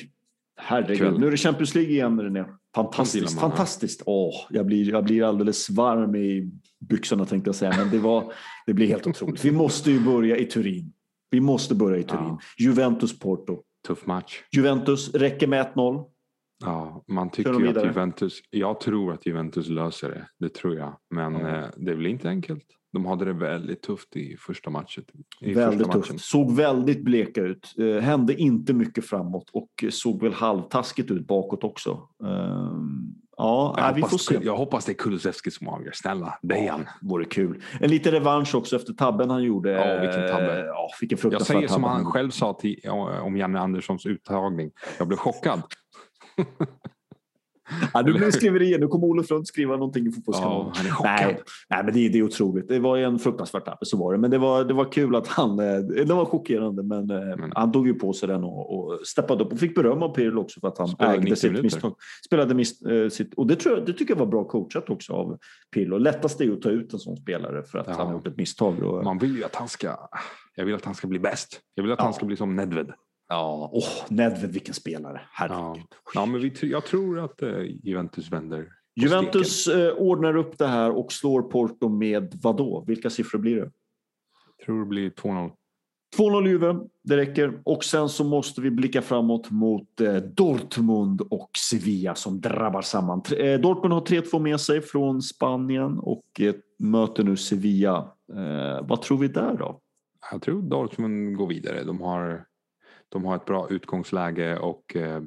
Herregud, 0.61 0.99
Kväll. 0.99 1.19
nu 1.21 1.27
är 1.27 1.31
det 1.31 1.37
Champions 1.37 1.75
League 1.75 1.93
igen 1.93 2.21
René. 2.21 2.45
Fantastiskt, 2.83 3.41
fantastiskt. 3.41 4.03
Åh, 4.07 4.35
jag, 4.51 4.67
blir, 4.67 4.91
jag 4.91 5.05
blir 5.05 5.25
alldeles 5.25 5.71
varm 5.71 6.17
i 6.17 6.51
byxorna 6.81 7.25
tänkte 7.25 7.49
jag 7.49 7.55
säga. 7.55 7.75
Men 7.77 7.91
det, 7.91 7.99
var, 7.99 8.33
det 8.67 8.75
blir 8.75 8.87
helt 8.87 9.07
otroligt. 9.07 9.45
Vi 9.45 9.51
måste 9.51 9.91
ju 9.91 10.01
börja 10.05 10.37
i 10.37 10.45
Turin. 10.45 10.93
Vi 11.31 11.41
måste 11.41 11.75
börja 11.75 11.99
i 11.99 12.03
Turin. 12.03 12.25
Ja. 12.25 12.39
Juventus-Porto. 12.59 13.63
Tuff 13.87 14.07
match. 14.07 14.43
Juventus 14.53 15.15
räcker 15.15 15.47
med 15.47 15.67
1-0. 15.75 16.05
Ja, 16.65 17.05
man 17.09 17.31
tycker 17.31 17.79
att? 17.79 17.85
Juventus, 17.87 18.41
jag 18.51 18.81
tror 18.81 19.13
att 19.13 19.27
Juventus 19.27 19.69
löser 19.69 20.09
det, 20.09 20.29
det 20.39 20.55
tror 20.55 20.77
jag. 20.77 20.97
Men 21.11 21.35
Ja. 21.35 21.49
eh, 21.49 21.65
det 21.77 21.95
blir 21.97 22.11
inte 22.11 22.29
enkelt. 22.29 22.65
De 22.93 23.07
hade 23.07 23.25
det 23.25 23.33
väldigt 23.33 23.83
tufft 23.83 24.17
i 24.17 24.37
första 24.37 24.71
matchen. 24.71 25.05
I 25.41 25.55
väldigt 25.55 25.79
första 25.87 25.99
matchen. 25.99 26.13
tufft. 26.13 26.25
Såg 26.25 26.57
väldigt 26.57 27.05
bleka 27.05 27.41
ut. 27.41 27.75
Eh, 27.79 28.03
hände 28.03 28.35
inte 28.35 28.73
mycket 28.73 29.07
framåt 29.07 29.51
och 29.53 29.85
såg 29.91 30.23
väl 30.23 30.33
halvtaskigt 30.33 31.11
ut 31.11 31.27
bakåt 31.27 31.65
också. 31.65 31.91
Ehm, 32.25 33.15
ja, 33.37 33.75
Jag, 33.77 33.83
nej, 33.85 33.95
vi 33.95 34.01
får 34.01 34.09
hoppas, 34.09 34.25
se. 34.25 34.39
jag 34.43 34.57
hoppas 34.57 34.85
det 34.85 34.93
är 34.93 34.95
Kulusevski 34.95 35.51
som 35.51 35.69
avgör. 35.69 35.93
Snälla, 35.95 36.39
Dejan. 36.43 36.87
Vore 37.03 37.25
kul. 37.25 37.63
En 37.81 37.91
liten 37.91 38.13
revansch 38.13 38.55
också 38.55 38.77
efter 38.77 38.93
tabben 38.93 39.31
han 39.31 39.43
gjorde. 39.43 39.71
Ja, 39.71 40.01
vilken 40.01 40.29
tabbe. 40.29 40.59
Eh, 40.61 40.65
Ja, 40.67 40.89
vilken 41.01 41.31
Jag 41.31 41.43
säger 41.43 41.69
som 41.69 41.85
han 41.85 42.05
själv 42.05 42.31
sa 42.31 42.53
till, 42.55 42.81
om 43.23 43.37
Janne 43.37 43.61
Anderssons 43.61 44.07
uttagning. 44.07 44.71
Jag 44.99 45.09
blev 45.09 45.17
chockad. 45.17 45.63
Ja, 47.95 48.03
nu 48.03 48.13
blir 48.13 48.31
skriverier. 48.31 48.79
Nu 48.79 48.87
kommer 48.89 49.07
Olof 49.07 49.31
Lund 49.31 49.47
skriva 49.47 49.77
någonting 49.77 50.07
i 50.07 50.13
Fotbollskanalen. 50.13 50.73
Ja. 50.89 51.01
Nej, 51.05 51.41
nej, 51.71 51.85
men 51.85 51.95
det, 51.95 52.09
det 52.09 52.19
är 52.19 52.23
otroligt. 52.23 52.69
Det 52.69 52.79
var 52.79 52.99
en 52.99 53.19
fruktansvärd 53.19 53.65
tabbe, 53.65 53.87
så 53.87 53.97
var 53.97 54.13
det. 54.13 54.19
Men 54.19 54.31
det 54.31 54.39
var, 54.39 54.65
det 54.65 54.75
var 54.75 54.93
kul 54.93 55.17
att 55.17 55.27
han... 55.29 55.59
eh, 55.59 55.79
Det 56.07 56.15
var 56.15 56.25
chockerande, 56.25 56.83
men, 56.83 57.11
eh, 57.11 57.37
Men- 57.37 57.53
han 57.55 57.73
tog 57.73 57.87
ju 57.87 57.95
på 57.95 58.13
sig 58.13 58.29
den 58.29 58.45
och, 58.45 58.79
och 58.79 58.99
steppade 59.07 59.45
upp. 59.45 59.53
Och 59.53 59.59
fick 59.59 59.75
beröm 59.75 60.03
av 60.03 60.15
Pirlo 60.15 60.41
också 60.41 60.61
för 60.61 60.69
att 60.69 60.79
han 60.79 60.89
Spelade 60.89 61.15
ägde 61.15 61.25
90 61.25 61.37
sitt 61.37 61.51
minuter. 61.51 61.63
misstag. 61.63 61.95
Spelade 62.27 62.55
mis, 62.55 62.83
eh, 62.83 63.09
sitt, 63.09 63.35
och 63.35 63.47
det, 63.47 63.57
tror 63.57 63.79
jag, 63.79 63.87
det 63.87 63.93
tycker 63.93 64.15
jag 64.15 64.19
var 64.19 64.27
bra 64.27 64.45
coachat 64.45 64.91
också 64.91 65.13
av 65.13 65.39
Pirlo. 65.75 65.99
Lättast 65.99 66.41
är 66.41 66.45
ju 66.45 66.53
att 66.53 66.63
ta 66.63 66.71
ut 66.71 66.93
en 66.93 66.99
sån 66.99 67.17
spelare 67.17 67.63
för 67.63 67.79
att 67.79 67.87
Ja. 67.87 67.95
han 67.99 68.07
har 68.07 68.15
gjort 68.15 68.27
ett 68.27 68.37
misstag. 68.37 68.83
Och, 68.83 69.05
Man 69.05 69.19
vill 69.19 69.37
ju 69.37 69.45
att 69.45 69.55
han 69.55 69.69
ska... 69.69 69.97
Jag 70.55 70.65
vill 70.65 70.75
att 70.75 70.85
han 70.85 70.95
ska 70.95 71.07
bli 71.09 71.19
bäst. 71.19 71.61
Jag 71.75 71.83
vill 71.83 71.93
att 71.93 71.99
Ja. 71.99 72.05
han 72.05 72.15
ska 72.15 72.27
bli 72.27 72.37
som 72.37 72.57
Nedved. 72.57 72.93
Ja, 73.29 73.71
åh, 73.73 73.89
Nedved, 74.09 74.53
vilken 74.53 74.75
spelare. 74.75 75.15
Ja. 75.15 75.29
Herregud. 75.33 75.87
Ja, 76.15 76.27
men 76.27 76.41
vi, 76.41 76.53
jag 76.63 76.85
tror 76.85 77.19
att 77.19 77.43
eh, 77.43 77.63
Juventus 77.63 78.33
vänder. 78.33 78.69
Juventus 78.97 79.69
eh, 79.69 79.93
ordnar 79.93 80.37
upp 80.37 80.59
det 80.59 80.67
här 80.67 80.91
och 80.91 81.13
slår 81.13 81.43
Porto 81.43 81.89
med 81.89 82.39
vad 82.43 82.57
då? 82.57 82.85
Vilka 82.87 83.11
siffror 83.11 83.39
blir 83.39 83.57
det? 83.57 83.71
steken. 84.59 84.67
tror 84.67 84.81
det 84.81 84.87
blir 84.87 85.11
2-0. 85.11 85.51
2-0 86.17 86.49
Juve, 86.49 86.77
det 87.03 87.17
räcker. 87.17 87.61
Och 87.65 87.85
sen 87.85 88.09
så 88.09 88.25
måste 88.25 88.61
vi 88.61 88.71
blicka 88.71 89.03
framåt 89.03 89.51
mot 89.51 90.01
eh, 90.01 90.15
Dortmund 90.17 91.21
och 91.21 91.51
Sevilla 91.71 92.15
som 92.15 92.41
drabbar 92.41 92.83
samman. 92.83 93.23
Eh, 93.39 93.61
Dortmund 93.61 93.95
har 93.95 94.01
3-2 94.01 94.39
med 94.39 94.61
sig 94.61 94.81
från 94.81 95.23
Spanien 95.23 95.99
och 95.99 96.41
eh, 96.41 96.55
möter 96.79 97.25
nu 97.25 97.37
Sevilla. 97.37 98.13
Eh, 98.33 98.87
vad 98.87 99.03
tror 99.03 99.19
vi 99.19 99.29
där 99.29 99.57
då? 99.59 99.81
Jag 100.31 100.43
tror 100.43 100.63
Dortmund 100.63 101.37
går 101.37 101.47
vidare. 101.47 101.85
De 101.85 102.01
har, 102.01 102.45
de 103.09 103.25
har 103.25 103.37
ett 103.37 103.45
bra 103.45 103.67
utgångsläge 103.71 104.59
och 104.59 104.97
eh, 104.97 105.21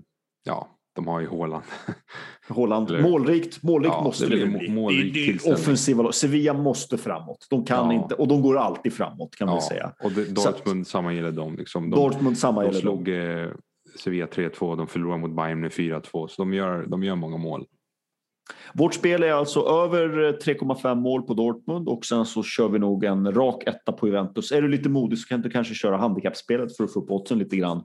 ja, 0.44 0.68
de 0.96 1.08
har 1.08 1.20
ju 1.20 1.28
Haaland. 1.30 1.64
Holland, 2.50 2.90
Eller- 2.90 3.02
målrikt, 3.04 3.64
målrikt 3.64 3.94
Ja, 3.98 4.04
måste 4.04 4.26
det 4.26 4.30
bli. 4.48 4.68
det, 4.68 5.12
det 5.14 5.48
är 5.50 5.54
offensiva. 5.54 6.12
Sevilla 6.12 6.54
måste 6.54 6.98
framåt. 6.98 7.48
De 7.50 7.66
kan 7.66 7.92
Ja. 7.92 7.94
inte, 8.04 8.16
och 8.16 8.28
de 8.28 8.42
går 8.42 8.58
alltid 8.58 8.94
framåt 8.94 9.36
kan 9.36 9.46
man 9.48 9.56
Ja, 9.56 9.62
säga. 9.62 9.92
och 10.04 10.12
det, 10.12 10.26
Dortmund, 10.36 10.88
samma 10.88 11.14
gäller 11.14 11.32
dem. 11.32 11.56
Liksom. 11.56 11.90
De, 11.90 11.96
Dortmund, 11.96 12.38
samma 12.38 12.62
de 12.62 12.72
dem. 12.72 12.82
slog 12.82 13.10
eh, 13.10 13.50
Sevilla 14.00 14.26
3-2, 14.26 14.78
de 14.78 14.88
förlorade 14.88 15.22
mot 15.22 15.32
Bayern 15.36 15.60
med 15.62 15.72
4-2. 15.72 16.28
Så 16.28 16.42
de 16.42 16.54
gör, 16.54 16.86
de 16.88 17.04
gör 17.04 17.16
många 17.16 17.38
mål. 17.38 17.66
Vårt 18.74 18.94
spel 18.94 19.24
är 19.24 19.32
alltså 19.32 19.60
över 19.60 20.24
eh, 20.24 20.32
3,5 20.32 20.96
mål 20.96 21.22
på 21.22 21.34
Dortmund 21.34 21.90
och 21.90 22.06
sen 22.06 22.26
så 22.26 22.44
kör 22.44 22.70
vi 22.70 22.80
nog 22.80 23.04
en 23.04 23.34
rak 23.34 23.64
etta 23.66 23.92
på 23.92 24.08
Juventus. 24.08 24.52
Är 24.52 24.62
du 24.62 24.68
lite 24.68 24.90
modig 24.90 25.18
så 25.18 25.28
kan 25.28 25.42
du 25.42 25.50
kanske 25.50 25.74
köra 25.74 25.98
handikappspelet 25.98 26.78
för 26.78 26.84
att 26.84 26.94
få 26.94 27.00
upp 27.00 27.12
oddsen 27.12 27.40
lite 27.40 27.56
grann. 27.56 27.84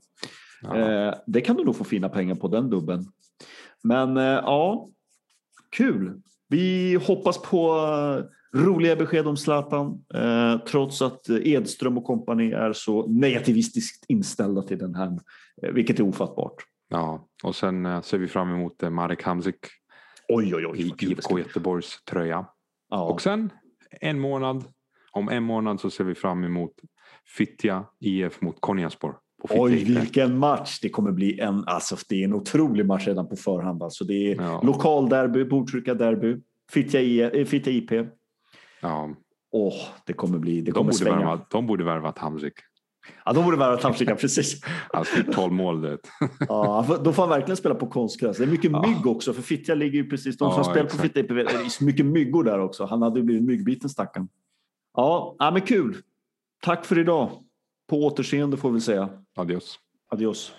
Eh, 0.74 1.14
det 1.26 1.40
kan 1.40 1.56
du 1.56 1.64
nog 1.64 1.76
få 1.76 1.84
fina 1.84 2.08
pengar 2.08 2.34
på 2.34 2.48
den 2.48 2.70
dubben. 2.70 3.04
Men 3.84 4.16
eh, 4.16 4.22
ja, 4.22 4.88
kul. 5.76 6.20
Vi 6.48 6.94
hoppas 7.06 7.42
på 7.42 7.76
eh, 7.76 8.24
roliga 8.60 8.96
besked 8.96 9.26
om 9.26 9.36
Zlatan 9.36 10.04
eh, 10.14 10.58
trots 10.58 11.02
att 11.02 11.28
eh, 11.28 11.36
Edström 11.44 11.98
och 11.98 12.04
kompani 12.04 12.52
är 12.52 12.72
så 12.72 13.06
negativistiskt 13.06 14.04
inställda 14.08 14.62
till 14.62 14.78
den 14.78 14.94
här, 14.94 15.18
eh, 15.62 15.70
vilket 15.72 15.98
är 15.98 16.04
ofattbart. 16.04 16.54
Ja, 16.88 17.28
och 17.44 17.56
sen 17.56 17.86
eh, 17.86 18.02
ser 18.02 18.18
vi 18.18 18.28
fram 18.28 18.54
emot 18.54 18.82
eh, 18.82 18.90
Marek 18.90 19.22
Hamzik 19.22 19.58
Oj, 20.28 20.54
oj, 20.54 20.66
oj. 20.66 20.94
IFK. 21.00 21.38
Göteborgs 21.38 22.04
tröja. 22.04 22.46
Ja. 22.90 23.02
Och 23.02 23.22
sen 23.22 23.50
en 24.00 24.20
månad, 24.20 24.64
om 25.12 25.28
en 25.28 25.42
månad 25.42 25.80
så 25.80 25.90
ser 25.90 26.04
vi 26.04 26.14
fram 26.14 26.44
emot 26.44 26.72
Fittja 27.36 27.84
IF 28.00 28.40
mot 28.40 28.60
Konyaspor. 28.60 29.16
Oj, 29.42 29.84
vilken 29.84 30.38
match! 30.38 30.78
Det 30.82 30.88
kommer 30.88 31.12
bli 31.12 31.40
en, 31.40 31.64
alltså, 31.66 31.96
det 32.08 32.20
är 32.20 32.24
en 32.24 32.34
otrolig 32.34 32.86
match 32.86 33.06
redan 33.06 33.28
på 33.28 33.36
förhand. 33.36 33.82
Alltså, 33.82 34.04
det 34.04 34.32
är 34.32 34.36
Ja. 34.36 34.60
lokalderby, 34.64 35.44
Botkyrka-derby, 35.44 36.40
Fittja, 36.70 37.30
eh, 37.30 37.44
Fittja 37.44 37.72
IP. 37.72 37.90
Ja, 38.80 39.10
Åh, 39.50 39.74
det 40.06 40.12
kommer 40.12 40.38
bli, 40.38 40.60
det 40.60 40.64
de, 40.64 40.72
kommer 40.72 40.84
borde 40.84 40.96
svänga. 40.96 41.16
värva, 41.18 41.40
de 41.50 41.66
borde 41.66 41.84
värvat 41.84 42.18
Hamzik. 42.18 42.54
Ja, 43.24 43.32
de 43.32 43.44
borde 43.44 43.56
värva 43.56 43.76
Tamsika, 43.76 44.16
precis. 44.16 44.60
Han 44.92 45.04
fick 45.04 45.34
12 45.34 45.52
mål. 45.52 45.80
Det. 45.82 45.98
Ja, 46.48 46.98
då 47.04 47.12
får 47.12 47.22
han 47.22 47.30
verkligen 47.30 47.56
spela 47.56 47.74
på 47.74 47.86
konstgräs. 47.86 48.36
Det 48.36 48.44
är 48.44 48.48
mycket 48.48 48.70
Ja. 48.70 48.84
mygg 48.88 49.06
också, 49.06 49.32
för 49.32 49.42
Fittja 49.42 49.74
ligger 49.74 49.98
ju 49.98 50.08
precis... 50.10 50.38
De 50.38 50.50
som 50.52 50.58
Ja, 50.66 50.70
spelar 50.70 50.88
på. 50.90 50.96
Fittja 50.96 51.20
IP, 51.20 51.28
det 51.28 51.40
är 51.40 51.68
så 51.68 51.84
mycket 51.84 52.06
myggor 52.06 52.44
där 52.44 52.58
också. 52.60 52.84
Han 52.84 53.02
hade 53.02 53.18
ju 53.20 53.24
blivit 53.24 53.44
myggbiten 53.44 53.90
stackaren. 53.90 54.28
Ja, 54.96 55.36
ja, 55.38 55.50
men 55.50 55.62
kul. 55.62 55.96
Tack 56.62 56.84
för 56.84 56.98
idag. 56.98 57.30
På 57.90 57.96
återseende 58.06 58.56
får 58.56 58.70
vi 58.70 58.80
säga. 58.80 59.08
Adios. 59.36 59.78
Adios. 60.10 60.52